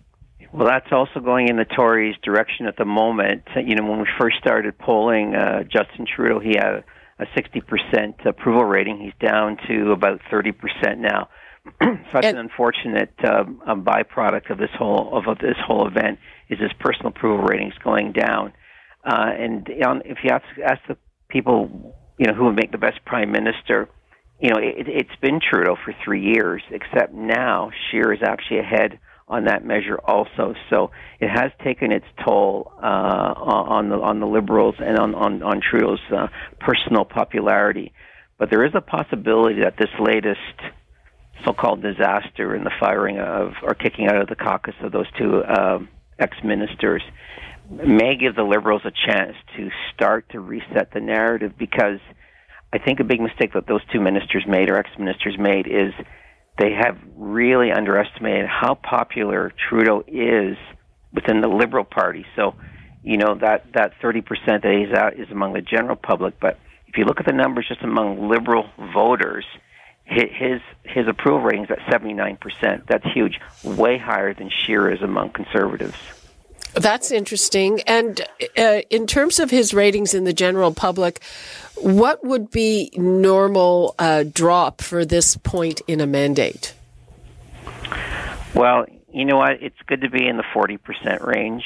Well, 0.53 0.67
that's 0.67 0.93
also 0.93 1.21
going 1.21 1.49
in 1.49 1.57
the 1.57 1.65
Tories' 1.65 2.17
direction 2.23 2.67
at 2.67 2.77
the 2.77 2.85
moment. 2.85 3.43
You 3.57 3.77
know, 3.77 3.85
when 3.89 4.01
we 4.01 4.09
first 4.19 4.37
started 4.39 4.77
polling, 4.79 5.35
uh, 5.35 5.63
Justin 5.63 6.07
Trudeau, 6.07 6.41
he 6.41 6.57
had 6.57 6.83
a 7.21 7.27
60% 7.39 8.27
approval 8.27 8.65
rating. 8.65 8.99
He's 8.99 9.29
down 9.29 9.59
to 9.69 9.93
about 9.93 10.21
30% 10.33 10.55
now. 10.99 11.29
Such 12.13 12.25
an 12.25 12.39
unfortunate 12.39 13.13
uh, 13.23 13.45
byproduct 13.69 14.51
of 14.51 14.59
this 14.59 14.71
whole 14.77 15.17
of 15.17 15.29
of, 15.29 15.39
this 15.39 15.59
whole 15.67 15.87
event 15.87 16.19
is 16.49 16.59
his 16.59 16.73
personal 16.81 17.09
approval 17.09 17.45
ratings 17.45 17.75
going 17.85 18.13
down. 18.13 18.55
Uh, 19.05 19.31
and 19.39 19.69
you 19.69 19.81
know, 19.81 20.01
if 20.05 20.19
you 20.25 20.31
ask, 20.31 20.45
ask 20.65 20.81
the 20.89 20.97
people, 21.29 21.95
you 22.19 22.27
know, 22.27 22.35
who 22.35 22.47
would 22.47 22.57
make 22.57 22.73
the 22.73 22.79
best 22.79 23.05
prime 23.05 23.31
minister, 23.31 23.91
you 24.41 24.49
know, 24.49 24.59
it, 24.59 24.89
it's 24.89 25.21
been 25.21 25.39
Trudeau 25.39 25.77
for 25.85 25.95
three 26.03 26.33
years. 26.33 26.63
Except 26.71 27.13
now, 27.13 27.71
Scheer 27.91 28.13
is 28.15 28.21
actually 28.25 28.61
ahead 28.61 28.99
on 29.31 29.45
that 29.45 29.65
measure 29.65 29.99
also. 30.05 30.55
So 30.69 30.91
it 31.21 31.29
has 31.29 31.53
taken 31.65 31.93
its 31.93 32.05
toll 32.25 32.73
uh, 32.83 32.87
on 32.87 33.89
the 33.89 33.97
on 33.97 34.19
the 34.19 34.27
liberals 34.27 34.75
and 34.79 34.99
on 34.99 35.15
on, 35.15 35.43
on 35.43 35.61
Trudeau's 35.63 36.01
uh, 36.15 36.27
personal 36.59 37.05
popularity. 37.05 37.93
But 38.39 38.51
there 38.51 38.65
is 38.65 38.73
a 38.75 38.81
possibility 38.81 39.61
that 39.61 39.77
this 39.79 39.91
latest 40.01 40.41
so-called 41.45 41.81
disaster 41.81 42.55
in 42.55 42.65
the 42.65 42.73
firing 42.81 43.19
of 43.19 43.53
or 43.63 43.75
kicking 43.75 44.09
out 44.09 44.21
of 44.21 44.29
the 44.29 44.35
caucus 44.35 44.75
of 44.83 44.93
those 44.93 45.07
two 45.17 45.43
uh, 45.43 45.79
ex-ministers 46.19 47.03
may 47.71 48.17
give 48.17 48.35
the 48.35 48.43
liberals 48.43 48.83
a 48.85 48.91
chance 48.91 49.37
to 49.57 49.71
start 49.95 50.29
to 50.31 50.41
reset 50.41 50.93
the 50.93 51.01
narrative 51.01 51.53
because 51.57 52.01
I 52.73 52.79
think 52.79 53.01
a 53.01 53.05
big 53.05 53.21
mistake 53.21 53.53
that 53.55 53.67
those 53.67 53.81
two 53.93 54.01
ministers 54.01 54.45
made 54.47 54.71
or 54.71 54.77
ex-ministers 54.77 55.39
made 55.39 55.67
is 55.67 55.95
they 56.61 56.73
have 56.73 56.99
really 57.17 57.73
underestimated 57.73 58.47
how 58.47 58.75
popular 58.75 59.53
Trudeau 59.69 60.05
is 60.07 60.59
within 61.13 61.41
the 61.41 61.49
Liberal 61.49 61.85
Party. 61.85 62.27
So, 62.37 62.55
you 63.03 63.17
know 63.17 63.35
that 63.41 63.73
that 63.73 63.95
thirty 64.03 64.21
percent 64.21 64.63
that 64.63 64.73
he's 64.73 64.95
out 64.95 65.15
is 65.15 65.31
among 65.31 65.55
the 65.55 65.63
general 65.63 65.97
public, 65.97 66.39
but 66.39 66.59
if 66.87 66.99
you 66.99 67.05
look 67.05 67.19
at 67.19 67.27
the 67.27 67.33
numbers 67.33 67.67
just 67.67 67.83
among 67.83 68.29
Liberal 68.29 68.69
voters, 68.93 69.47
his 70.05 70.61
his 70.85 71.09
approval 71.09 71.41
rating 71.41 71.65
is 71.65 71.71
at 71.71 71.79
seventy 71.91 72.13
nine 72.13 72.37
percent. 72.37 72.85
That's 72.87 73.07
huge, 73.15 73.41
way 73.65 73.97
higher 73.97 74.35
than 74.35 74.51
Scheer 74.51 74.93
is 74.93 75.01
among 75.01 75.31
Conservatives. 75.31 75.97
That's 76.75 77.11
interesting. 77.11 77.81
And 77.87 78.21
uh, 78.57 78.83
in 78.91 79.07
terms 79.07 79.41
of 79.41 79.51
his 79.51 79.75
ratings 79.75 80.15
in 80.15 80.25
the 80.25 80.33
general 80.33 80.73
public, 80.73 81.21
what 81.81 82.25
would 82.25 82.51
be 82.51 82.91
normal 82.97 83.95
uh, 83.99 84.25
drop 84.25 84.83
for 84.83 85.05
this 85.05 85.37
point 85.37 85.81
in 85.87 86.01
a 86.01 86.07
mandate? 86.07 86.75
Well, 88.55 88.87
you 89.13 89.25
know 89.25 89.37
what? 89.37 89.63
It's 89.63 89.77
good 89.87 90.03
to 90.03 90.11
be 90.11 90.27
in 90.27 90.37
the 90.37 90.45
40% 90.55 91.27
range. 91.27 91.65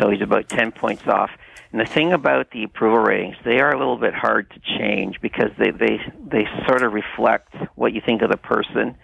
So 0.00 0.10
he's 0.10 0.22
about 0.22 0.48
10 0.48 0.72
points 0.72 1.06
off. 1.06 1.30
And 1.72 1.80
the 1.80 1.86
thing 1.86 2.12
about 2.12 2.50
the 2.50 2.64
approval 2.64 2.98
ratings, 2.98 3.36
they 3.44 3.60
are 3.60 3.70
a 3.70 3.78
little 3.78 3.96
bit 3.96 4.14
hard 4.14 4.50
to 4.50 4.60
change 4.78 5.20
because 5.20 5.50
they, 5.58 5.70
they, 5.70 6.00
they 6.24 6.46
sort 6.66 6.82
of 6.82 6.92
reflect 6.92 7.54
what 7.74 7.92
you 7.92 8.00
think 8.00 8.22
of 8.22 8.30
the 8.30 8.36
person. 8.36 8.96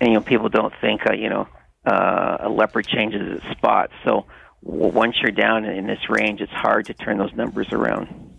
And, 0.00 0.08
you 0.10 0.14
know, 0.14 0.20
people 0.20 0.48
don't 0.48 0.72
think, 0.80 1.02
uh, 1.08 1.14
you 1.14 1.28
know, 1.28 1.48
uh, 1.86 2.38
a 2.40 2.48
leopard 2.48 2.86
changes 2.86 3.42
its 3.42 3.56
spots. 3.56 3.92
So 4.04 4.26
once 4.62 5.16
you're 5.22 5.30
down 5.30 5.64
in 5.64 5.86
this 5.86 6.08
range, 6.08 6.40
it's 6.40 6.52
hard 6.52 6.86
to 6.86 6.94
turn 6.94 7.18
those 7.18 7.34
numbers 7.34 7.68
around. 7.70 8.33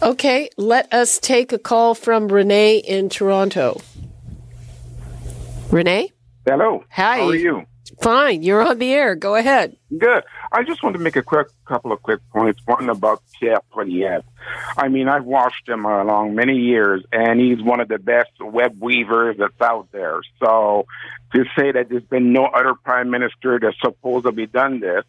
Okay, 0.00 0.48
let 0.56 0.92
us 0.92 1.18
take 1.18 1.52
a 1.52 1.58
call 1.58 1.94
from 1.94 2.28
Renee 2.28 2.78
in 2.78 3.08
Toronto. 3.08 3.80
Renee? 5.70 6.12
Hello. 6.46 6.84
Hi. 6.90 7.18
How 7.18 7.28
are 7.28 7.34
you? 7.34 7.66
Fine. 8.00 8.44
You're 8.44 8.62
on 8.62 8.78
the 8.78 8.92
air. 8.92 9.16
Go 9.16 9.34
ahead. 9.34 9.76
Good. 9.96 10.22
I 10.52 10.62
just 10.62 10.84
want 10.84 10.94
to 10.94 11.00
make 11.00 11.16
a 11.16 11.22
quick 11.22 11.48
couple 11.64 11.90
of 11.90 12.00
quick 12.02 12.20
points. 12.32 12.60
One 12.64 12.88
about 12.88 13.22
Pierre 13.38 13.60
Poilievre. 13.72 14.22
I 14.76 14.86
mean, 14.86 15.08
I've 15.08 15.24
watched 15.24 15.68
him 15.68 15.84
along 15.84 16.36
many 16.36 16.56
years, 16.56 17.02
and 17.12 17.40
he's 17.40 17.60
one 17.60 17.80
of 17.80 17.88
the 17.88 17.98
best 17.98 18.30
web 18.40 18.80
weavers 18.80 19.36
that's 19.38 19.60
out 19.60 19.88
there. 19.90 20.20
So 20.38 20.86
to 21.34 21.44
say 21.58 21.72
that 21.72 21.88
there's 21.88 22.04
been 22.04 22.32
no 22.32 22.44
other 22.44 22.74
prime 22.74 23.10
minister 23.10 23.58
that's 23.60 23.76
supposedly 23.82 24.46
done 24.46 24.78
this, 24.78 25.04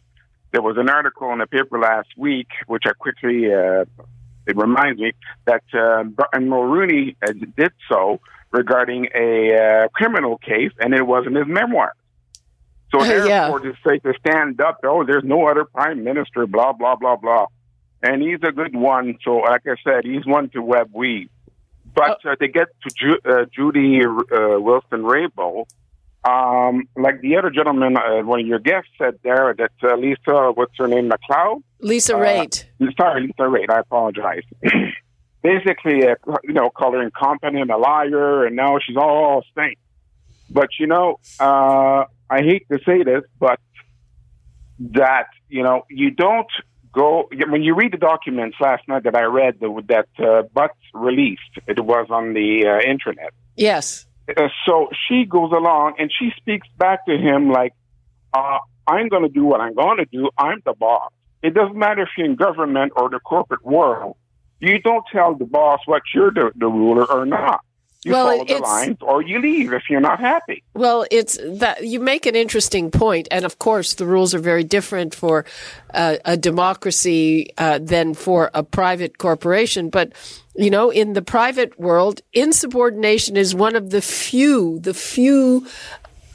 there 0.50 0.62
was 0.62 0.76
an 0.78 0.90
article 0.90 1.32
in 1.32 1.38
the 1.38 1.46
paper 1.46 1.78
last 1.78 2.08
week, 2.16 2.48
which 2.66 2.82
I 2.86 2.92
quickly, 2.92 3.54
uh, 3.54 3.84
it 4.50 4.56
reminds 4.56 5.00
me 5.00 5.12
that 5.46 5.62
uh, 5.72 6.02
Brian 6.04 6.48
Mulroney 6.50 7.16
uh, 7.26 7.32
did 7.56 7.72
so 7.90 8.20
regarding 8.52 9.08
a 9.14 9.30
uh, 9.84 9.88
criminal 9.88 10.36
case, 10.38 10.72
and 10.80 10.92
it 10.94 11.06
was 11.06 11.26
in 11.26 11.34
his 11.34 11.46
memoir. 11.46 11.92
So 12.92 12.98
therefore, 13.04 13.28
Yeah. 13.64 13.70
to 13.72 13.74
say 13.86 13.98
to 13.98 14.12
stand 14.18 14.60
up, 14.60 14.78
oh, 14.84 15.04
there's 15.04 15.24
no 15.24 15.46
other 15.48 15.64
prime 15.64 16.02
minister, 16.04 16.46
blah 16.46 16.72
blah 16.72 16.96
blah 16.96 17.16
blah, 17.16 17.46
and 18.02 18.20
he's 18.22 18.40
a 18.42 18.52
good 18.52 18.74
one. 18.74 19.18
So, 19.24 19.36
like 19.38 19.62
I 19.66 19.76
said, 19.84 20.04
he's 20.04 20.26
one 20.26 20.48
to 20.50 20.60
web 20.62 20.90
weave. 20.92 21.30
But 21.94 22.18
uh, 22.24 22.36
to 22.36 22.48
get 22.48 22.68
to 22.82 22.90
Ju- 23.00 23.20
uh, 23.24 23.44
Judy 23.54 24.00
uh, 24.04 24.60
Wilson 24.66 25.02
Raybould, 25.02 25.66
um, 26.24 26.88
like 26.96 27.20
the 27.22 27.36
other 27.36 27.50
gentleman, 27.50 27.96
uh, 27.96 28.20
one 28.22 28.40
of 28.40 28.46
your 28.46 28.58
guests 28.58 28.90
said 28.98 29.18
there 29.22 29.54
that 29.56 29.72
uh, 29.82 29.96
Lisa, 29.96 30.52
what's 30.54 30.72
her 30.78 30.86
name, 30.86 31.10
McLeod? 31.10 31.62
Lisa 31.80 32.14
Uh, 32.16 32.20
Raitt. 32.20 32.64
Sorry, 32.98 33.22
Lisa 33.22 33.42
Raitt. 33.42 33.70
I 33.70 33.80
apologize. 33.80 34.42
Basically, 35.42 36.06
uh, 36.06 36.16
you 36.44 36.52
know, 36.52 36.68
call 36.68 36.92
her 36.92 37.02
incompetent, 37.02 37.70
a 37.70 37.76
liar, 37.78 38.44
and 38.44 38.54
now 38.56 38.78
she's 38.84 38.96
all 38.98 39.42
saint. 39.56 39.78
But 40.50 40.68
you 40.78 40.86
know, 40.86 41.18
uh, 41.38 42.04
I 42.28 42.38
hate 42.42 42.66
to 42.70 42.78
say 42.84 43.02
this, 43.02 43.22
but 43.38 43.58
that 44.80 45.28
you 45.48 45.62
know, 45.62 45.84
you 45.88 46.10
don't 46.10 46.50
go 46.92 47.28
when 47.48 47.62
you 47.62 47.74
read 47.74 47.92
the 47.92 47.98
documents 47.98 48.56
last 48.60 48.86
night 48.88 49.04
that 49.04 49.14
I 49.16 49.22
read 49.22 49.60
the, 49.60 49.82
that 49.88 50.08
uh, 50.22 50.42
Butts 50.52 50.78
released. 50.92 51.58
It 51.66 51.80
was 51.80 52.08
on 52.10 52.34
the 52.34 52.66
uh, 52.66 52.90
internet. 52.90 53.32
Yes. 53.56 54.06
Uh, 54.28 54.48
so 54.66 54.88
she 55.08 55.24
goes 55.24 55.50
along 55.52 55.94
and 55.98 56.10
she 56.16 56.30
speaks 56.36 56.68
back 56.78 57.04
to 57.06 57.16
him 57.16 57.50
like, 57.50 57.72
uh, 58.32 58.58
I'm 58.86 59.08
going 59.08 59.22
to 59.22 59.28
do 59.28 59.44
what 59.44 59.60
I'm 59.60 59.74
going 59.74 59.98
to 59.98 60.04
do. 60.04 60.30
I'm 60.38 60.60
the 60.64 60.74
boss. 60.74 61.12
It 61.42 61.54
doesn't 61.54 61.76
matter 61.76 62.02
if 62.02 62.08
you're 62.16 62.26
in 62.26 62.36
government 62.36 62.92
or 62.96 63.08
the 63.08 63.18
corporate 63.20 63.64
world. 63.64 64.16
You 64.60 64.78
don't 64.80 65.04
tell 65.10 65.34
the 65.34 65.46
boss 65.46 65.80
what 65.86 66.02
you're 66.14 66.30
the, 66.30 66.52
the 66.54 66.66
ruler 66.66 67.10
or 67.10 67.24
not. 67.24 67.60
You 68.04 68.12
Well, 68.12 68.26
follow 68.28 68.44
the 68.44 68.54
it's- 68.56 68.62
lines 68.62 68.96
or 69.02 69.20
you 69.22 69.40
leave 69.40 69.72
if 69.74 69.90
you're 69.90 70.00
not 70.00 70.20
happy. 70.20 70.62
Well, 70.72 71.04
it's 71.10 71.38
that 71.44 71.86
you 71.86 72.00
make 72.00 72.24
an 72.24 72.34
interesting 72.34 72.90
point, 72.90 73.28
and 73.30 73.44
of 73.44 73.58
course, 73.58 73.94
the 73.94 74.06
rules 74.06 74.34
are 74.34 74.38
very 74.38 74.64
different 74.64 75.14
for 75.14 75.44
uh, 75.92 76.16
a 76.24 76.36
democracy 76.36 77.50
uh, 77.58 77.78
than 77.78 78.14
for 78.14 78.50
a 78.54 78.62
private 78.62 79.18
corporation. 79.18 79.90
But 79.90 80.12
you 80.56 80.70
know, 80.70 80.90
in 80.90 81.12
the 81.12 81.22
private 81.22 81.78
world, 81.78 82.22
insubordination 82.32 83.36
is 83.36 83.54
one 83.54 83.76
of 83.76 83.90
the 83.90 84.00
few, 84.02 84.78
the 84.80 84.94
few 84.94 85.66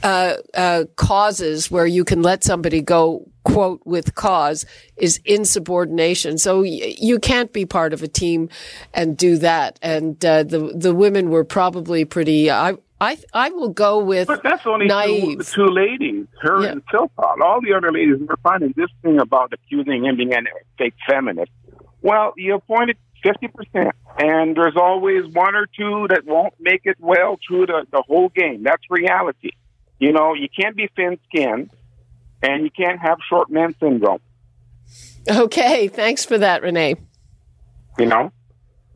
uh, 0.02 0.34
uh, 0.54 0.84
causes 0.96 1.70
where 1.70 1.86
you 1.86 2.04
can 2.04 2.22
let 2.22 2.44
somebody 2.44 2.80
go 2.80 3.26
quote 3.44 3.80
with 3.84 4.14
cause 4.14 4.66
is 4.96 5.20
insubordination. 5.24 6.38
So 6.38 6.60
y- 6.60 6.94
you 6.98 7.18
can't 7.18 7.52
be 7.52 7.64
part 7.66 7.92
of 7.92 8.02
a 8.02 8.08
team 8.08 8.48
and 8.94 9.16
do 9.16 9.36
that. 9.38 9.78
And 9.82 10.22
uh, 10.24 10.42
the 10.42 10.72
the 10.74 10.94
women 10.94 11.30
were 11.30 11.44
probably 11.44 12.04
pretty. 12.04 12.50
I 12.50 12.74
I 13.00 13.18
I 13.32 13.50
will 13.50 13.70
go 13.70 13.98
with 13.98 14.28
But 14.28 14.42
that's 14.42 14.66
only 14.66 14.86
two, 14.88 14.94
naive. 14.94 15.48
two 15.48 15.66
ladies, 15.66 16.26
her 16.40 16.62
Yeah. 16.62 16.72
and 16.72 16.82
Philpott. 16.90 17.40
All 17.42 17.60
the 17.60 17.74
other 17.74 17.92
ladies 17.92 18.16
were 18.26 18.38
finding 18.42 18.72
this 18.76 18.90
thing 19.02 19.18
about 19.20 19.52
accusing 19.52 20.04
him 20.04 20.16
being 20.16 20.32
a 20.32 20.40
fake 20.78 20.94
feminist. 21.08 21.50
Well, 22.02 22.34
you 22.36 22.54
appointed 22.54 22.96
50%, 23.24 23.90
and 24.18 24.56
there's 24.56 24.76
always 24.76 25.24
one 25.32 25.54
or 25.56 25.66
two 25.66 26.06
that 26.10 26.24
won't 26.24 26.54
make 26.60 26.82
it 26.84 26.96
well 27.00 27.38
through 27.46 27.66
the, 27.66 27.84
the 27.90 28.02
whole 28.06 28.28
game. 28.28 28.62
That's 28.62 28.82
reality. 28.88 29.50
You 29.98 30.12
know, 30.12 30.34
you 30.34 30.48
can't 30.48 30.76
be 30.76 30.88
thin 30.94 31.18
skinned, 31.28 31.70
and 32.42 32.64
you 32.64 32.70
can't 32.70 33.00
have 33.00 33.18
short 33.28 33.50
man 33.50 33.74
syndrome, 33.80 34.20
Okay, 35.28 35.88
thanks 35.88 36.24
for 36.24 36.38
that, 36.38 36.62
Renee. 36.62 36.96
you 37.98 38.06
know? 38.06 38.30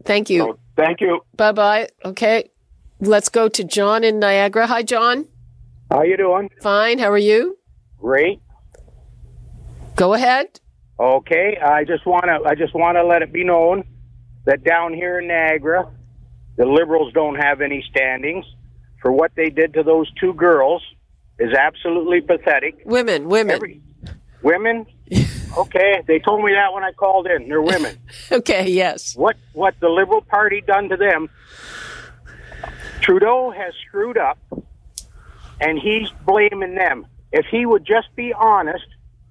Thank 0.05 0.31
you. 0.31 0.41
So, 0.41 0.59
thank 0.77 1.01
you. 1.01 1.21
Bye 1.37 1.53
bye. 1.53 1.89
Okay, 2.05 2.51
let's 3.01 3.29
go 3.29 3.49
to 3.49 3.65
John 3.65 4.05
in 4.05 4.19
Niagara. 4.19 4.67
Hi, 4.67 4.83
John. 4.83 5.27
How 5.91 6.03
you 6.03 6.17
doing? 6.17 6.51
Fine. 6.63 6.99
How 6.99 7.11
are 7.11 7.19
you? 7.19 7.59
Great. 7.99 8.41
Go 9.97 10.15
ahead. 10.15 10.61
Okay, 10.99 11.59
I 11.63 11.85
just 11.85 12.07
want 12.07 12.25
to 12.25 12.49
I 12.49 12.55
just 12.55 12.75
want 12.75 12.97
to 12.97 13.05
let 13.05 13.23
it 13.23 13.33
be 13.33 13.43
known 13.45 13.85
that 14.45 14.63
down 14.65 14.95
here 14.95 15.19
in 15.19 15.29
Niagara, 15.29 15.91
the 16.57 16.65
Liberals 16.67 17.13
don't 17.13 17.37
have 17.37 17.61
any 17.61 17.85
standings 17.91 18.45
for 19.01 19.13
what 19.13 19.33
they 19.35 19.51
did 19.51 19.75
to 19.75 19.83
those 19.83 20.11
two 20.21 20.35
girls 20.35 20.83
is 21.39 21.53
absolutely 21.55 22.21
pathetic. 22.21 22.83
Women, 22.85 23.29
women. 23.29 23.55
Every, 23.57 23.81
women, 24.43 24.87
okay, 25.59 26.03
they 26.07 26.19
told 26.19 26.45
me 26.45 26.53
that 26.53 26.73
when 26.73 26.85
I 26.85 26.93
called 26.93 27.27
in. 27.27 27.49
They're 27.49 27.63
women. 27.63 27.97
Okay, 28.33 28.71
yes. 28.71 29.17
what 29.17 29.37
what 29.55 29.75
the 29.81 29.89
Liberal 29.89 30.21
Party 30.23 30.61
done 30.61 30.89
to 30.91 30.97
them? 30.97 31.29
Trudeau 33.01 33.51
has 33.51 33.75
screwed 33.89 34.19
up, 34.19 34.39
and 35.61 35.79
he's 35.79 36.09
blaming 36.25 36.77
them. 36.77 37.07
If 37.33 37.47
he 37.47 37.67
would 37.67 37.85
just 37.85 38.15
be 38.15 38.33
honest, 38.33 38.87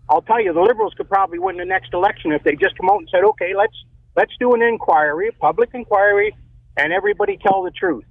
I'll 0.09 0.21
tell 0.21 0.41
you, 0.41 0.51
the 0.51 0.59
Liberals 0.61 0.93
could 0.95 1.07
probably 1.07 1.39
win 1.39 1.57
the 1.57 1.65
next 1.65 1.93
election 1.93 2.31
if 2.31 2.43
they 2.43 2.55
just 2.55 2.77
come 2.77 2.89
out 2.89 2.97
and 2.97 3.07
said, 3.09 3.23
"Okay, 3.23 3.53
let's 3.55 3.75
let's 4.17 4.33
do 4.39 4.53
an 4.53 4.61
inquiry, 4.61 5.29
a 5.29 5.33
public 5.33 5.69
inquiry, 5.73 6.35
and 6.75 6.91
everybody 6.91 7.37
tell 7.37 7.63
the 7.63 7.71
truth." 7.71 8.05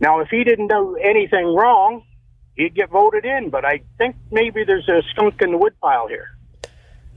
Now, 0.00 0.20
if 0.20 0.28
he 0.28 0.44
didn't 0.44 0.68
do 0.68 0.96
anything 0.96 1.54
wrong, 1.54 2.02
he'd 2.56 2.74
get 2.74 2.90
voted 2.90 3.24
in. 3.24 3.50
But 3.50 3.64
I 3.64 3.82
think 3.98 4.16
maybe 4.30 4.64
there's 4.64 4.88
a 4.88 5.02
skunk 5.10 5.40
in 5.40 5.52
the 5.52 5.58
woodpile 5.58 6.08
here. 6.08 6.28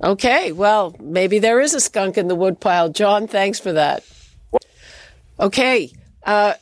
Okay, 0.04 0.52
well, 0.52 0.96
maybe 1.00 1.40
there 1.40 1.60
is 1.60 1.74
a 1.74 1.80
skunk 1.80 2.18
in 2.18 2.28
the 2.28 2.36
woodpile. 2.36 2.90
John, 2.90 3.28
thanks 3.28 3.60
for 3.60 3.74
that. 3.74 4.04
Okay, 5.40 5.92
uh, 6.24 6.54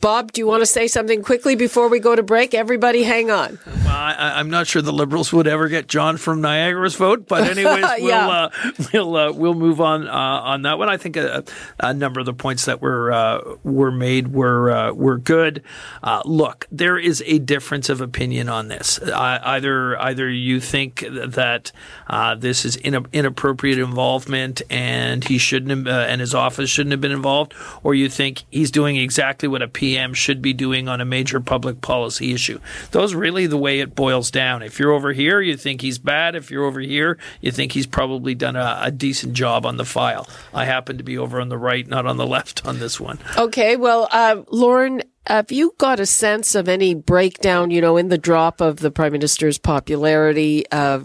Bob, 0.00 0.32
do 0.32 0.40
you 0.40 0.46
want 0.46 0.62
to 0.62 0.66
say 0.66 0.86
something 0.86 1.22
quickly 1.22 1.54
before 1.54 1.88
we 1.88 1.98
go 1.98 2.14
to 2.14 2.22
break? 2.22 2.54
Everybody, 2.54 3.02
hang 3.02 3.30
on. 3.30 3.58
I, 3.98 4.12
I- 4.12 4.38
I'm 4.38 4.50
not 4.50 4.66
sure 4.66 4.80
the 4.82 4.92
Liberals 4.92 5.32
would 5.32 5.46
ever 5.46 5.68
get 5.68 5.88
John 5.88 6.16
from 6.16 6.40
Niagara's 6.40 6.94
vote, 6.94 7.26
but 7.28 7.42
anyways, 7.58 7.84
we'll 8.00 8.08
Yeah. 8.08 8.28
uh, 8.28 8.50
we'll 8.92 9.16
uh, 9.16 9.32
we'll 9.32 9.54
move 9.54 9.80
on 9.80 10.06
uh, 10.06 10.12
on 10.12 10.62
that 10.62 10.78
one. 10.78 10.88
I 10.88 10.96
think 10.96 11.16
a, 11.16 11.44
a 11.80 11.92
number 11.92 12.20
of 12.20 12.26
the 12.26 12.32
points 12.32 12.64
that 12.66 12.80
were 12.80 13.12
uh, 13.12 13.40
were 13.64 13.90
made 13.90 14.32
were 14.32 14.70
uh, 14.70 14.92
were 14.92 15.18
good. 15.18 15.62
Uh, 16.02 16.22
look, 16.24 16.66
there 16.70 16.98
is 16.98 17.22
a 17.26 17.38
difference 17.38 17.88
of 17.88 18.00
opinion 18.00 18.48
on 18.48 18.68
this. 18.68 18.98
Uh, 19.00 19.40
either 19.42 19.98
either 20.00 20.28
you 20.30 20.60
think 20.60 21.04
that 21.10 21.72
uh, 22.08 22.34
this 22.34 22.64
is 22.64 22.78
ina- 22.84 23.04
inappropriate 23.12 23.78
involvement 23.78 24.62
and 24.70 25.24
he 25.24 25.38
shouldn't 25.38 25.70
have, 25.70 25.86
uh, 25.86 26.06
and 26.08 26.20
his 26.20 26.34
office 26.34 26.70
shouldn't 26.70 26.92
have 26.92 27.00
been 27.00 27.12
involved, 27.12 27.54
or 27.82 27.94
you 27.94 28.08
think 28.08 28.44
he's 28.50 28.70
doing 28.70 28.96
exactly 28.96 29.48
what 29.48 29.62
a 29.62 29.68
PM 29.68 30.14
should 30.14 30.40
be 30.40 30.52
doing 30.52 30.88
on 30.88 31.00
a 31.00 31.04
major 31.04 31.40
public 31.40 31.80
policy 31.80 32.32
issue. 32.32 32.60
Those 32.92 33.14
really 33.14 33.46
the 33.46 33.56
way 33.58 33.80
it 33.80 33.87
boils 33.94 34.30
down. 34.30 34.62
If 34.62 34.78
you're 34.78 34.92
over 34.92 35.12
here, 35.12 35.40
you 35.40 35.56
think 35.56 35.80
he's 35.80 35.98
bad. 35.98 36.34
If 36.34 36.50
you're 36.50 36.64
over 36.64 36.80
here, 36.80 37.18
you 37.40 37.50
think 37.50 37.72
he's 37.72 37.86
probably 37.86 38.34
done 38.34 38.56
a, 38.56 38.80
a 38.82 38.90
decent 38.90 39.34
job 39.34 39.66
on 39.66 39.76
the 39.76 39.84
file. 39.84 40.28
I 40.54 40.64
happen 40.64 40.98
to 40.98 41.04
be 41.04 41.18
over 41.18 41.40
on 41.40 41.48
the 41.48 41.58
right, 41.58 41.86
not 41.86 42.06
on 42.06 42.16
the 42.16 42.26
left 42.38 42.66
on 42.66 42.78
this 42.78 43.00
one. 43.00 43.18
Okay, 43.36 43.76
well, 43.76 44.08
uh, 44.10 44.42
Lorne, 44.50 45.02
have 45.26 45.52
you 45.52 45.74
got 45.78 46.00
a 46.00 46.06
sense 46.06 46.54
of 46.54 46.68
any 46.68 46.94
breakdown, 46.94 47.70
you 47.70 47.80
know, 47.80 47.96
in 47.96 48.08
the 48.08 48.18
drop 48.18 48.60
of 48.60 48.76
the 48.76 48.90
Prime 48.90 49.12
Minister's 49.12 49.58
popularity, 49.58 50.64
uh, 50.70 51.00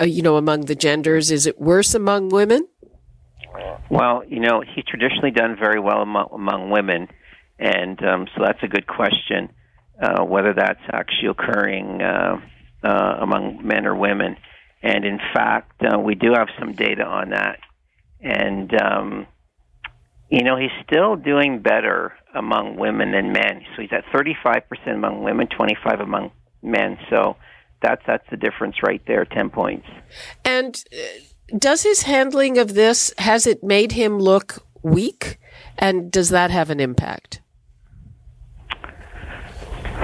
uh, 0.00 0.04
you 0.04 0.22
know, 0.22 0.36
among 0.36 0.62
the 0.62 0.74
genders? 0.74 1.30
Is 1.30 1.46
it 1.46 1.60
worse 1.60 1.94
among 1.94 2.28
women? 2.28 2.66
Well, 3.90 4.22
you 4.26 4.40
know, 4.40 4.62
he's 4.74 4.84
traditionally 4.84 5.30
done 5.30 5.56
very 5.58 5.80
well 5.80 6.00
among, 6.00 6.28
among 6.32 6.70
women, 6.70 7.08
and 7.58 8.02
um, 8.02 8.26
so 8.34 8.42
that's 8.44 8.62
a 8.62 8.68
good 8.68 8.86
question 8.86 9.50
uh, 10.02 10.24
whether 10.24 10.52
that's 10.52 10.80
actually 10.92 11.28
occurring 11.28 12.02
uh, 12.02 12.40
uh, 12.82 13.16
among 13.20 13.60
men 13.64 13.86
or 13.86 13.94
women. 13.96 14.36
And 14.82 15.04
in 15.04 15.18
fact, 15.32 15.80
uh, 15.82 15.98
we 15.98 16.16
do 16.16 16.32
have 16.36 16.48
some 16.58 16.72
data 16.72 17.04
on 17.04 17.30
that, 17.30 17.60
and 18.20 18.70
um, 18.82 19.26
you 20.32 20.42
know, 20.42 20.56
he's 20.56 20.70
still 20.84 21.14
doing 21.14 21.60
better 21.60 22.14
among 22.34 22.76
women 22.76 23.12
than 23.12 23.32
men. 23.32 23.62
So 23.76 23.82
he's 23.82 23.92
at 23.92 24.04
35% 24.06 24.62
among 24.86 25.22
women, 25.22 25.46
25 25.46 26.00
among 26.00 26.30
men. 26.62 26.96
So 27.10 27.36
that's 27.82 28.00
that's 28.06 28.24
the 28.30 28.38
difference 28.38 28.76
right 28.82 29.02
there, 29.06 29.26
10 29.26 29.50
points. 29.50 29.86
And 30.42 30.82
uh, 30.92 31.56
does 31.58 31.82
his 31.82 32.04
handling 32.04 32.56
of 32.56 32.72
this 32.72 33.12
has 33.18 33.46
it 33.46 33.62
made 33.62 33.92
him 33.92 34.18
look 34.18 34.64
weak? 34.82 35.38
And 35.76 36.10
does 36.10 36.30
that 36.30 36.50
have 36.50 36.70
an 36.70 36.80
impact? 36.80 37.42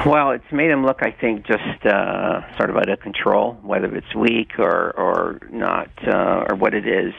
Well, 0.07 0.31
it's 0.31 0.53
made 0.53 0.71
him 0.71 0.85
look, 0.87 0.99
I 1.03 1.11
think, 1.11 1.47
just 1.47 1.85
uh, 1.85 2.57
sort 2.57 2.71
of 2.71 2.77
out 2.77 2.89
of 2.89 3.01
control, 3.01 3.55
whether 3.63 3.95
it's 3.97 4.15
weak 4.15 4.59
or 4.59 4.93
or 4.97 5.41
not, 5.51 5.91
uh, 6.07 6.45
or 6.49 6.57
what 6.57 6.73
it 6.75 6.87
is. 6.87 7.13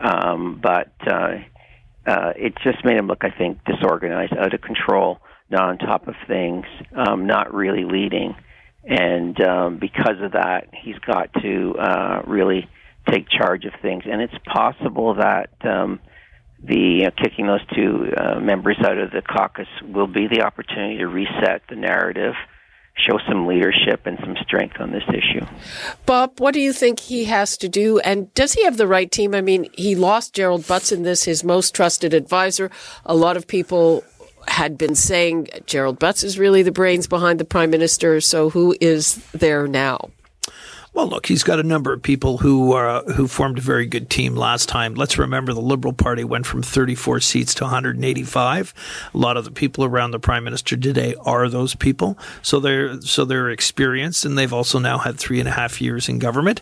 Um, 0.00 0.60
but 0.62 0.92
uh, 1.06 1.38
uh, 2.06 2.32
it 2.36 2.54
just 2.62 2.84
made 2.84 2.96
him 2.96 3.08
look, 3.08 3.24
I 3.24 3.30
think, 3.30 3.58
disorganized, 3.64 4.32
out 4.32 4.54
of 4.54 4.60
control, 4.60 5.18
not 5.50 5.68
on 5.68 5.78
top 5.78 6.08
of 6.08 6.14
things, 6.26 6.66
um, 6.96 7.26
not 7.26 7.52
really 7.52 7.84
leading. 7.84 8.36
And 8.84 9.38
um, 9.42 9.78
because 9.78 10.20
of 10.22 10.32
that, 10.32 10.68
he's 10.72 10.98
got 11.00 11.32
to 11.42 11.74
uh, 11.78 12.22
really 12.26 12.68
take 13.10 13.28
charge 13.28 13.64
of 13.64 13.72
things. 13.82 14.04
And 14.06 14.22
it's 14.22 14.34
possible 14.46 15.14
that 15.14 15.50
um, 15.64 16.00
the 16.62 17.06
uh, 17.06 17.10
kicking 17.22 17.46
those 17.46 17.64
two 17.74 18.12
uh, 18.16 18.38
members 18.40 18.76
out 18.84 18.98
of 18.98 19.10
the 19.10 19.22
caucus 19.22 19.68
will 19.82 20.06
be 20.06 20.26
the 20.26 20.42
opportunity 20.42 20.98
to 20.98 21.06
reset 21.06 21.62
the 21.68 21.76
narrative, 21.76 22.34
show 22.96 23.18
some 23.28 23.46
leadership 23.46 24.02
and 24.04 24.18
some 24.20 24.36
strength 24.42 24.76
on 24.78 24.92
this 24.92 25.04
issue. 25.08 25.44
Bob, 26.04 26.38
what 26.38 26.52
do 26.52 26.60
you 26.60 26.72
think 26.72 27.00
he 27.00 27.24
has 27.24 27.56
to 27.58 27.68
do? 27.68 27.98
And 28.00 28.32
does 28.34 28.52
he 28.52 28.64
have 28.64 28.76
the 28.76 28.86
right 28.86 29.10
team? 29.10 29.34
I 29.34 29.40
mean, 29.40 29.68
he 29.72 29.94
lost 29.94 30.34
Gerald 30.34 30.66
Butts 30.66 30.92
in 30.92 31.02
this, 31.02 31.24
his 31.24 31.42
most 31.42 31.74
trusted 31.74 32.12
advisor. 32.12 32.70
A 33.06 33.14
lot 33.14 33.36
of 33.36 33.46
people 33.46 34.04
had 34.48 34.76
been 34.76 34.94
saying 34.94 35.48
Gerald 35.66 35.98
Butts 35.98 36.22
is 36.22 36.38
really 36.38 36.62
the 36.62 36.72
brains 36.72 37.06
behind 37.06 37.40
the 37.40 37.44
prime 37.44 37.70
minister. 37.70 38.20
So 38.20 38.50
who 38.50 38.76
is 38.80 39.24
there 39.32 39.66
now? 39.66 40.10
Well, 41.00 41.08
look, 41.08 41.24
he's 41.24 41.44
got 41.44 41.58
a 41.58 41.62
number 41.62 41.94
of 41.94 42.02
people 42.02 42.36
who 42.36 42.74
uh, 42.74 43.02
who 43.14 43.26
formed 43.26 43.56
a 43.56 43.62
very 43.62 43.86
good 43.86 44.10
team 44.10 44.36
last 44.36 44.68
time. 44.68 44.92
Let's 44.92 45.16
remember 45.16 45.54
the 45.54 45.60
Liberal 45.62 45.94
Party 45.94 46.24
went 46.24 46.44
from 46.44 46.62
34 46.62 47.20
seats 47.20 47.54
to 47.54 47.64
185. 47.64 48.74
A 49.14 49.16
lot 49.16 49.38
of 49.38 49.46
the 49.46 49.50
people 49.50 49.82
around 49.82 50.10
the 50.10 50.18
Prime 50.18 50.44
Minister 50.44 50.76
today 50.76 51.14
are 51.24 51.48
those 51.48 51.74
people, 51.74 52.18
so 52.42 52.60
they're 52.60 53.00
so 53.00 53.24
they're 53.24 53.48
experienced, 53.48 54.26
and 54.26 54.36
they've 54.36 54.52
also 54.52 54.78
now 54.78 54.98
had 54.98 55.18
three 55.18 55.40
and 55.40 55.48
a 55.48 55.52
half 55.52 55.80
years 55.80 56.06
in 56.06 56.18
government. 56.18 56.60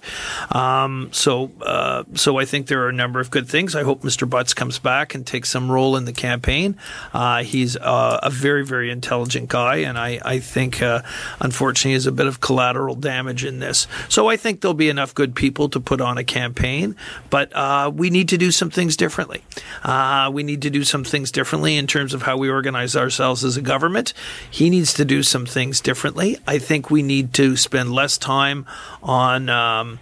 Um, 0.52 1.08
so 1.10 1.50
uh, 1.62 2.04
so 2.14 2.38
I 2.38 2.44
think 2.44 2.68
there 2.68 2.82
are 2.84 2.90
a 2.90 2.92
number 2.92 3.18
of 3.18 3.32
good 3.32 3.48
things. 3.48 3.74
I 3.74 3.82
hope 3.82 4.02
Mr. 4.02 4.30
Butts 4.30 4.54
comes 4.54 4.78
back 4.78 5.16
and 5.16 5.26
takes 5.26 5.48
some 5.48 5.68
role 5.68 5.96
in 5.96 6.04
the 6.04 6.12
campaign. 6.12 6.76
Uh, 7.12 7.42
he's 7.42 7.76
uh, 7.76 8.20
a 8.22 8.30
very 8.30 8.64
very 8.64 8.92
intelligent 8.92 9.48
guy, 9.48 9.78
and 9.78 9.98
I 9.98 10.20
I 10.24 10.38
think 10.38 10.80
uh, 10.80 11.02
unfortunately 11.40 11.94
is 11.94 12.06
a 12.06 12.12
bit 12.12 12.28
of 12.28 12.38
collateral 12.38 12.94
damage 12.94 13.44
in 13.44 13.58
this. 13.58 13.88
So 14.08 14.27
I 14.28 14.36
think 14.36 14.60
there'll 14.60 14.74
be 14.74 14.88
enough 14.88 15.14
good 15.14 15.34
people 15.34 15.68
to 15.70 15.80
put 15.80 16.00
on 16.00 16.18
a 16.18 16.24
campaign, 16.24 16.96
but 17.30 17.54
uh, 17.54 17.90
we 17.94 18.10
need 18.10 18.28
to 18.30 18.38
do 18.38 18.50
some 18.50 18.70
things 18.70 18.96
differently. 18.96 19.42
Uh, 19.82 20.30
we 20.32 20.42
need 20.42 20.62
to 20.62 20.70
do 20.70 20.84
some 20.84 21.04
things 21.04 21.30
differently 21.30 21.76
in 21.76 21.86
terms 21.86 22.14
of 22.14 22.22
how 22.22 22.36
we 22.36 22.48
organize 22.48 22.96
ourselves 22.96 23.44
as 23.44 23.56
a 23.56 23.62
government. 23.62 24.12
He 24.50 24.70
needs 24.70 24.92
to 24.94 25.04
do 25.04 25.22
some 25.22 25.46
things 25.46 25.80
differently. 25.80 26.38
I 26.46 26.58
think 26.58 26.90
we 26.90 27.02
need 27.02 27.32
to 27.34 27.56
spend 27.56 27.92
less 27.92 28.18
time 28.18 28.66
on. 29.02 29.48
Um, 29.48 29.98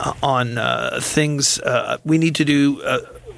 uh, 0.00 0.12
on 0.24 0.58
uh, 0.58 0.98
things 1.00 1.60
uh, 1.60 1.98
we 2.04 2.18
need 2.18 2.34
to 2.34 2.44
do 2.44 2.82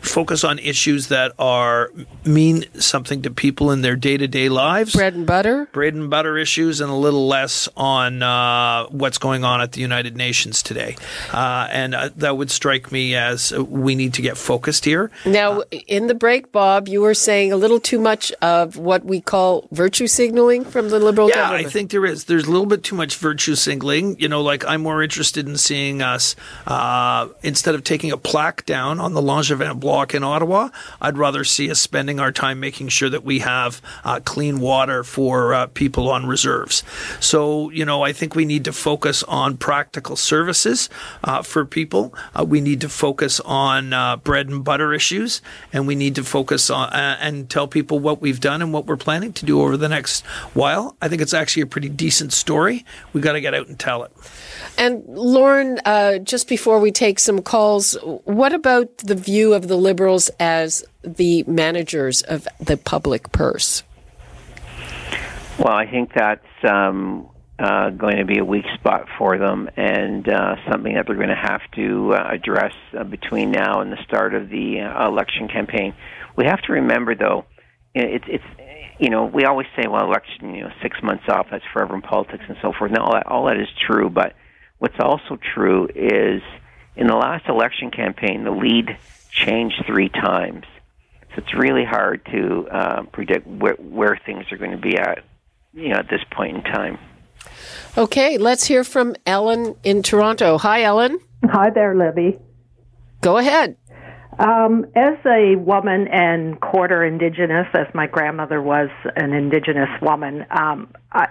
focus 0.06 0.44
on 0.44 0.58
issues 0.58 1.08
that 1.08 1.32
are 1.38 1.90
mean 2.24 2.64
something 2.78 3.22
to 3.22 3.30
people 3.30 3.70
in 3.70 3.82
their 3.82 3.96
day 3.96 4.16
to 4.16 4.28
day 4.28 4.48
lives. 4.48 4.94
Bread 4.94 5.14
and 5.14 5.26
butter. 5.26 5.68
Bread 5.72 5.94
and 5.94 6.08
butter 6.10 6.38
issues, 6.38 6.80
and 6.80 6.90
a 6.90 6.94
little 6.94 7.26
less 7.26 7.68
on 7.76 8.22
uh, 8.22 8.86
what's 8.86 9.18
going 9.18 9.44
on 9.44 9.60
at 9.60 9.72
the 9.72 9.80
United 9.80 10.16
Nations 10.16 10.62
today. 10.62 10.96
Uh, 11.32 11.68
and 11.70 11.94
uh, 11.94 12.10
that 12.16 12.36
would 12.36 12.50
strike 12.50 12.90
me 12.92 13.14
as 13.14 13.52
we 13.52 13.94
need 13.94 14.14
to 14.14 14.22
get 14.22 14.36
focused 14.36 14.84
here. 14.84 15.10
Now, 15.24 15.62
in 15.86 16.06
the 16.06 16.14
break, 16.14 16.52
Bob, 16.52 16.88
you 16.88 17.00
were 17.00 17.14
saying 17.14 17.52
a 17.52 17.56
little 17.56 17.80
too 17.80 17.98
much 17.98 18.32
of 18.42 18.76
what 18.76 19.04
we 19.04 19.20
call 19.20 19.68
virtue 19.72 20.06
signaling 20.06 20.64
from 20.64 20.88
the 20.88 20.98
Liberal 20.98 21.28
yeah, 21.28 21.36
government. 21.36 21.66
I 21.66 21.70
think 21.70 21.90
there 21.90 22.06
is. 22.06 22.24
There's 22.24 22.46
a 22.46 22.50
little 22.50 22.66
bit 22.66 22.82
too 22.82 22.96
much 22.96 23.16
virtue 23.16 23.54
signaling. 23.54 24.18
You 24.18 24.28
know, 24.28 24.42
like 24.42 24.64
I'm 24.64 24.82
more 24.82 25.02
interested 25.02 25.48
in 25.48 25.56
seeing 25.56 26.02
us 26.02 26.36
uh, 26.66 27.28
instead 27.42 27.74
of 27.74 27.84
taking 27.84 28.12
a 28.12 28.16
plaque 28.16 28.64
down 28.66 29.00
on 29.00 29.14
the 29.14 29.20
Langevin 29.20 29.80
block 29.80 29.95
in 30.04 30.22
Ottawa. 30.22 30.68
I'd 31.00 31.16
rather 31.16 31.44
see 31.44 31.70
us 31.70 31.80
spending 31.80 32.20
our 32.20 32.32
time 32.32 32.60
making 32.60 32.88
sure 32.88 33.08
that 33.08 33.24
we 33.24 33.40
have 33.40 33.80
uh, 34.04 34.20
clean 34.24 34.60
water 34.60 35.02
for 35.04 35.54
uh, 35.54 35.66
people 35.68 36.10
on 36.10 36.26
reserves. 36.26 36.82
So, 37.20 37.70
you 37.70 37.84
know, 37.84 38.02
I 38.02 38.12
think 38.12 38.34
we 38.34 38.44
need 38.44 38.64
to 38.64 38.72
focus 38.72 39.22
on 39.24 39.56
practical 39.56 40.16
services 40.16 40.88
uh, 41.24 41.42
for 41.42 41.64
people. 41.64 42.14
Uh, 42.34 42.44
we 42.44 42.60
need 42.60 42.80
to 42.82 42.88
focus 42.88 43.40
on 43.40 43.92
uh, 43.92 44.16
bread 44.16 44.48
and 44.48 44.64
butter 44.64 44.92
issues, 44.92 45.40
and 45.72 45.86
we 45.86 45.94
need 45.94 46.14
to 46.16 46.24
focus 46.24 46.70
on 46.70 46.88
uh, 46.90 47.16
and 47.20 47.48
tell 47.48 47.66
people 47.68 47.98
what 47.98 48.20
we've 48.20 48.40
done 48.40 48.62
and 48.62 48.72
what 48.72 48.86
we're 48.86 48.96
planning 48.96 49.32
to 49.32 49.46
do 49.46 49.60
over 49.60 49.76
the 49.76 49.88
next 49.88 50.24
while. 50.54 50.96
I 51.00 51.08
think 51.08 51.22
it's 51.22 51.34
actually 51.34 51.62
a 51.62 51.66
pretty 51.66 51.88
decent 51.88 52.32
story. 52.32 52.84
We 53.12 53.20
got 53.20 53.32
to 53.32 53.40
get 53.40 53.54
out 53.54 53.68
and 53.68 53.78
tell 53.78 54.04
it. 54.04 54.12
And 54.78 55.04
Lorne, 55.06 55.78
just 56.24 56.48
before 56.48 56.80
we 56.80 56.92
take 56.92 57.18
some 57.18 57.40
calls, 57.42 57.96
what 58.24 58.52
about 58.52 58.98
the 58.98 59.14
view 59.14 59.54
of 59.54 59.68
the 59.68 59.75
Liberals 59.76 60.30
as 60.40 60.84
the 61.02 61.44
managers 61.46 62.22
of 62.22 62.48
the 62.58 62.76
public 62.76 63.32
purse? 63.32 63.82
Well, 65.58 65.74
I 65.74 65.86
think 65.90 66.12
that's 66.14 66.44
um, 66.68 67.28
uh, 67.58 67.90
going 67.90 68.18
to 68.18 68.24
be 68.24 68.38
a 68.38 68.44
weak 68.44 68.66
spot 68.74 69.06
for 69.16 69.38
them 69.38 69.70
and 69.76 70.28
uh, 70.28 70.56
something 70.70 70.94
that 70.94 71.06
they're 71.06 71.16
going 71.16 71.28
to 71.28 71.34
have 71.34 71.62
to 71.74 72.12
uh, 72.12 72.28
address 72.30 72.74
uh, 72.98 73.04
between 73.04 73.50
now 73.50 73.80
and 73.80 73.90
the 73.90 74.02
start 74.04 74.34
of 74.34 74.50
the 74.50 74.80
uh, 74.80 75.08
election 75.08 75.48
campaign. 75.48 75.94
We 76.36 76.44
have 76.44 76.60
to 76.62 76.72
remember, 76.74 77.14
though, 77.14 77.46
it's 77.94 78.26
it's 78.28 78.44
you 78.98 79.08
know 79.08 79.24
we 79.24 79.44
always 79.46 79.66
say, 79.74 79.88
well, 79.88 80.04
election, 80.04 80.54
you 80.54 80.64
know, 80.64 80.72
six 80.82 81.02
months 81.02 81.24
off, 81.28 81.46
that's 81.50 81.64
forever 81.72 81.94
in 81.94 82.02
politics 82.02 82.44
and 82.46 82.58
so 82.60 82.74
forth. 82.78 82.90
Now, 82.90 83.04
all 83.04 83.12
that, 83.14 83.26
all 83.26 83.46
that 83.46 83.58
is 83.58 83.68
true, 83.86 84.10
but 84.10 84.34
what's 84.78 85.00
also 85.00 85.38
true 85.54 85.88
is 85.94 86.42
in 86.94 87.06
the 87.06 87.16
last 87.16 87.48
election 87.48 87.90
campaign, 87.90 88.44
the 88.44 88.50
lead 88.50 88.98
changed 89.36 89.84
three 89.86 90.08
times. 90.08 90.64
So 91.34 91.42
it's 91.42 91.54
really 91.54 91.84
hard 91.84 92.24
to 92.32 92.68
uh, 92.68 93.02
predict 93.12 93.46
where, 93.46 93.74
where 93.74 94.18
things 94.24 94.46
are 94.50 94.56
going 94.56 94.70
to 94.70 94.78
be 94.78 94.96
at, 94.96 95.24
you 95.74 95.90
know, 95.90 95.96
at 95.96 96.08
this 96.08 96.22
point 96.32 96.56
in 96.56 96.62
time. 96.62 96.98
Okay, 97.96 98.38
let's 98.38 98.64
hear 98.66 98.84
from 98.84 99.14
Ellen 99.26 99.76
in 99.84 100.02
Toronto. 100.02 100.58
Hi, 100.58 100.82
Ellen. 100.82 101.18
Hi 101.44 101.70
there, 101.70 101.94
Libby. 101.94 102.38
Go 103.20 103.38
ahead. 103.38 103.76
Um, 104.38 104.86
as 104.94 105.16
a 105.24 105.56
woman 105.56 106.08
and 106.08 106.60
quarter 106.60 107.04
Indigenous, 107.04 107.66
as 107.72 107.86
my 107.94 108.06
grandmother 108.06 108.60
was 108.60 108.90
an 109.16 109.32
Indigenous 109.32 109.88
woman, 110.02 110.44
um, 110.50 110.92
I, 111.10 111.28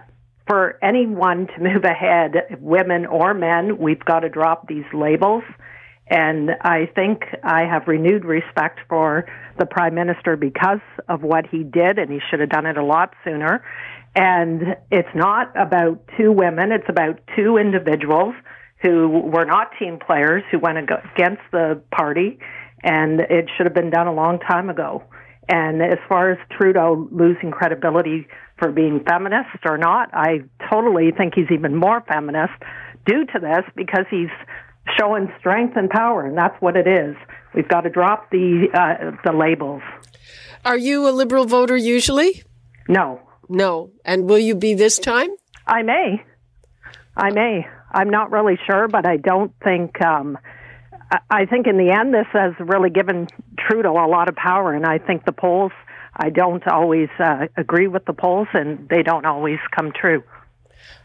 for 0.48 0.80
anyone 0.84 1.48
to 1.48 1.60
move 1.62 1.84
ahead, 1.84 2.58
women 2.60 3.06
or 3.06 3.34
men, 3.34 3.78
we've 3.78 4.04
got 4.04 4.22
to 4.22 4.30
drop 4.30 4.68
these 4.68 4.86
labels. 4.94 5.44
And 6.08 6.52
I 6.62 6.88
think 6.94 7.24
I 7.44 7.62
have 7.62 7.88
renewed 7.88 8.26
respect 8.26 8.80
for 8.88 9.26
the 9.58 9.66
Prime 9.66 9.96
Minister 9.96 10.36
because 10.36 10.82
of 11.10 11.24
what 11.24 11.48
he 11.48 11.64
did, 11.64 11.98
and 11.98 12.12
he 12.12 12.20
should 12.30 12.40
have 12.42 12.50
done 12.50 12.66
it 12.66 12.78
a 12.78 12.84
lot 12.84 13.14
sooner. 13.24 13.64
And 14.16 14.78
it's 14.92 15.10
not 15.16 15.52
about 15.60 16.08
two 16.18 16.32
women, 16.32 16.72
it's 16.72 16.88
about 16.88 17.20
two 17.36 17.58
individuals 17.58 18.36
who 18.82 19.10
were 19.10 19.46
not 19.46 19.72
team 19.80 19.98
players, 20.06 20.44
who 20.52 20.60
went 20.60 20.78
against 20.78 21.42
the 21.52 21.82
party, 21.92 22.40
and 22.84 23.20
it 23.20 23.50
should 23.56 23.66
have 23.66 23.74
been 23.74 23.90
done 23.90 24.08
a 24.08 24.14
long 24.14 24.40
time 24.40 24.70
ago. 24.70 25.04
And 25.50 25.82
as 25.82 26.00
far 26.08 26.32
as 26.32 26.38
Trudeau 26.52 27.08
losing 27.12 27.52
credibility 27.52 28.28
for 28.58 28.72
being 28.72 29.04
feminist 29.08 29.66
or 29.66 29.78
not, 29.78 30.10
I 30.14 30.44
totally 30.72 31.12
think 31.12 31.34
he's 31.36 31.52
even 31.52 31.76
more 31.76 32.02
feminist 32.08 32.54
due 33.06 33.26
to 33.26 33.40
this 33.40 33.64
because 33.76 34.06
he's 34.10 34.30
showing 34.98 35.32
strength 35.40 35.76
and 35.76 35.90
power, 35.90 36.26
and 36.26 36.38
that's 36.38 36.60
what 36.62 36.76
it 36.76 36.88
is. 36.88 37.16
We've 37.54 37.68
got 37.68 37.82
to 37.82 37.90
drop 37.90 38.30
the 38.32 38.68
uh, 38.74 39.12
the 39.24 39.36
labels. 39.36 39.82
Are 40.64 40.78
you 40.78 41.08
a 41.08 41.12
liberal 41.12 41.46
voter 41.46 41.78
usually? 41.78 42.44
No. 42.88 43.22
No. 43.48 43.92
And 44.04 44.28
will 44.28 44.40
you 44.40 44.56
be 44.56 44.74
this 44.74 44.98
time? 44.98 45.30
I 45.66 45.84
may. 45.84 46.24
I 47.16 47.32
may. 47.32 47.68
I'm 47.92 48.10
not 48.10 48.32
really 48.32 48.58
sure, 48.66 48.88
but 48.88 49.08
I 49.08 49.18
don't 49.18 49.54
think. 49.64 50.04
Um, 50.04 50.38
I 51.30 51.46
think 51.46 51.68
in 51.68 51.78
the 51.78 51.92
end, 51.92 52.14
this 52.14 52.26
has 52.34 52.54
really 52.60 52.90
given 52.90 53.28
Trudeau 53.60 53.94
a 53.94 54.10
lot 54.10 54.28
of 54.28 54.36
power, 54.36 54.74
and 54.74 54.86
I 54.86 54.98
think 54.98 55.26
the 55.26 55.32
polls. 55.32 55.72
I 56.18 56.30
don't 56.30 56.66
always 56.68 57.10
uh, 57.20 57.48
agree 57.58 57.88
with 57.88 58.06
the 58.06 58.14
polls, 58.14 58.48
and 58.54 58.88
they 58.90 59.04
don't 59.04 59.26
always 59.26 59.60
come 59.76 59.92
true. 59.92 60.24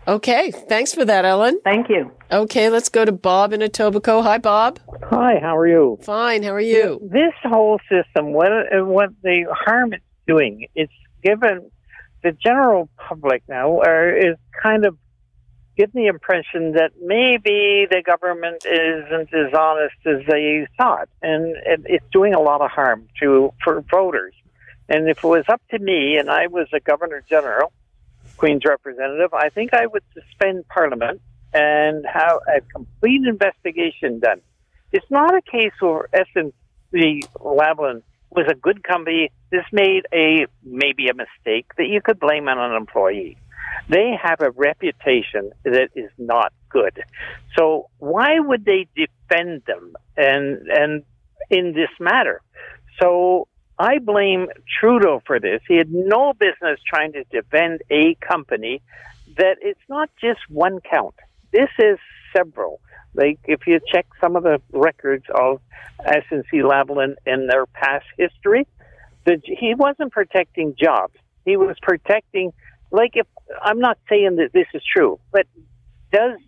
Okay, 0.08 0.50
thanks 0.50 0.94
for 0.94 1.04
that, 1.04 1.24
Ellen. 1.24 1.60
Thank 1.62 1.88
you. 1.88 2.10
Okay, 2.32 2.70
let's 2.70 2.88
go 2.88 3.04
to 3.04 3.12
Bob 3.12 3.52
in 3.52 3.60
Etobicoke. 3.60 4.22
Hi, 4.22 4.38
Bob. 4.38 4.78
Hi, 5.04 5.38
how 5.40 5.56
are 5.56 5.66
you? 5.66 5.98
Fine, 6.02 6.42
how 6.42 6.52
are 6.52 6.60
you? 6.60 6.98
This 7.02 7.34
whole 7.44 7.78
system, 7.88 8.32
what 8.32 8.50
what 8.86 9.10
the 9.22 9.46
harm 9.50 9.92
it's 9.92 10.04
doing, 10.26 10.66
it's 10.74 10.92
given 11.22 11.70
the 12.22 12.32
general 12.32 12.88
public 12.96 13.42
now 13.48 13.80
are, 13.80 14.14
is 14.14 14.36
kind 14.62 14.84
of 14.84 14.96
given 15.76 16.02
the 16.02 16.06
impression 16.06 16.72
that 16.72 16.92
maybe 17.02 17.86
the 17.90 18.02
government 18.04 18.64
isn't 18.66 19.32
as 19.34 19.54
honest 19.54 19.96
as 20.06 20.26
they 20.28 20.66
thought, 20.76 21.08
and 21.22 21.56
it's 21.86 22.04
doing 22.12 22.34
a 22.34 22.40
lot 22.40 22.60
of 22.60 22.70
harm 22.70 23.06
to 23.20 23.52
for 23.62 23.82
voters. 23.90 24.34
And 24.88 25.08
if 25.08 25.18
it 25.18 25.26
was 25.26 25.44
up 25.48 25.62
to 25.70 25.78
me, 25.78 26.16
and 26.16 26.28
I 26.28 26.48
was 26.48 26.66
a 26.72 26.80
governor 26.80 27.22
general, 27.28 27.72
Queen's 28.41 28.64
representative, 28.64 29.34
I 29.34 29.51
think 29.51 29.74
I 29.74 29.86
would 29.86 30.03
suspend 30.14 30.66
Parliament 30.68 31.20
and 31.53 32.07
have 32.07 32.38
a 32.49 32.62
complete 32.72 33.20
investigation 33.26 34.18
done. 34.18 34.41
It's 34.93 35.11
not 35.11 35.34
a 35.34 35.43
case 35.43 35.72
where 35.78 36.09
SNC 36.14 37.28
Lavalin 37.38 38.03
was 38.30 38.47
a 38.49 38.55
good 38.55 38.82
company. 38.82 39.30
This 39.51 39.64
made 39.72 40.07
a 40.14 40.47
maybe 40.64 41.09
a 41.09 41.14
mistake 41.14 41.66
that 41.76 41.88
you 41.88 42.01
could 42.01 42.18
blame 42.18 42.49
on 42.49 42.59
an 42.59 42.74
employee. 42.74 43.36
They 43.91 44.12
have 44.20 44.41
a 44.41 44.51
reputation 44.53 45.51
that 45.64 45.91
is 45.95 46.11
not 46.16 46.55
good. 46.70 46.99
So 47.59 47.91
why 47.99 48.38
would 48.38 48.64
they 48.64 48.86
defend 48.97 49.64
them 49.66 49.93
and 50.16 50.66
and 50.68 51.03
in 51.51 51.74
this 51.74 51.91
matter? 52.01 52.41
So 53.03 53.49
I 53.80 53.98
blame 53.98 54.48
Trudeau 54.78 55.22
for 55.26 55.40
this. 55.40 55.62
He 55.66 55.78
had 55.78 55.90
no 55.90 56.34
business 56.34 56.78
trying 56.86 57.14
to 57.14 57.24
defend 57.24 57.80
a 57.90 58.14
company 58.16 58.82
that 59.38 59.56
it's 59.62 59.80
not 59.88 60.10
just 60.20 60.40
one 60.50 60.80
count. 60.80 61.14
This 61.50 61.70
is 61.78 61.98
several. 62.36 62.82
Like 63.14 63.38
if 63.44 63.60
you 63.66 63.80
check 63.90 64.06
some 64.20 64.36
of 64.36 64.42
the 64.42 64.60
records 64.70 65.24
of 65.34 65.62
SNC 66.06 66.52
Lavalin 66.52 67.14
in 67.24 67.46
their 67.46 67.64
past 67.64 68.04
history, 68.18 68.66
the, 69.24 69.40
he 69.46 69.74
wasn't 69.74 70.12
protecting 70.12 70.74
jobs. 70.78 71.14
He 71.46 71.56
was 71.56 71.76
protecting, 71.80 72.52
like 72.90 73.12
if 73.14 73.26
I'm 73.62 73.78
not 73.78 73.96
saying 74.10 74.36
that 74.36 74.52
this 74.52 74.66
is 74.74 74.82
true, 74.94 75.18
but 75.32 75.46
does 76.12 76.38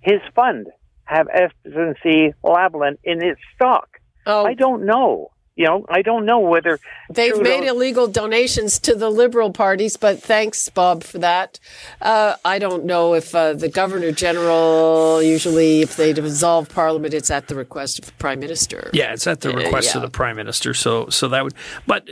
his 0.00 0.20
fund 0.34 0.66
have 1.04 1.28
SNC 1.28 2.34
Lavalin 2.42 2.98
in 3.04 3.24
its 3.24 3.40
stock? 3.54 4.00
Oh. 4.26 4.44
I 4.44 4.54
don't 4.54 4.86
know 4.86 5.30
you 5.56 5.64
know, 5.64 5.84
I 5.88 6.02
don't 6.02 6.26
know 6.26 6.40
whether 6.40 6.80
they've 7.08 7.32
Trudeau- 7.32 7.60
made 7.60 7.64
illegal 7.64 8.08
donations 8.08 8.78
to 8.80 8.94
the 8.94 9.10
liberal 9.10 9.52
parties, 9.52 9.96
but 9.96 10.20
thanks, 10.20 10.68
Bob, 10.68 11.04
for 11.04 11.18
that. 11.18 11.60
Uh, 12.00 12.34
I 12.44 12.58
don't 12.58 12.84
know 12.84 13.14
if 13.14 13.34
uh, 13.34 13.52
the 13.52 13.68
governor 13.68 14.10
general 14.10 15.22
usually, 15.22 15.82
if 15.82 15.96
they 15.96 16.12
dissolve 16.12 16.68
parliament, 16.68 17.14
it's 17.14 17.30
at 17.30 17.46
the 17.46 17.54
request 17.54 18.00
of 18.00 18.06
the 18.06 18.12
prime 18.12 18.40
minister. 18.40 18.90
Yeah, 18.92 19.12
it's 19.12 19.26
at 19.26 19.42
the 19.42 19.50
request 19.50 19.94
uh, 19.94 19.98
yeah. 19.98 20.04
of 20.04 20.10
the 20.10 20.16
prime 20.16 20.36
minister. 20.36 20.74
So, 20.74 21.08
so 21.08 21.28
that 21.28 21.44
would, 21.44 21.54
but 21.86 22.08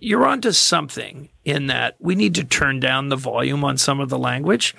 you're 0.00 0.26
onto 0.26 0.50
something 0.50 1.28
in 1.44 1.66
that 1.66 1.96
we 2.00 2.14
need 2.14 2.34
to 2.34 2.44
turn 2.44 2.80
down 2.80 3.08
the 3.08 3.16
volume 3.16 3.64
on 3.64 3.76
some 3.76 4.00
of 4.00 4.08
the 4.08 4.18
language. 4.18 4.74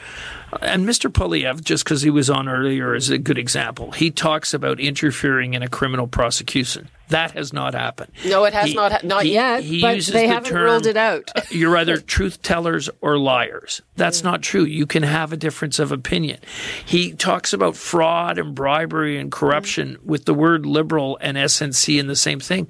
And 0.61 0.85
Mr. 0.85 1.11
Poilievre, 1.11 1.63
just 1.63 1.83
because 1.83 2.01
he 2.01 2.09
was 2.09 2.29
on 2.29 2.47
earlier, 2.47 2.95
is 2.95 3.09
a 3.09 3.17
good 3.17 3.37
example. 3.37 3.91
He 3.91 4.09
talks 4.09 4.53
about 4.53 4.79
interfering 4.79 5.53
in 5.53 5.61
a 5.61 5.67
criminal 5.67 6.07
prosecution. 6.07 6.89
That 7.09 7.31
has 7.31 7.53
not 7.53 7.75
happened. 7.75 8.11
No, 8.25 8.45
it 8.45 8.53
has 8.53 8.69
he, 8.69 8.73
not. 8.73 9.03
not 9.03 9.23
he, 9.23 9.33
yet. 9.33 9.63
He 9.63 9.81
but 9.81 10.03
they 10.05 10.25
the 10.25 10.33
haven't 10.33 10.49
term, 10.49 10.63
ruled 10.63 10.87
it 10.87 10.97
out. 10.97 11.29
you're 11.51 11.77
either 11.77 11.97
truth 11.97 12.41
tellers 12.41 12.89
or 13.01 13.19
liars. 13.19 13.81
That's 13.95 14.23
not 14.23 14.41
true. 14.41 14.63
You 14.63 14.87
can 14.87 15.03
have 15.03 15.31
a 15.31 15.37
difference 15.37 15.77
of 15.77 15.91
opinion. 15.91 16.39
He 16.83 17.13
talks 17.13 17.53
about 17.53 17.75
fraud 17.75 18.39
and 18.39 18.55
bribery 18.55 19.19
and 19.19 19.31
corruption 19.31 19.95
mm-hmm. 19.97 20.09
with 20.09 20.25
the 20.25 20.33
word 20.33 20.65
liberal 20.65 21.17
and 21.21 21.37
SNC 21.37 21.99
in 21.99 22.07
the 22.07 22.15
same 22.15 22.39
thing. 22.39 22.67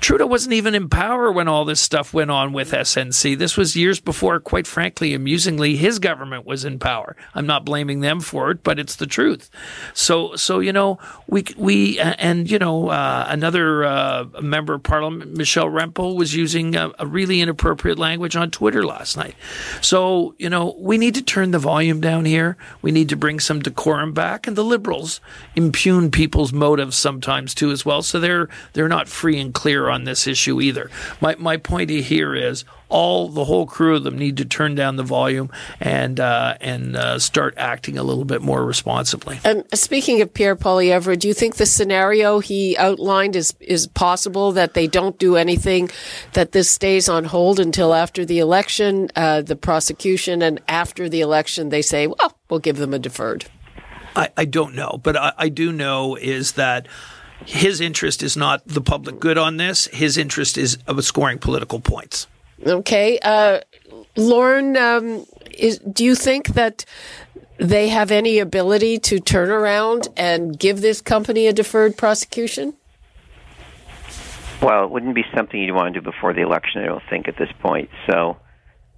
Trudeau 0.00 0.26
wasn't 0.26 0.52
even 0.52 0.74
in 0.74 0.88
power 0.88 1.32
when 1.32 1.48
all 1.48 1.64
this 1.64 1.80
stuff 1.80 2.12
went 2.12 2.30
on 2.30 2.52
with 2.52 2.70
SNC. 2.70 3.38
This 3.38 3.56
was 3.56 3.76
years 3.76 4.00
before, 4.00 4.38
quite 4.40 4.66
frankly, 4.66 5.14
amusingly, 5.14 5.76
his 5.76 5.98
government 5.98 6.44
was 6.44 6.64
in 6.64 6.78
power. 6.78 7.16
I'm 7.34 7.46
not 7.46 7.64
blaming 7.64 8.00
them 8.00 8.20
for 8.20 8.50
it, 8.50 8.62
but 8.62 8.78
it's 8.78 8.96
the 8.96 9.06
truth. 9.06 9.50
So, 9.94 10.36
so 10.36 10.60
you 10.60 10.72
know, 10.72 10.98
we 11.26 11.44
we 11.56 11.98
and 11.98 12.50
you 12.50 12.58
know, 12.58 12.88
uh, 12.88 13.26
another 13.28 13.84
uh, 13.84 14.24
member 14.40 14.74
of 14.74 14.82
Parliament, 14.82 15.36
Michelle 15.36 15.68
Rempel, 15.68 16.16
was 16.16 16.34
using 16.34 16.76
a, 16.76 16.92
a, 16.98 17.06
really 17.06 17.40
inappropriate 17.40 17.98
language 17.98 18.36
on 18.36 18.50
Twitter 18.50 18.84
last 18.84 19.16
night. 19.16 19.34
So, 19.80 20.34
you 20.38 20.50
know, 20.50 20.76
we 20.78 20.98
need 20.98 21.14
to 21.14 21.22
turn 21.22 21.50
the 21.50 21.58
volume 21.58 22.00
down 22.00 22.24
here. 22.24 22.56
We 22.82 22.92
need 22.92 23.08
to 23.08 23.16
bring 23.16 23.40
some 23.40 23.60
decorum 23.60 24.12
back, 24.12 24.46
and 24.46 24.56
the 24.56 24.64
Liberals 24.64 25.20
impugn 25.54 26.10
people's 26.10 26.52
motives 26.52 26.96
sometimes 26.96 27.54
too, 27.54 27.70
as 27.70 27.84
well. 27.84 28.02
So 28.02 28.20
they're 28.20 28.48
they're 28.74 28.88
not 28.88 29.08
free 29.08 29.40
and 29.40 29.54
clear 29.54 29.85
on 29.90 30.04
this 30.04 30.26
issue 30.26 30.60
either. 30.60 30.90
My 31.20 31.36
my 31.36 31.56
point 31.56 31.90
here 31.90 32.34
is 32.34 32.64
all 32.88 33.28
the 33.28 33.44
whole 33.44 33.66
crew 33.66 33.96
of 33.96 34.04
them 34.04 34.16
need 34.16 34.36
to 34.36 34.44
turn 34.44 34.74
down 34.74 34.96
the 34.96 35.02
volume 35.02 35.50
and 35.80 36.20
uh, 36.20 36.56
and 36.60 36.96
uh, 36.96 37.18
start 37.18 37.54
acting 37.56 37.98
a 37.98 38.02
little 38.02 38.24
bit 38.24 38.42
more 38.42 38.64
responsibly. 38.64 39.40
And 39.44 39.64
speaking 39.74 40.20
of 40.22 40.32
Pierre 40.32 40.56
Poilievre, 40.56 41.18
do 41.18 41.28
you 41.28 41.34
think 41.34 41.56
the 41.56 41.66
scenario 41.66 42.38
he 42.38 42.76
outlined 42.76 43.36
is 43.36 43.54
is 43.60 43.86
possible 43.86 44.52
that 44.52 44.74
they 44.74 44.86
don't 44.86 45.18
do 45.18 45.36
anything, 45.36 45.90
that 46.34 46.52
this 46.52 46.70
stays 46.70 47.08
on 47.08 47.24
hold 47.24 47.58
until 47.60 47.94
after 47.94 48.24
the 48.24 48.38
election, 48.38 49.10
uh, 49.16 49.42
the 49.42 49.56
prosecution, 49.56 50.42
and 50.42 50.60
after 50.68 51.08
the 51.08 51.20
election 51.20 51.68
they 51.70 51.82
say, 51.82 52.06
well, 52.06 52.36
we'll 52.50 52.60
give 52.60 52.76
them 52.76 52.94
a 52.94 52.98
deferred. 52.98 53.46
I, 54.14 54.30
I 54.36 54.44
don't 54.46 54.74
know, 54.74 54.98
but 55.02 55.16
I, 55.16 55.32
I 55.36 55.48
do 55.50 55.72
know 55.72 56.16
is 56.16 56.52
that 56.52 56.86
his 57.44 57.80
interest 57.80 58.22
is 58.22 58.36
not 58.36 58.66
the 58.66 58.80
public 58.80 59.20
good 59.20 59.38
on 59.38 59.56
this. 59.56 59.86
His 59.88 60.16
interest 60.16 60.56
is 60.56 60.78
of 60.86 61.02
scoring 61.04 61.38
political 61.38 61.80
points. 61.80 62.26
Okay. 62.64 63.18
Uh, 63.20 63.60
Lorne, 64.16 64.76
um, 64.76 65.26
is, 65.56 65.78
do 65.78 66.04
you 66.04 66.14
think 66.14 66.48
that 66.48 66.84
they 67.58 67.88
have 67.88 68.10
any 68.10 68.38
ability 68.38 68.98
to 68.98 69.20
turn 69.20 69.50
around 69.50 70.08
and 70.16 70.58
give 70.58 70.80
this 70.80 71.00
company 71.00 71.46
a 71.46 71.52
deferred 71.52 71.96
prosecution? 71.96 72.74
Well, 74.62 74.84
it 74.84 74.90
wouldn't 74.90 75.14
be 75.14 75.24
something 75.34 75.60
you'd 75.60 75.74
want 75.74 75.94
to 75.94 76.00
do 76.00 76.04
before 76.04 76.32
the 76.32 76.40
election, 76.40 76.82
I 76.82 76.86
don't 76.86 77.02
think, 77.10 77.28
at 77.28 77.36
this 77.36 77.50
point. 77.60 77.90
So, 78.08 78.38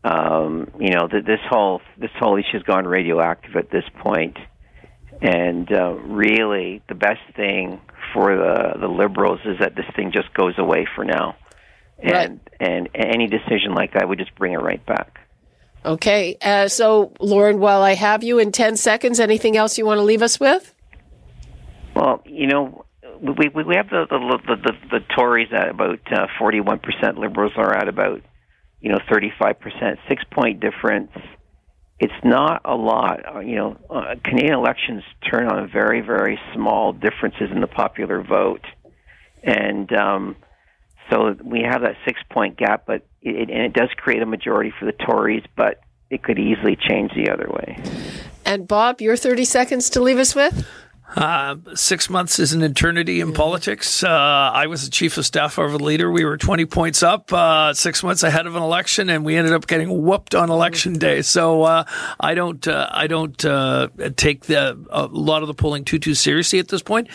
um, 0.04 0.70
you 0.78 0.90
know, 0.90 1.08
th- 1.08 1.24
this 1.24 1.40
whole 1.48 1.80
this 1.96 2.12
whole 2.18 2.36
issue's 2.36 2.62
gone 2.62 2.86
radioactive 2.86 3.56
at 3.56 3.68
this 3.70 3.84
point, 3.98 4.36
and 5.20 5.70
uh, 5.72 5.94
really, 5.94 6.80
the 6.88 6.94
best 6.94 7.20
thing 7.34 7.80
for 8.12 8.36
the 8.36 8.78
the 8.80 8.88
liberals 8.88 9.40
is 9.44 9.58
that 9.60 9.74
this 9.74 9.86
thing 9.96 10.12
just 10.12 10.32
goes 10.34 10.54
away 10.58 10.86
for 10.94 11.04
now, 11.04 11.36
and 11.98 12.12
right. 12.12 12.40
and 12.60 12.88
any 12.94 13.26
decision 13.26 13.74
like 13.74 13.94
that 13.94 14.08
would 14.08 14.18
just 14.18 14.34
bring 14.34 14.52
it 14.52 14.60
right 14.60 14.84
back. 14.86 15.18
Okay, 15.84 16.36
uh, 16.42 16.68
so 16.68 17.12
Lorne, 17.20 17.60
while 17.60 17.82
I 17.82 17.94
have 17.94 18.22
you 18.22 18.38
in 18.38 18.52
ten 18.52 18.76
seconds, 18.76 19.20
anything 19.20 19.56
else 19.56 19.78
you 19.78 19.86
want 19.86 19.98
to 19.98 20.02
leave 20.04 20.22
us 20.22 20.40
with? 20.40 20.74
Well, 21.94 22.22
you 22.26 22.46
know, 22.46 22.84
we 23.20 23.48
we, 23.54 23.62
we 23.64 23.76
have 23.76 23.88
the 23.88 24.06
the, 24.08 24.38
the 24.46 24.56
the 24.56 24.98
the 24.98 25.00
Tories 25.16 25.48
at 25.52 25.68
about 25.70 26.00
uh, 26.12 26.26
forty 26.38 26.60
one 26.60 26.78
percent, 26.78 27.18
Liberals 27.18 27.52
are 27.56 27.76
at 27.76 27.88
about 27.88 28.22
you 28.80 28.90
know 28.90 28.98
thirty 29.10 29.32
five 29.38 29.60
percent, 29.60 29.98
six 30.08 30.22
point 30.30 30.60
difference 30.60 31.10
it's 32.00 32.12
not 32.24 32.62
a 32.64 32.74
lot. 32.74 33.36
Uh, 33.36 33.40
you 33.40 33.56
know, 33.56 33.76
uh, 33.90 34.14
Canadian 34.22 34.54
elections 34.54 35.02
turn 35.28 35.48
on 35.48 35.68
very, 35.70 36.00
very 36.00 36.38
small 36.54 36.92
differences 36.92 37.50
in 37.50 37.60
the 37.60 37.66
popular 37.66 38.22
vote, 38.22 38.64
and 39.42 39.92
um, 39.92 40.36
so 41.10 41.34
we 41.42 41.62
have 41.62 41.82
that 41.82 41.96
six-point 42.04 42.56
gap. 42.56 42.84
But 42.86 43.06
it, 43.22 43.50
and 43.50 43.62
it 43.62 43.72
does 43.72 43.88
create 43.96 44.22
a 44.22 44.26
majority 44.26 44.72
for 44.78 44.84
the 44.86 44.92
Tories, 44.92 45.44
but 45.56 45.80
it 46.10 46.22
could 46.22 46.38
easily 46.38 46.76
change 46.76 47.12
the 47.14 47.30
other 47.30 47.48
way. 47.50 47.82
And 48.44 48.66
Bob, 48.66 49.00
your 49.00 49.16
thirty 49.16 49.44
seconds 49.44 49.90
to 49.90 50.00
leave 50.00 50.18
us 50.18 50.34
with. 50.34 50.66
Uh, 51.16 51.56
six 51.74 52.10
months 52.10 52.38
is 52.38 52.52
an 52.52 52.62
eternity 52.62 53.20
in 53.20 53.32
politics. 53.32 54.04
Uh, 54.04 54.08
I 54.08 54.66
was 54.66 54.84
the 54.84 54.90
chief 54.90 55.16
of 55.16 55.24
staff 55.24 55.56
of 55.56 55.72
a 55.72 55.78
leader. 55.78 56.10
We 56.10 56.24
were 56.24 56.36
20 56.36 56.66
points 56.66 57.02
up 57.02 57.32
uh, 57.32 57.72
six 57.72 58.02
months 58.02 58.22
ahead 58.22 58.46
of 58.46 58.56
an 58.56 58.62
election, 58.62 59.08
and 59.08 59.24
we 59.24 59.34
ended 59.34 59.54
up 59.54 59.66
getting 59.66 60.04
whooped 60.04 60.34
on 60.34 60.50
election 60.50 60.94
day. 60.94 61.22
So 61.22 61.62
uh, 61.62 61.84
I 62.20 62.34
don't, 62.34 62.66
uh, 62.68 62.90
I 62.92 63.06
don't 63.06 63.42
uh, 63.42 63.88
take 64.16 64.42
the, 64.46 64.78
a 64.90 65.06
lot 65.06 65.42
of 65.42 65.48
the 65.48 65.54
polling 65.54 65.84
too 65.84 65.98
too 65.98 66.14
seriously 66.14 66.58
at 66.58 66.68
this 66.68 66.82
point. 66.82 67.08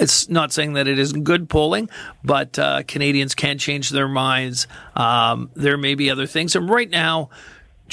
It's 0.00 0.28
not 0.28 0.52
saying 0.52 0.72
that 0.72 0.88
it 0.88 0.98
isn't 0.98 1.22
good 1.22 1.48
polling, 1.48 1.88
but 2.24 2.58
Canadians 2.88 3.36
can 3.36 3.58
change 3.58 3.90
their 3.90 4.08
minds. 4.08 4.66
Um, 4.96 5.50
there 5.54 5.76
may 5.76 5.94
be 5.94 6.10
other 6.10 6.26
things, 6.26 6.56
and 6.56 6.68
right 6.68 6.90
now 6.90 7.30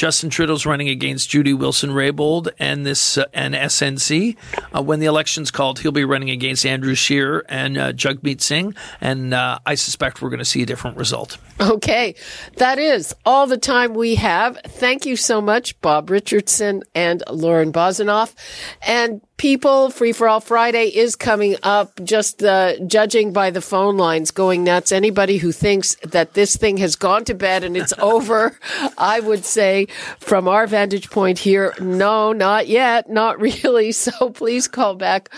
Justin 0.01 0.31
Trudeau's 0.31 0.65
running 0.65 0.89
against 0.89 1.29
Jody 1.29 1.53
Wilson-Raybould 1.53 2.53
and 2.57 2.87
this 2.87 3.19
uh, 3.19 3.25
and 3.35 3.53
SNC. 3.53 4.35
Uh, 4.75 4.81
when 4.81 4.99
the 4.99 5.05
election's 5.05 5.51
called, 5.51 5.77
he'll 5.77 5.91
be 5.91 6.05
running 6.05 6.31
against 6.31 6.65
Andrew 6.65 6.95
Scheer 6.95 7.45
and 7.47 7.77
uh, 7.77 7.93
Jagmeet 7.93 8.41
Singh, 8.41 8.73
and 8.99 9.31
uh, 9.31 9.59
I 9.63 9.75
suspect 9.75 10.19
we're 10.19 10.31
going 10.31 10.39
to 10.39 10.43
see 10.45 10.63
a 10.63 10.65
different 10.65 10.97
result. 10.97 11.37
Okay, 11.59 12.15
that 12.57 12.79
is 12.79 13.13
all 13.27 13.45
the 13.45 13.59
time 13.59 13.93
we 13.93 14.15
have. 14.15 14.57
Thank 14.65 15.05
you 15.05 15.15
so 15.15 15.39
much, 15.39 15.79
Bob 15.81 16.09
Richardson 16.09 16.81
and 16.95 17.21
Lorne 17.29 17.71
Bozinoff, 17.71 18.33
and 18.81 19.21
people. 19.41 19.89
Free 19.89 20.11
for 20.11 20.29
All 20.29 20.39
Friday 20.39 20.95
is 20.95 21.15
coming 21.15 21.55
up. 21.63 21.99
Just 22.03 22.43
uh, 22.43 22.77
judging 22.85 23.33
by 23.33 23.49
the 23.49 23.59
phone 23.59 23.97
lines 23.97 24.29
going 24.29 24.63
nuts. 24.63 24.91
Anybody 24.91 25.37
who 25.37 25.51
thinks 25.51 25.95
that 26.03 26.35
this 26.35 26.55
thing 26.55 26.77
has 26.77 26.95
gone 26.95 27.25
to 27.25 27.33
bed 27.33 27.63
and 27.63 27.75
it's 27.75 27.91
over, 27.97 28.55
I 28.99 29.19
would 29.19 29.43
say 29.43 29.87
from 30.19 30.47
our 30.47 30.67
vantage 30.67 31.09
point 31.09 31.39
here, 31.39 31.73
no, 31.79 32.33
not 32.33 32.67
yet, 32.67 33.09
not 33.09 33.41
really. 33.63 33.91
So 33.93 34.29
please 34.29 34.67
call 34.67 34.93
back 34.93 35.29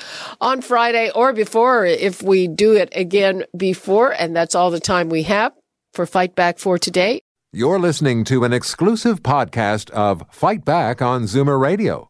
on 0.41 0.61
Friday 0.61 1.09
or 1.15 1.31
before 1.31 1.85
if 1.85 2.21
we 2.21 2.49
do 2.49 2.73
it 2.73 2.89
again 2.93 3.45
before. 3.55 4.11
And 4.11 4.35
that's 4.35 4.53
all 4.53 4.69
the 4.69 4.81
time 4.81 5.07
we 5.07 5.23
have 5.23 5.53
for 5.93 6.05
Fight 6.05 6.35
Back 6.35 6.59
for 6.59 6.77
today. 6.77 7.21
You're 7.53 7.79
listening 7.79 8.25
to 8.25 8.43
an 8.43 8.51
exclusive 8.51 9.23
podcast 9.23 9.91
of 9.91 10.25
Fight 10.29 10.65
Back 10.65 11.01
on 11.01 11.23
Zoomer 11.23 11.57
Radio, 11.57 12.09